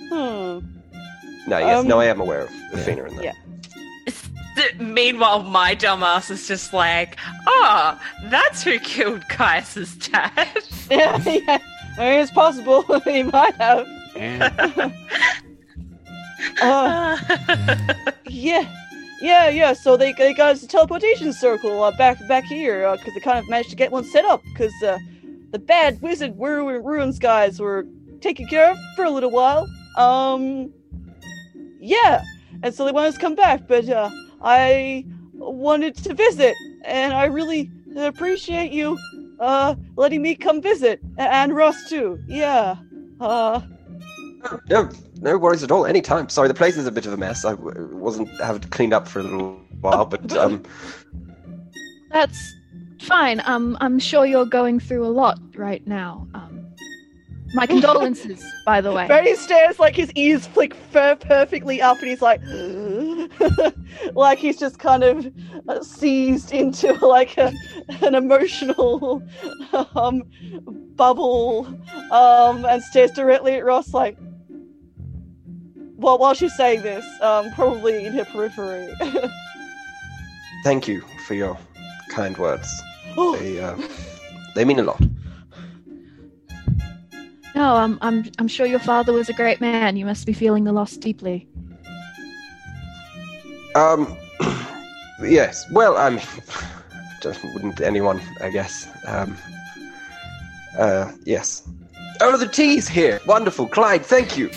[0.08, 0.10] hmm.
[0.10, 0.60] no
[1.58, 2.78] yes, Um, no, I am aware of yeah.
[2.78, 3.24] Athena in that.
[3.24, 3.32] Yeah.
[4.78, 7.16] Meanwhile, my dumbass is just like,
[7.46, 10.32] oh, that's who killed Caius's dad.
[10.90, 11.58] Yeah, yeah.
[11.98, 13.86] I mean, it's possible he might have.
[14.16, 14.90] Yeah.
[16.60, 17.16] Uh,
[18.26, 18.79] yeah,
[19.20, 19.72] yeah, yeah.
[19.72, 23.38] So they, they got us a teleportation circle uh, back back here because they kind
[23.38, 24.98] of managed to get one set up because uh,
[25.52, 27.86] the bad wizard Ru- ruins guys were
[28.20, 29.66] taken care of for a little while.
[29.96, 30.72] Um,
[31.78, 32.22] yeah,
[32.62, 34.10] and so they wanted us to come back, but uh,
[34.42, 38.96] I wanted to visit, and I really appreciate you
[39.40, 42.18] uh letting me come visit, and Russ too.
[42.26, 42.76] Yeah.
[43.18, 43.60] Uh,
[44.68, 44.88] No,
[45.20, 45.86] no worries at all.
[45.86, 46.28] Anytime.
[46.28, 47.44] Sorry, the place is a bit of a mess.
[47.44, 50.62] I wasn't have cleaned up for a little while, but um,
[52.10, 52.54] That's
[53.00, 53.42] fine.
[53.44, 56.26] Um, I'm sure you're going through a lot right now.
[56.34, 56.60] Um,
[57.52, 59.08] my condolences, by the way.
[59.08, 62.40] Barry stares like his ears flick per- perfectly up, and he's like,
[64.14, 65.32] like he's just kind of
[65.68, 67.52] uh, seized into like a,
[68.02, 69.22] an emotional
[69.96, 70.22] um,
[70.94, 71.66] bubble,
[72.12, 74.16] um, and stares directly at Ross like.
[76.00, 78.88] Well, while she's saying this, um, probably in her periphery.
[80.64, 81.58] thank you for your
[82.08, 82.66] kind words.
[83.18, 83.76] oh, They uh,
[84.54, 85.00] they mean a lot.
[87.54, 89.96] No, I'm, I'm, I'm sure your father was a great man.
[89.96, 91.46] You must be feeling the loss deeply.
[93.74, 94.16] Um,
[95.22, 95.70] yes.
[95.70, 96.22] Well, I mean,
[97.22, 98.88] just wouldn't anyone, I guess.
[99.06, 99.36] Um,
[100.78, 101.68] uh, yes.
[102.22, 103.20] Oh, the tea's here.
[103.26, 104.06] Wonderful, Clyde.
[104.06, 104.50] Thank you.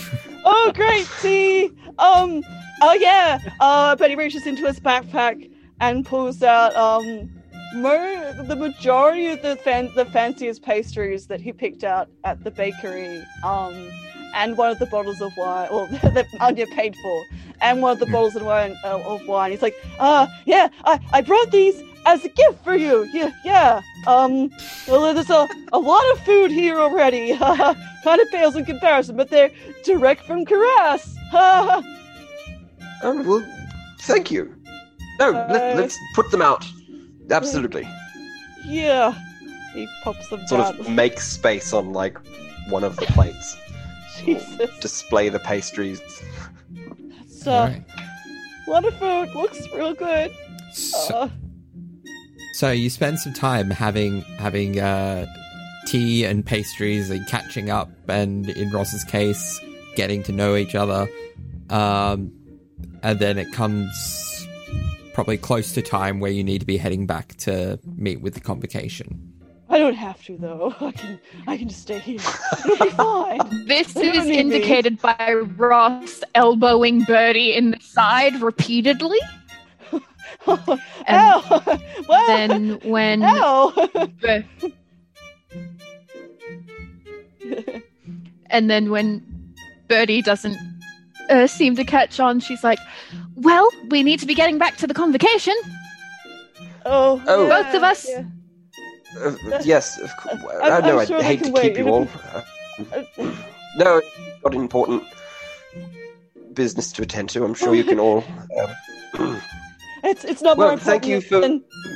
[0.44, 1.06] Oh, great!
[1.06, 1.66] See,
[1.98, 2.42] um,
[2.82, 3.38] oh yeah.
[3.60, 5.50] Uh, Betty reaches into his backpack
[5.80, 7.30] and pulls out um,
[7.74, 12.50] mo- the majority of the fan- the fanciest pastries that he picked out at the
[12.50, 13.22] bakery.
[13.44, 13.90] Um,
[14.36, 17.24] and one of the bottles of wine, well, that Anya paid for,
[17.60, 18.12] and one of the Hmm.
[18.12, 18.76] bottles of wine.
[18.84, 19.52] Uh, of wine.
[19.52, 23.04] He's like, uh, yeah, I I brought these as a gift for you.
[23.12, 23.80] Yeah, yeah.
[24.06, 24.50] Um,
[24.88, 27.36] well, there's a, a lot of food here already.
[27.38, 29.50] kind of pales in comparison, but they're
[29.84, 31.14] direct from Karas.
[31.32, 31.82] Oh,
[33.02, 33.46] well,
[34.02, 34.54] thank you.
[35.18, 36.64] No, Uh, let, let's put them out.
[37.30, 37.88] Absolutely.
[38.64, 39.14] yeah.
[39.72, 40.80] He pops them Sort down.
[40.80, 42.16] of make space on like
[42.68, 43.56] one of the plates.
[44.24, 44.78] Jesus.
[44.78, 46.00] Display the pastries.
[47.26, 47.82] So, Alright.
[48.66, 49.34] a lot of food.
[49.34, 50.32] Looks real good.
[50.72, 51.28] So, Uh,
[52.54, 55.26] so you spend some time having having uh,
[55.86, 59.60] tea and pastries and catching up, and in Ross's case,
[59.96, 61.08] getting to know each other.
[61.70, 62.32] Um,
[63.02, 64.48] and then it comes
[65.14, 68.40] probably close to time where you need to be heading back to meet with the
[68.40, 69.30] convocation.
[69.68, 70.74] I don't have to though.
[70.80, 72.20] I can I can just stay here.
[72.64, 73.40] It'll be fine.
[73.66, 74.38] This You is need me.
[74.38, 79.18] indicated by Ross elbowing Bertie in the side repeatedly.
[81.08, 81.78] Ow!
[82.08, 83.72] Well, Then when Ow!
[88.50, 89.22] And then when
[89.88, 90.56] Bertie doesn't
[91.30, 92.78] uh, seem to catch on, she's like,
[93.34, 95.54] "Well, we need to be getting back to the convocation."
[96.86, 97.46] oh, Oh.
[97.46, 98.08] yeah, Both of us.
[98.08, 98.24] yeah.
[99.20, 99.34] Uh,
[99.64, 100.36] yes, of course.
[100.62, 102.04] I'm- I know I'm sure I hate to can keep you all.
[103.16, 103.32] be-
[103.76, 104.00] no,
[104.42, 105.02] got important
[106.52, 107.44] business to attend to.
[107.44, 108.24] I'm sure you can all.
[109.18, 109.40] Um,
[110.04, 111.94] It's it's not Well, more thank you important than-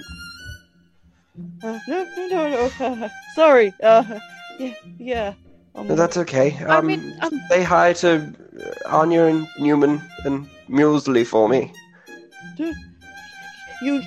[1.63, 2.71] Uh, no, no, no, no.
[3.05, 3.73] Uh, sorry.
[3.83, 4.19] Uh,
[4.59, 5.35] yeah, yeah.
[5.75, 6.57] Um, no, that's okay.
[6.65, 8.33] Um, I mean, um, say hi to
[8.87, 11.73] Anya and Newman and Mulesley for me.
[12.59, 12.75] you,
[13.83, 14.03] you,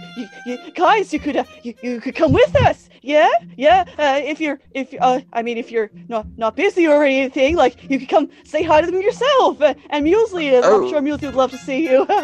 [0.46, 2.90] you guys, you could, uh, you, you could come with us.
[3.04, 3.86] Yeah, yeah.
[3.98, 7.90] Uh, if you're, if uh, I mean, if you're not not busy or anything, like
[7.90, 9.60] you could come say hi to them yourself.
[9.60, 10.84] Uh, and Mulesley, uh, Oh.
[10.84, 12.06] I'm sure Mulesley would love to see you.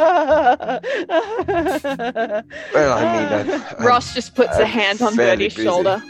[2.73, 5.67] Well, I mean, uh, I'm- Ross just puts a I'm hand on fairly Bertie's busy.
[5.67, 6.01] shoulder.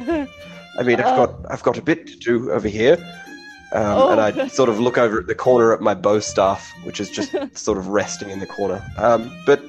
[0.78, 2.96] I mean, I've Uh, got I've got a bit to do over here,
[3.72, 4.10] um, Oh.
[4.10, 7.10] and I sort of look over at the corner at my bow staff, which is
[7.10, 8.82] just sort of resting in the corner.
[8.98, 9.60] Um, but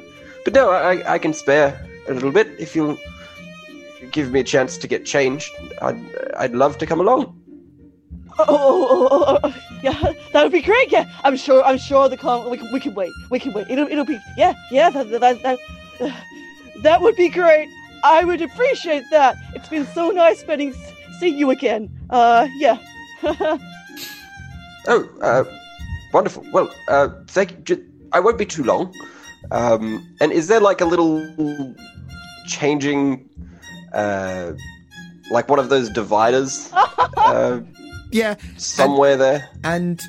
[0.45, 2.98] but no, I I can spare a little bit if you'll
[4.11, 5.49] give me a chance to get changed.
[5.81, 5.99] I'd
[6.38, 7.38] I'd love to come along.
[8.39, 10.91] Oh, oh, oh, oh, oh, yeah, that would be great.
[10.91, 11.63] Yeah, I'm sure.
[11.63, 12.49] I'm sure the con.
[12.49, 13.11] We can, we can wait.
[13.29, 13.67] We can wait.
[13.69, 14.19] It'll, it'll be.
[14.38, 14.89] Yeah, yeah.
[14.89, 15.59] That, that, that,
[15.99, 16.11] uh,
[16.81, 17.69] that would be great.
[18.03, 19.35] I would appreciate that.
[19.53, 20.73] It's been so nice spending,
[21.19, 21.89] seeing you again.
[22.09, 22.77] Uh, yeah.
[24.88, 25.43] Oh, uh,
[26.11, 26.43] wonderful.
[26.51, 27.85] Well, uh, thank you.
[28.13, 28.93] I won't be too long.
[29.51, 31.75] Um, and is there like a little
[32.47, 33.29] changing,
[33.93, 34.53] uh,
[35.31, 36.69] like one of those dividers
[37.18, 37.61] uh,
[38.11, 39.49] Yeah, somewhere there?
[39.63, 40.01] and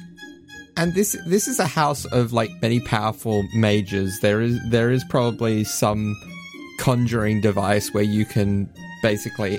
[0.76, 4.18] and this this is a house of like many powerful mages.
[4.20, 6.16] There is there is probably some
[6.78, 8.68] conjuring device where you can
[9.02, 9.58] basically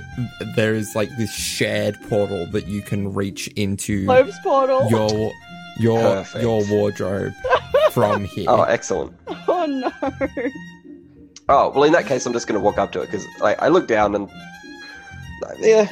[0.56, 4.88] there is like this shared portal that you can reach into Cloves portal.
[4.90, 5.32] your
[5.80, 6.44] your Perfect.
[6.44, 7.34] your wardrobe
[7.92, 8.46] from here.
[8.50, 9.14] Oh, excellent.
[9.48, 9.92] Oh no.
[11.50, 13.62] Oh, well, in that case, I'm just going to walk up to it because like,
[13.62, 14.30] I look down and
[15.60, 15.92] yeah,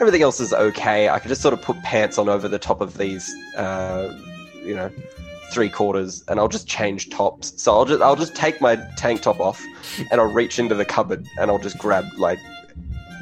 [0.00, 1.08] everything else is okay.
[1.08, 4.16] I can just sort of put pants on over the top of these, uh,
[4.64, 4.90] you know,
[5.52, 7.60] three quarters, and I'll just change tops.
[7.60, 9.64] So I'll just I'll just take my tank top off,
[10.10, 12.38] and I'll reach into the cupboard, and I'll just grab like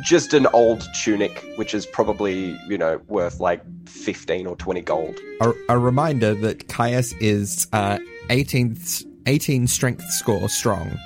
[0.02, 5.18] just an old tunic, which is probably you know worth like fifteen or twenty gold.
[5.40, 7.98] a, a reminder that Caius is uh
[8.28, 10.98] 18th 18 strength score strong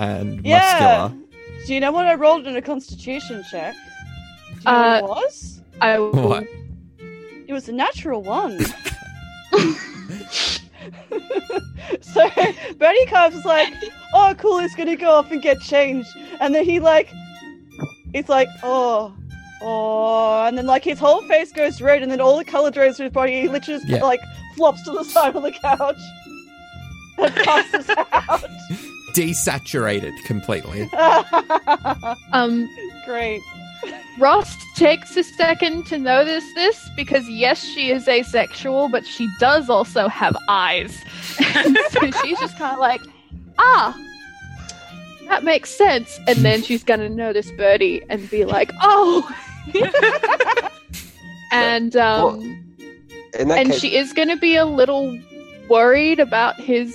[0.00, 1.08] and Yeah.
[1.10, 1.26] muscular.
[1.66, 3.74] Do you know what I rolled in a Constitution check?
[3.74, 5.60] Do you know Uh, what it was?
[5.80, 5.98] I.
[5.98, 6.46] What?
[7.46, 8.58] It was a natural one.
[12.00, 12.28] so
[12.78, 13.72] Bertie Carves was like,
[14.14, 16.08] "Oh, cool, he's gonna go off and get changed,"
[16.40, 17.12] and then he like,
[18.14, 19.12] it's like, "Oh,
[19.62, 22.96] oh," and then like his whole face goes red, and then all the color drains
[22.96, 23.40] through his body.
[23.42, 24.02] He literally just Yeah.
[24.04, 24.20] like
[24.56, 26.00] flops to the side of the couch
[27.18, 28.44] and passes out.
[29.14, 30.88] Desaturated completely.
[32.32, 32.68] Um,
[33.04, 33.40] Great.
[34.18, 39.70] Ross takes a second to notice this because yes, she is asexual, but she does
[39.70, 40.96] also have eyes.
[41.54, 43.00] And so she's just kind of like,
[43.58, 43.98] ah,
[45.28, 46.20] that makes sense.
[46.26, 49.28] And then she's gonna notice Bertie and be like, oh.
[51.52, 52.40] and um,
[53.38, 55.18] In that and case, she is gonna be a little
[55.68, 56.94] worried about his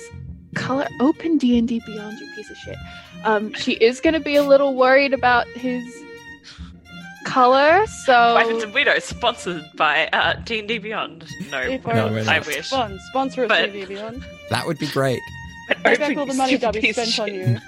[0.56, 0.88] color.
[1.00, 2.76] Open D and D Beyond, you piece of shit.
[3.24, 5.84] Um, she is gonna be a little worried about his
[7.24, 7.86] color.
[7.86, 8.38] so...
[8.40, 11.26] So and Widows, sponsored by uh, D&D Beyond.
[11.50, 12.46] No, If No, our- we're I not.
[12.46, 12.68] wish.
[12.70, 14.24] Fun sponsor of But- D&D Beyond.
[14.50, 15.20] That would be great.
[15.68, 17.58] But Take back all the you money stupid that we spent on you.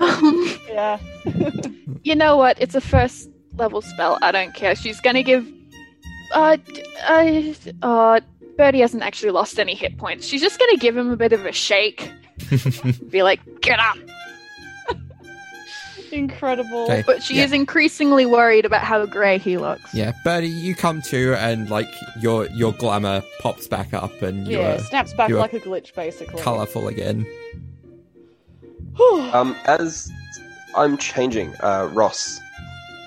[0.00, 0.98] um, yeah.
[2.02, 2.58] you know what?
[2.60, 4.18] It's a first level spell.
[4.22, 4.74] I don't care.
[4.74, 5.46] She's gonna give.
[6.32, 8.20] Uh, d- uh, uh,
[8.56, 10.26] Bertie hasn't actually lost any hit points.
[10.26, 12.10] She's just gonna give him a bit of a shake.
[13.10, 13.96] be like, get up.
[16.12, 16.84] Incredible.
[16.84, 17.02] Okay.
[17.06, 17.44] But she Yeah.
[17.44, 19.92] is increasingly worried about how grey he looks.
[19.94, 21.88] Yeah, Bertie, you come to and like
[22.20, 25.94] your your glamour pops back up and you're Yeah, snaps back you're- like a glitch,
[25.94, 26.40] basically.
[26.40, 27.26] colourful again.
[29.32, 30.08] Um, as
[30.76, 32.38] I'm changing, uh, Ross,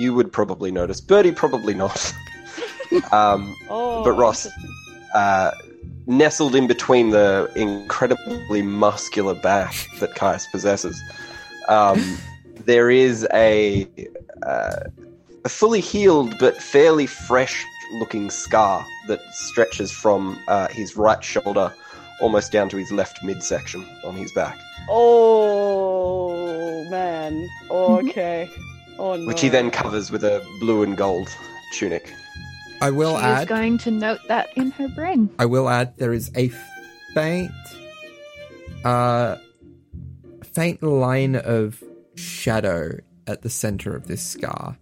[0.01, 0.99] you would probably notice.
[0.99, 2.13] Bertie probably not.
[3.13, 4.49] um, oh, but Ross-
[5.13, 5.51] uh,
[6.07, 10.99] nestled in between the incredibly muscular back that Caius possesses,
[11.67, 12.17] um,
[12.65, 13.87] there is a,
[14.43, 14.79] uh,
[15.45, 21.73] a fully healed but fairly fresh-looking scar that stretches from uh, his right shoulder
[22.19, 24.57] almost down to his left midsection on his back.
[24.89, 27.47] Oh man.
[27.69, 28.49] Okay.
[28.97, 29.27] Oh no.
[29.27, 31.29] which he then covers with a blue and gold
[31.73, 32.11] tunic.
[32.81, 35.29] I will she is add going to note that in her brain.
[35.39, 36.51] I will add there is a
[37.13, 37.51] faint
[38.85, 39.37] uh
[40.53, 41.83] faint line of
[42.15, 44.77] shadow at the center of this scar.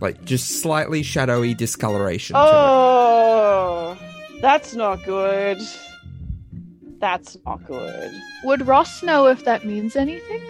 [0.00, 3.98] Like just slightly shadowy discoloration Oh,
[4.40, 5.58] that's not good.
[6.98, 8.12] That's not good.
[8.44, 10.40] Would Ross know if that means anything?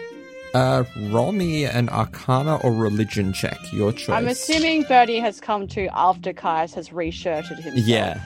[0.53, 0.57] It.
[0.57, 4.11] Uh roll me an arcana or religion check, your choice.
[4.11, 7.87] I'm assuming Bertie has come to after Caius has reshirted himself.
[7.87, 8.21] Yeah.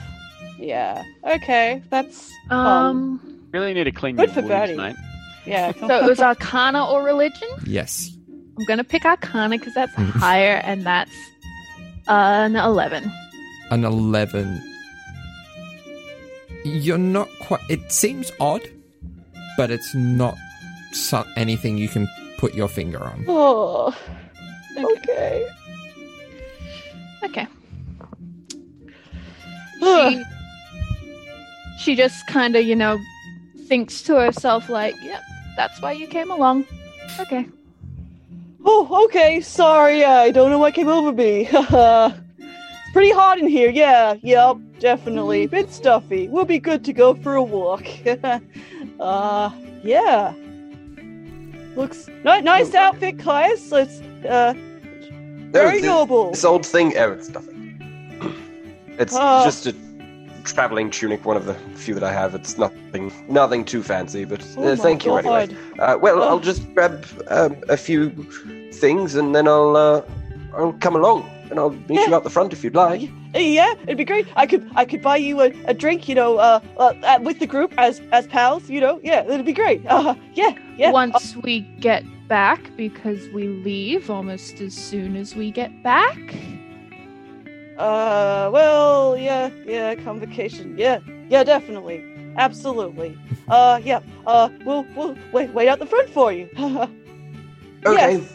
[0.59, 1.03] Yeah.
[1.25, 2.85] Okay, that's fun.
[2.85, 4.75] Um, Really need to clean Good your for wounds, Bertie.
[4.75, 4.95] mate.
[5.45, 5.71] Yeah.
[5.79, 7.47] So it was Arcana or religion.
[7.65, 8.11] Yes.
[8.57, 11.11] I'm gonna pick Arcana because that's higher, and that's
[12.07, 13.11] an eleven.
[13.71, 14.61] An 11.
[16.63, 17.61] You're not quite.
[17.69, 18.61] It seems odd,
[19.57, 20.35] but it's not
[20.95, 22.07] so- anything you can
[22.37, 23.25] put your finger on.
[23.27, 23.95] Oh,
[24.77, 25.47] Okay.
[27.23, 27.47] okay.
[29.81, 30.17] Okay.
[30.17, 30.23] She,
[31.79, 32.99] she just kind of, you know,
[33.67, 35.21] thinks to herself, like, "Yep,
[35.55, 36.65] that's why you came along."
[37.19, 37.47] Okay.
[38.65, 39.41] Oh, okay.
[39.41, 41.47] Sorry, I don't know what came over me.
[41.51, 43.69] it's pretty hot in here.
[43.69, 45.47] Yeah, yep, definitely.
[45.47, 46.27] Bit stuffy.
[46.27, 47.85] We'll be good to go for a walk.
[48.99, 49.49] uh,
[49.83, 50.33] yeah.
[51.75, 53.71] Looks ni- nice outfit, Caius.
[53.71, 54.53] Let's uh,
[55.51, 56.31] very noble.
[56.31, 57.53] This old thing, oh, it's nothing.
[58.97, 59.43] It's Ah.
[59.43, 59.75] just a
[60.45, 62.33] traveling tunic, one of the few that I have.
[62.33, 65.49] It's nothing, nothing too fancy, but uh, Oh my thank you anyway.
[65.79, 66.27] Uh, well, Oh.
[66.29, 68.09] I'll just grab um, a few
[68.71, 70.01] things and then I'll uh,
[70.55, 73.09] I'll come along and I'll meet you out the front if you'd like.
[73.35, 74.27] Yeah, it'd be great.
[74.35, 77.39] I could I could buy you a, a drink, you know, uh, uh, uh, with
[77.39, 78.99] the group as as pals, you know.
[79.03, 79.85] Yeah, it'd be great.
[79.87, 80.91] Uh, yeah, yeah.
[80.91, 86.17] Once we get back, because we leave almost as soon as we get back.
[87.77, 90.77] Uh, well, yeah, yeah, convocation.
[90.77, 92.05] Yeah, yeah, definitely,
[92.37, 93.17] absolutely.
[93.49, 93.99] Uh, yeah.
[94.25, 96.49] Uh, we'll we'll wait wait out the front for you.
[97.85, 98.17] Okay.
[98.17, 98.33] Yes.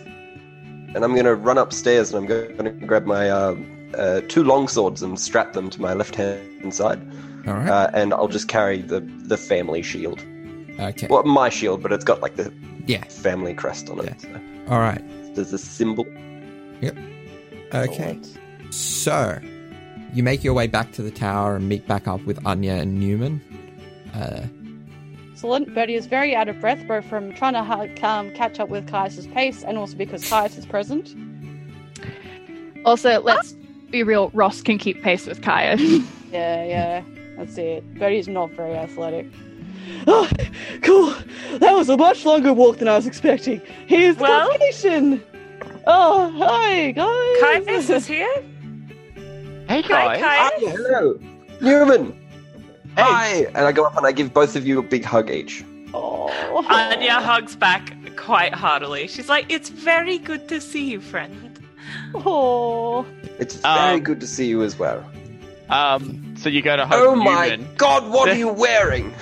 [0.95, 3.57] And I'm gonna run upstairs and I'm gonna grab my uh,
[3.97, 7.01] uh, two long swords and strap them to my left hand side,
[7.47, 7.69] All right.
[7.69, 10.25] uh, and I'll just carry the the family shield.
[10.79, 11.07] okay.
[11.11, 12.53] Well, my shield, but it's got like the
[12.87, 13.05] Yeah.
[13.05, 14.21] family crest on it.
[14.21, 14.29] So
[14.69, 15.03] All right.
[15.35, 16.07] there's a symbol.
[16.81, 16.97] Yep.
[17.75, 18.19] Okay.
[18.71, 19.39] So,
[20.15, 22.99] you make your way back to the tower and meet back up with Anya and
[23.01, 23.41] Newman.
[24.15, 24.43] Uh,
[25.33, 25.75] Excellent.
[25.75, 28.87] Bertie is very out of breath, both from trying to hu- um, catch up with
[28.89, 31.15] Caius's pace and also because Caius is present.
[32.85, 33.55] Also, let's
[33.91, 34.31] be real.
[34.35, 35.77] Ross can keep pace with Kaya.
[36.33, 37.03] Yeah, yeah.
[37.37, 37.83] That's it.
[37.99, 39.27] But he's not very athletic.
[40.07, 40.31] Oh,
[40.83, 41.13] cool.
[41.59, 43.61] That was a much longer walk than I was expecting.
[43.89, 44.49] Here's the Well?
[44.49, 45.21] convocation.
[45.89, 47.65] Oh, hi guys.
[47.67, 48.33] Caius is here.
[49.67, 50.21] Hey, Hi, guys.
[50.23, 51.19] Hi, hello,
[51.61, 52.13] Newman.
[52.97, 53.03] Hey.
[53.03, 55.65] Hi, and I go up and I give both of you a big hug each.
[55.93, 56.29] Oh.
[56.69, 59.09] Anya hugs back quite heartily.
[59.09, 61.50] She's like, "It's very good to see you, friend."
[62.15, 63.07] Oh.
[63.39, 65.05] It's very Um, good to see you as well.
[65.69, 67.69] Um, so you go to hug Oh my Newman.
[67.77, 69.15] God, what are you wearing?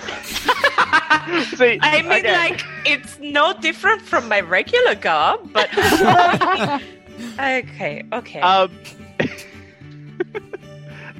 [1.57, 2.33] See, I mean, okay.
[2.33, 5.69] like, it's no different from my regular garb, but
[7.39, 8.41] okay, okay.
[8.41, 8.71] Um.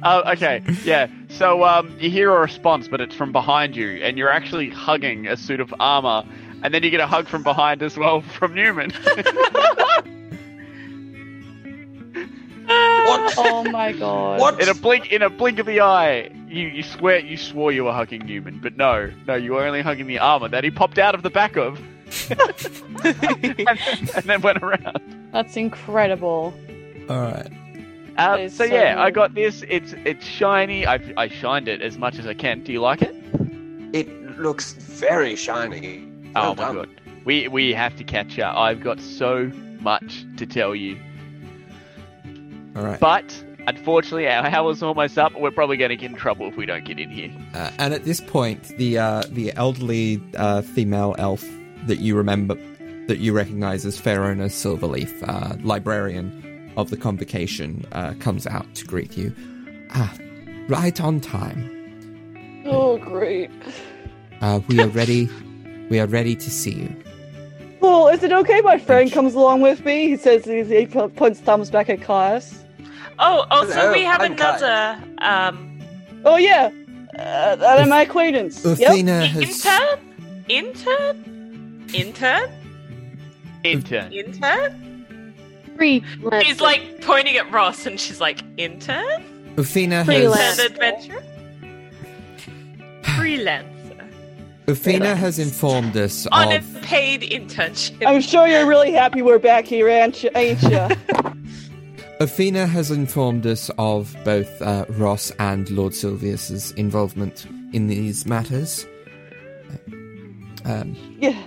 [0.03, 1.07] uh, okay, yeah.
[1.27, 5.27] So um, you hear a response, but it's from behind you, and you're actually hugging
[5.27, 6.23] a suit of armor,
[6.63, 8.91] and then you get a hug from behind as well from Newman.
[13.37, 14.39] Oh my god.
[14.39, 14.61] What?
[14.61, 17.85] in a blink, in a blink of the eye, you you swear you swore you
[17.85, 20.99] were hugging Newman, but no, no, you were only hugging the armor that he popped
[20.99, 21.79] out of the back of,
[22.29, 23.59] and,
[24.15, 25.29] and then went around.
[25.31, 26.53] That's incredible.
[27.09, 27.51] all right.
[28.17, 29.63] Um, so so yeah, I got this.
[29.69, 30.85] It's it's shiny.
[30.85, 32.63] I I shined it as much as I can.
[32.63, 33.15] Do you like it?
[33.93, 36.05] It looks very shiny.
[36.35, 36.75] Oh my done.
[36.75, 36.89] god.
[37.23, 38.57] We we have to catch up.
[38.57, 40.99] I've got so much to tell you.
[42.79, 42.99] All right.
[42.99, 45.37] But unfortunately our hour's almost up.
[45.37, 47.31] We're probably gonna get in trouble if we don't get in here.
[47.53, 51.45] Uh, and at this point, the uh, the elderly uh, female elf
[51.87, 52.55] that you remember,
[53.07, 58.85] that you recognize as Fairona Silverleaf, uh, librarian of the convocation, uh, comes out to
[58.85, 59.35] greet you.
[59.91, 60.13] Ah,
[60.69, 61.75] right on time.
[62.65, 63.51] Oh, great.
[64.39, 65.27] Uh, we are ready.
[65.89, 67.03] we are ready to see you.
[67.81, 68.61] Well, is it okay?
[68.61, 70.07] My friend comes along with me.
[70.07, 72.63] He says he, he points thumbs back at Caius.
[73.19, 75.69] Oh, also Hello, we have I'm another um
[76.25, 76.69] Oh yeah,
[77.17, 78.63] uh, that my acquaintance.
[78.63, 78.77] Yep.
[79.27, 79.65] Has.
[79.65, 82.49] intern, intern, intern,
[83.63, 84.11] Intern.
[84.11, 85.35] intern.
[85.77, 86.03] Free.
[86.43, 89.23] She's like pointing at Ross, and she's like, "Intern,
[89.57, 90.35] Athena Freelance.
[90.37, 90.59] has.
[90.59, 91.23] an adventure,
[93.03, 94.11] freelancer,
[94.67, 96.81] Athena has informed us on a of.
[96.81, 100.31] paid internship." I'm sure you're really happy we're back here, ain't you?
[102.19, 102.33] Ain't you?
[102.33, 108.85] Athena has informed us of both uh, Ross and Lord Silvius's involvement in these matters.
[110.65, 111.37] Um, yeah.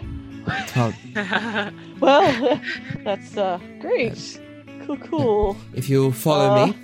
[0.46, 0.92] how-
[2.00, 2.60] Well,
[3.04, 4.40] that's uh great.
[4.86, 5.56] Cool, cool.
[5.74, 6.66] if you'll follow Uh.
[6.66, 6.74] me.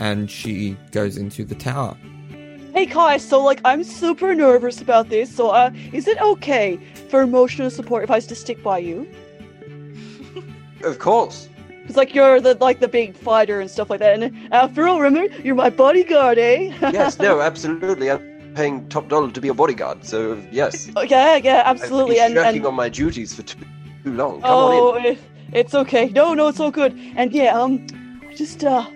[0.00, 1.96] And she goes into the tower.
[2.74, 5.34] Hey Kai, so like I'm super nervous about this.
[5.34, 6.78] So uh, is it okay
[7.08, 9.06] for emotional support if I was to stick by you?
[10.82, 11.48] Of course.
[11.84, 14.18] Because like you're the like the big fighter and stuff like that.
[14.18, 16.72] And after all, remember you're my bodyguard, eh?
[16.92, 18.10] Yes, no, absolutely.
[18.10, 20.90] I'm paying top dollar to be a bodyguard, so yes.
[21.08, 22.20] yeah, yeah, absolutely.
[22.20, 23.58] I've been And, and on my duties for too,
[24.02, 24.40] too long.
[24.40, 25.18] Come oh, it,
[25.52, 26.08] it's okay.
[26.08, 26.98] No, no, it's all good.
[27.16, 27.86] And yeah, um,
[28.26, 28.88] I just uh,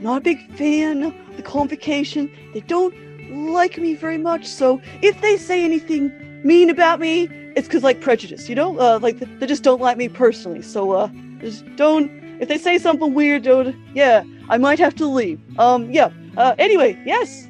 [0.00, 2.30] not a big fan of the convocation.
[2.54, 2.94] They don't
[3.30, 4.46] like me very much.
[4.46, 6.10] So if they say anything
[6.42, 8.78] mean about me, it's because like prejudice, you know?
[8.78, 10.62] Uh, like they just don't like me personally.
[10.62, 11.08] So uh,
[11.44, 12.10] just don't.
[12.40, 13.76] If they say something weird, don't.
[13.94, 15.38] Yeah, I might have to leave.
[15.58, 16.10] Um, yeah.
[16.36, 17.48] Uh, anyway, yes,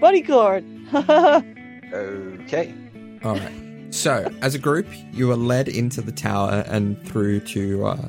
[0.00, 0.64] bodyguard.
[1.92, 2.74] Okay.
[3.22, 3.52] All right.
[3.90, 8.08] So, as a group, you are led into the tower and through to uh,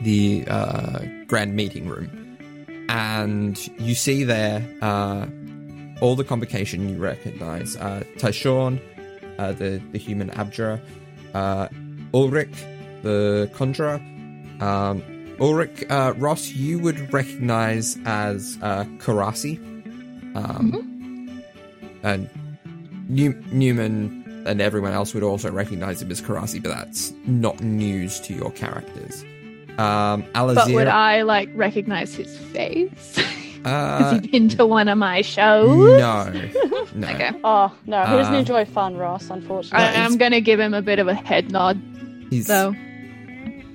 [0.00, 2.08] the uh, grand meeting room,
[2.88, 5.26] and you see there uh,
[6.00, 8.80] all the convocation you recognize: uh, Tyshawn,
[9.38, 10.80] uh, the the human abjurer,
[11.34, 11.68] uh,
[12.14, 12.64] Ulrich,
[13.04, 14.00] the conjurer.
[14.60, 15.02] Um,
[15.40, 19.58] Ulrich uh, Ross, you would recognize as uh, Karasi,
[20.36, 21.42] um,
[22.02, 22.28] and
[23.08, 28.20] New- Newman and everyone else would also recognize him as Karasi, but that's not news
[28.20, 29.24] to your characters.
[29.78, 33.16] Um, But would I like recognize his face?
[33.64, 35.98] Has uh, he been to one of my shows?
[35.98, 36.30] no,
[36.94, 37.08] no.
[37.08, 37.30] Okay.
[37.42, 39.30] Oh no, he doesn't Uh, enjoy fun, Ross.
[39.30, 39.78] Unfortunately.
[39.84, 41.80] I am gonna give him a bit of a head nod,
[42.28, 42.74] He's though.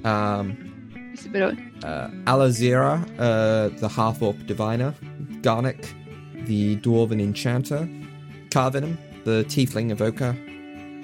[0.06, 4.94] Um, It's a bit of uh, Alazira, uh, the half orc diviner,
[5.42, 5.94] Garnick,
[6.46, 7.88] the dwarven enchanter,
[8.50, 10.36] Carvenim, the tiefling evoker,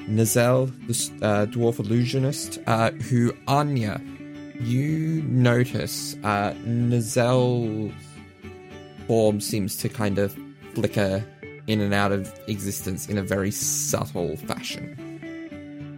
[0.08, 4.02] Nazel, the uh, dwarf illusionist, uh, who Anya,
[4.60, 7.94] you notice uh, Nazel's
[9.08, 10.38] form seems to kind of
[10.74, 11.24] flicker
[11.68, 15.05] in and out of existence in a very subtle fashion.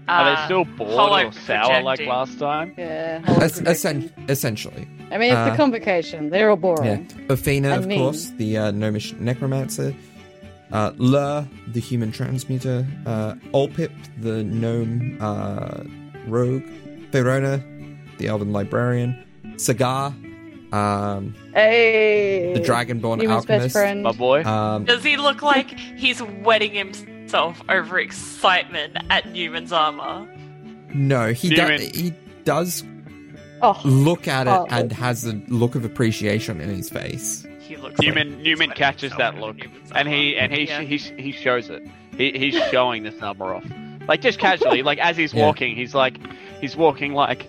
[0.10, 2.08] Are they Uh, still bored or sour like projecting.
[2.10, 2.74] last time?
[2.78, 3.22] yeah.
[3.42, 4.88] Es- essen- essentially.
[5.12, 6.30] I mean, it's uh, the convocation.
[6.30, 6.62] They're all Yeah.
[6.76, 7.06] boring.
[7.28, 9.94] Bafina, I of mean- course, the uh, gnomish necromancer.
[10.72, 12.86] Uh, Lur, the human transmuter.
[13.06, 15.84] Uh, Olpip, the gnome uh,
[16.28, 16.64] rogue.
[17.12, 17.62] Verona,
[18.18, 19.16] the elven librarian.
[19.56, 20.14] Sagar,
[20.74, 22.52] um, hey.
[22.54, 23.74] the dragonborn Newman's best alchemist.
[23.76, 24.04] friend.
[24.04, 24.44] My boy.
[24.44, 26.76] Um, Does he look like he's wetting
[27.28, 30.26] himself over excitement at Newman's armor?
[30.94, 31.82] no, he, do- Newman.
[31.82, 32.14] he
[32.46, 32.84] does
[33.62, 34.68] Oh, look at it Oh.
[34.70, 37.46] and has a look of appreciation in his face.
[37.60, 39.58] He looks Newman like Newman catches that look,
[39.94, 40.82] and he and he Yeah.
[40.82, 41.84] he he shows it.
[42.16, 43.66] He, he's showing this armor off,
[44.08, 45.44] like just casually, like as he's Yeah.
[45.46, 46.18] walking, he's like
[46.62, 47.48] he's walking like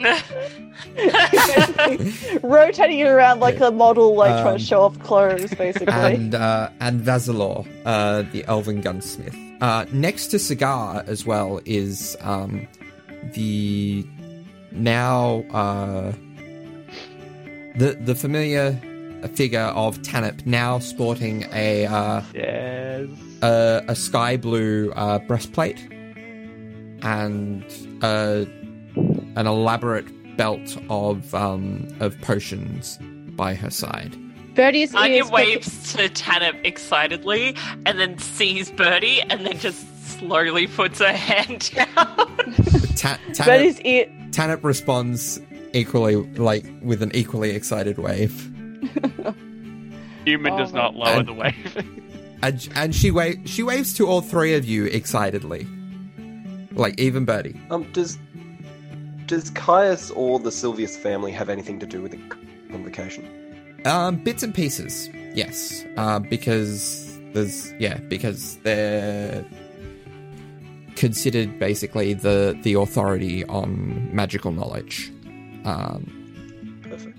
[2.42, 5.92] rotating it around like a model, like trying Um, to show off clothes, basically.
[5.92, 9.34] and uh, and Vasilor, uh, the elven gunsmith.
[9.60, 12.66] Uh, next to Sagar as well is um,
[13.34, 14.04] the
[14.72, 16.12] now uh,
[17.76, 18.78] the the familiar
[19.34, 23.08] figure of Tanip, now sporting a uh, yes.
[23.42, 25.78] a, a sky blue uh, breastplate
[27.02, 27.64] and
[28.02, 28.44] uh,
[29.36, 30.06] an elaborate
[30.36, 32.98] belt of um, of potions
[33.36, 34.16] by her side.
[34.54, 35.30] Bertie's Anya ears.
[35.30, 37.56] waves to Tanip excitedly
[37.86, 39.84] and then sees Bertie and then just
[40.18, 41.86] slowly puts her hand down.
[41.96, 44.06] Ta- Tanip, Betty's ear.
[44.30, 45.40] Tanip responds
[45.72, 48.32] equally, like with an equally excited wave,
[50.24, 51.26] Human Oh does not lower God.
[51.26, 51.86] the wave.
[52.42, 55.66] and and she wa- she waves to all three of you excitedly,
[56.72, 57.60] like even Bertie.
[57.70, 58.18] Um, does
[59.26, 62.20] does Caius or the Silvius family have anything to do with the
[62.70, 63.28] convocation?
[63.84, 65.84] Um, bits and pieces, yes.
[65.96, 69.44] Uh, because there's yeah, because they're
[70.96, 75.12] considered basically the the authority on magical knowledge.
[75.64, 77.18] Um, Perfect.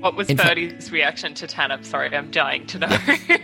[0.00, 1.84] what was In fact- Bertie's reaction to Tanip?
[1.84, 2.98] Sorry, I'm dying to know.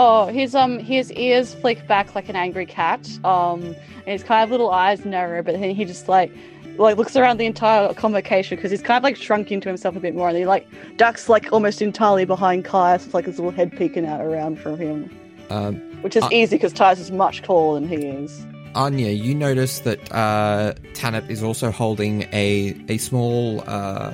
[0.00, 3.00] Oh, his um his ears flick back like an angry cat.
[3.24, 3.74] Um,
[4.06, 6.32] and his kind of little eyes narrow, but then he just like
[6.78, 10.00] like looks around the entire convocation because he's kind of like shrunk into himself a
[10.00, 13.50] bit more, and he like ducks like almost entirely behind Caius with like his little
[13.50, 15.10] head peeking out around from him,
[15.50, 18.46] um, which is Uh, easy because Caius is much taller than he is.
[18.74, 24.12] Anya, you notice that uh, Tanip is also holding a a small uh,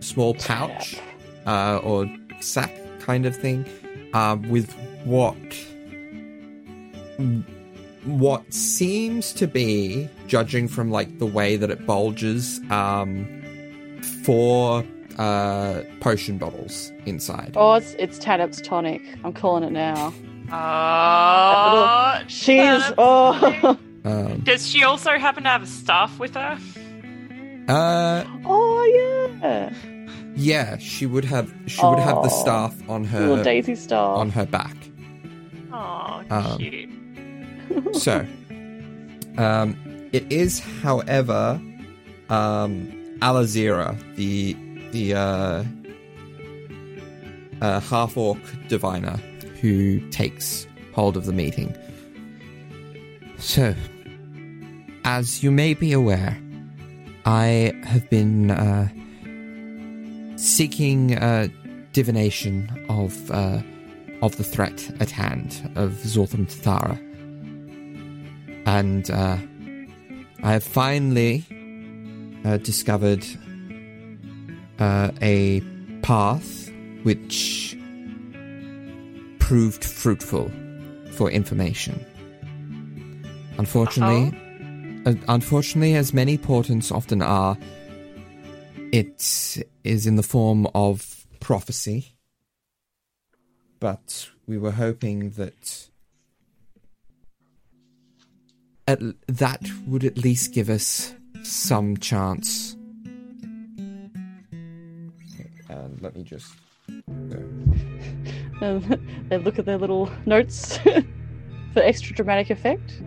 [0.00, 0.96] small pouch
[1.46, 2.06] uh, or
[2.40, 3.66] sack kind of thing
[4.14, 4.72] uh, with
[5.04, 5.36] what
[8.04, 13.26] what seems to be, judging from like the way that it bulges, um,
[14.22, 14.84] four
[15.18, 17.54] uh, potion bottles inside.
[17.56, 19.02] Oh, it's it's Tanip's tonic.
[19.24, 20.12] I'm calling it now.
[20.50, 26.56] Oh, She's oh Um, Does she also happen to have a staff with her?
[27.68, 29.74] uh, oh yeah.
[30.36, 31.52] yeah, she would have.
[31.66, 34.76] She would have the staff on Little her Daisy staff on her back.
[35.72, 37.96] Oh, Um, cute.
[37.96, 38.24] So,
[39.36, 39.76] um,
[40.12, 41.60] it is, however,
[42.28, 42.88] um,
[43.20, 44.56] Alazira, the
[44.92, 45.64] the uh,
[47.60, 49.16] uh, half orc diviner,
[49.60, 51.74] who takes hold of the meeting.
[53.38, 53.74] So,
[55.04, 56.36] as you may be aware,
[57.24, 58.88] I have been uh,
[60.36, 61.48] seeking uh,
[61.92, 63.60] divination of uh,
[64.22, 66.98] of the threat at hand of Zortham Thara
[68.66, 69.38] and uh,
[70.42, 71.44] I have finally
[72.44, 73.24] uh, discovered
[74.78, 75.60] uh, a
[76.02, 76.70] path
[77.02, 77.76] which
[79.38, 80.50] proved fruitful
[81.12, 82.04] for information.
[83.58, 84.32] Unfortunately,
[85.04, 87.58] uh, unfortunately, as many portents often are,
[88.92, 92.14] it is in the form of prophecy.
[93.80, 95.87] But we were hoping that
[98.88, 98.98] at,
[99.28, 102.74] that would at least give us some chance.
[105.68, 106.54] And let me just.
[106.88, 107.82] And
[108.62, 110.78] um, they look at their little notes
[111.74, 113.02] for extra dramatic effect.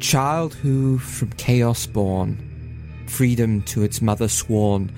[0.00, 4.90] Child who from chaos born, freedom to its mother sworn,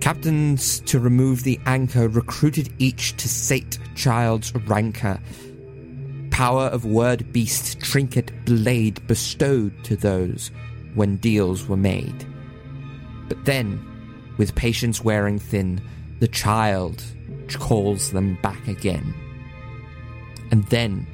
[0.00, 5.20] captains to remove the anchor recruited each to sate child's rancor.
[6.34, 10.50] Power of word beast, trinket, blade bestowed to those
[10.96, 12.26] when deals were made.
[13.28, 13.80] But then,
[14.36, 15.80] with patience wearing thin,
[16.18, 17.04] the child
[17.60, 19.14] calls them back again.
[20.50, 21.06] And then,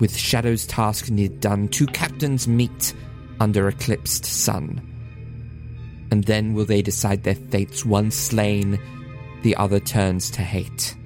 [0.00, 2.94] with Shadow's task near done, two captains meet
[3.38, 4.80] under eclipsed sun.
[6.10, 8.80] And then will they decide their fates, one slain,
[9.42, 10.96] the other turns to hate.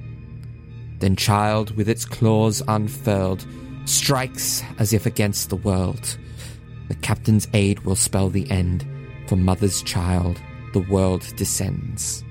[0.98, 3.46] Then child, with its claws unfurled,
[3.84, 6.18] strikes as if against the world.
[6.88, 8.86] The captain's aid will spell the end.
[9.28, 10.40] For mother's child,
[10.72, 12.22] the world descends.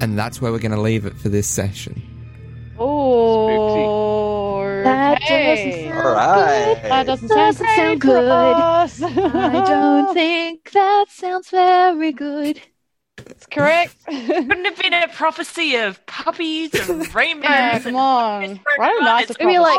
[0.00, 2.02] And that's where we're going to leave it for this session.
[2.78, 6.82] Oh, That doesn't All sound right.
[6.82, 8.28] That doesn't sound sound good.
[8.30, 12.60] I don't think that sounds very good.
[13.18, 13.94] It's correct.
[14.06, 17.44] Couldn't have been a prophecy of puppies and rainbows.
[17.50, 18.60] yeah, come on.
[18.78, 19.78] Write a nicer It's I mean, like,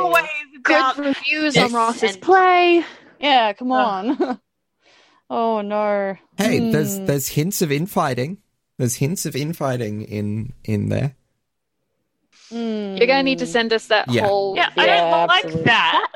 [0.59, 2.83] about Good reviews on this Ross's and- play.
[3.19, 4.39] Yeah, come on.
[5.29, 6.15] oh no.
[6.37, 7.05] Hey, there's Hmm.
[7.05, 8.39] there's hints of infighting.
[8.77, 11.15] There's hints of infighting in in there.
[12.49, 12.95] Hmm.
[12.97, 14.23] You're gonna need to send us that Yeah.
[14.25, 14.55] whole.
[14.55, 16.07] Yeah, I don't like that.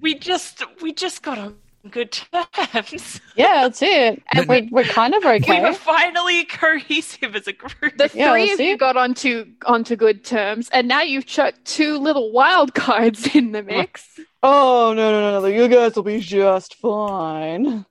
[0.00, 1.56] We just we just got on
[1.90, 3.20] good terms.
[3.36, 4.22] Yeah, that's it.
[4.34, 5.38] But- we're, we're kind of okay.
[5.48, 5.62] We okay.
[5.62, 7.96] were finally cohesive as a group.
[7.98, 11.64] The Yeah, three that's of you got onto onto good terms, and now you've chucked
[11.64, 14.18] two little wild cards in the mix.
[14.42, 15.46] Oh no no no no!
[15.48, 17.84] You guys will be just fine.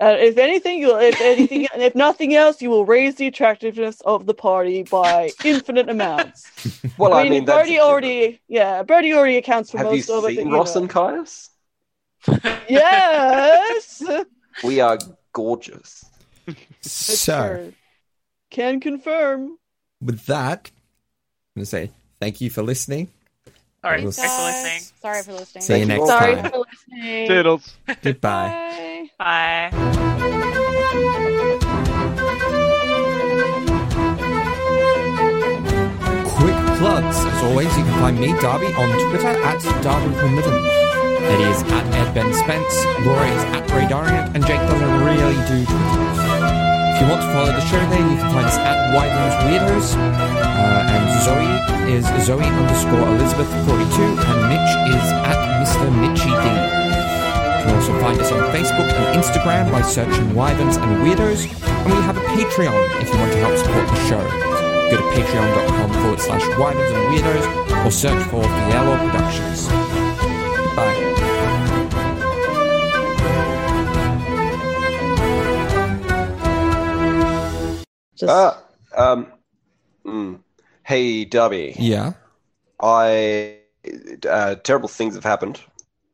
[0.00, 4.26] Uh, if anything, you'll if anything, if nothing else, you will raise the attractiveness of
[4.26, 6.50] the party by infinite amounts.
[6.98, 10.10] Well, I I mean, mean, that's Bertie already, yeah, Bertie already accounts for Have most
[10.10, 10.34] of it.
[10.34, 10.82] seen but, you Ross know.
[10.82, 11.50] and Caius?
[12.68, 14.02] Yes,
[14.62, 14.98] We are
[15.32, 16.04] gorgeous.
[16.46, 17.72] It's So,
[18.50, 19.58] can confirm.
[20.00, 20.70] with that,
[21.56, 21.90] I'm gonna say
[22.20, 23.08] thank you for listening.
[23.82, 24.82] Sorry, Thanks, thanks for listening.
[25.02, 25.62] Sorry for listening.
[25.62, 26.06] See you next.
[26.06, 26.50] Sorry time.
[26.50, 27.28] for listening.
[27.28, 27.76] Toodles.
[28.02, 29.08] Goodbye.
[29.18, 29.70] Bye.
[29.72, 30.84] Bye.
[36.36, 37.16] Quick plugs.
[37.24, 40.93] As always, you can find me, Darby, on Twitter at Darby Hamilton.
[41.24, 42.74] Eddie is at Ed Ben Spence,
[43.04, 46.04] Laura is at Ray Dorian, and Jake doesn't really do Twitter.
[46.94, 49.88] If you want to follow the show there, you can find us at Wyverns Weirdos.
[49.98, 51.54] Uh, and Zoe
[51.90, 55.90] is Zoe underscore Elizabeth 42, and Mitch is at Mr.
[55.90, 56.44] Mitchy D.
[56.46, 61.86] You can also find us on Facebook and Instagram by searching Wyverns and Weirdos, and
[61.92, 64.22] we have a Patreon if you want to help support the show.
[64.90, 69.83] Go to patreon.com forward slash Wyverns and Weirdos or search for Fiello Productions.
[70.76, 71.14] Bye.
[78.16, 78.54] Just Uh,
[78.96, 79.26] um,
[80.04, 80.40] mm.
[80.84, 81.74] Hey, Darby.
[81.78, 82.12] Yeah.
[82.80, 83.58] I
[84.28, 85.60] uh, terrible things have happened.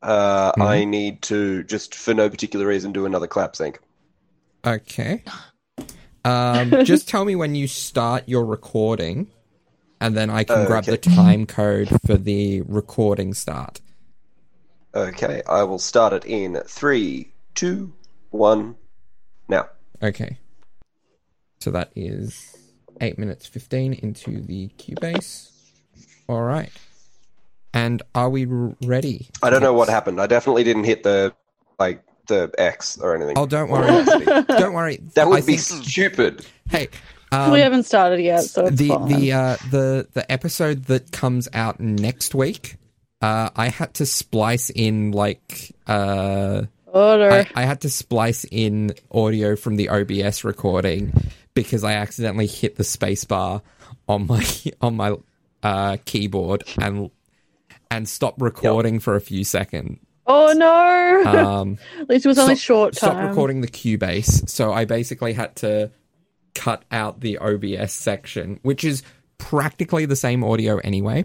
[0.01, 0.65] Uh, Mhm.
[0.65, 3.79] I need to just, for no particular reason, do another clap sync.
[4.65, 5.23] Okay.
[6.25, 9.27] Um, just tell me when you start your recording,
[9.99, 13.79] and then I can grab the time code for the recording start.
[14.93, 17.93] Okay, I will start it in three, two,
[18.31, 18.75] one,
[19.47, 19.69] now.
[20.03, 20.37] Okay.
[21.59, 22.57] So that is
[22.99, 25.51] eight minutes fifteen into the Cubase.
[26.27, 26.71] All right.
[27.73, 28.45] And are we
[28.83, 29.29] ready?
[29.41, 30.19] I don't know what happened.
[30.19, 31.33] I definitely didn't hit the
[31.79, 33.37] like the X or anything.
[33.37, 34.03] Oh, don't worry.
[34.47, 34.99] don't worry.
[35.15, 36.45] that would I be think- stupid.
[36.69, 36.89] Hey,
[37.31, 39.07] um, we haven't started yet, so it's the fine.
[39.07, 42.75] the uh, the the episode that comes out next week.
[43.21, 46.63] Uh, I had to splice in like uh.
[46.93, 51.13] I, I had to splice in audio from the OBS recording
[51.53, 53.61] because I accidentally hit the spacebar
[54.09, 54.45] on my
[54.81, 55.15] on my
[55.63, 57.09] uh, keyboard and
[57.89, 59.99] and stopped recording for a few seconds.
[60.27, 61.23] oh no!
[61.31, 63.29] Um, At least it was only stop- short Stop time.
[63.29, 65.91] recording the Cubase, so I basically had to
[66.55, 69.03] cut out the OBS section, which is
[69.37, 71.23] practically the same audio anyway.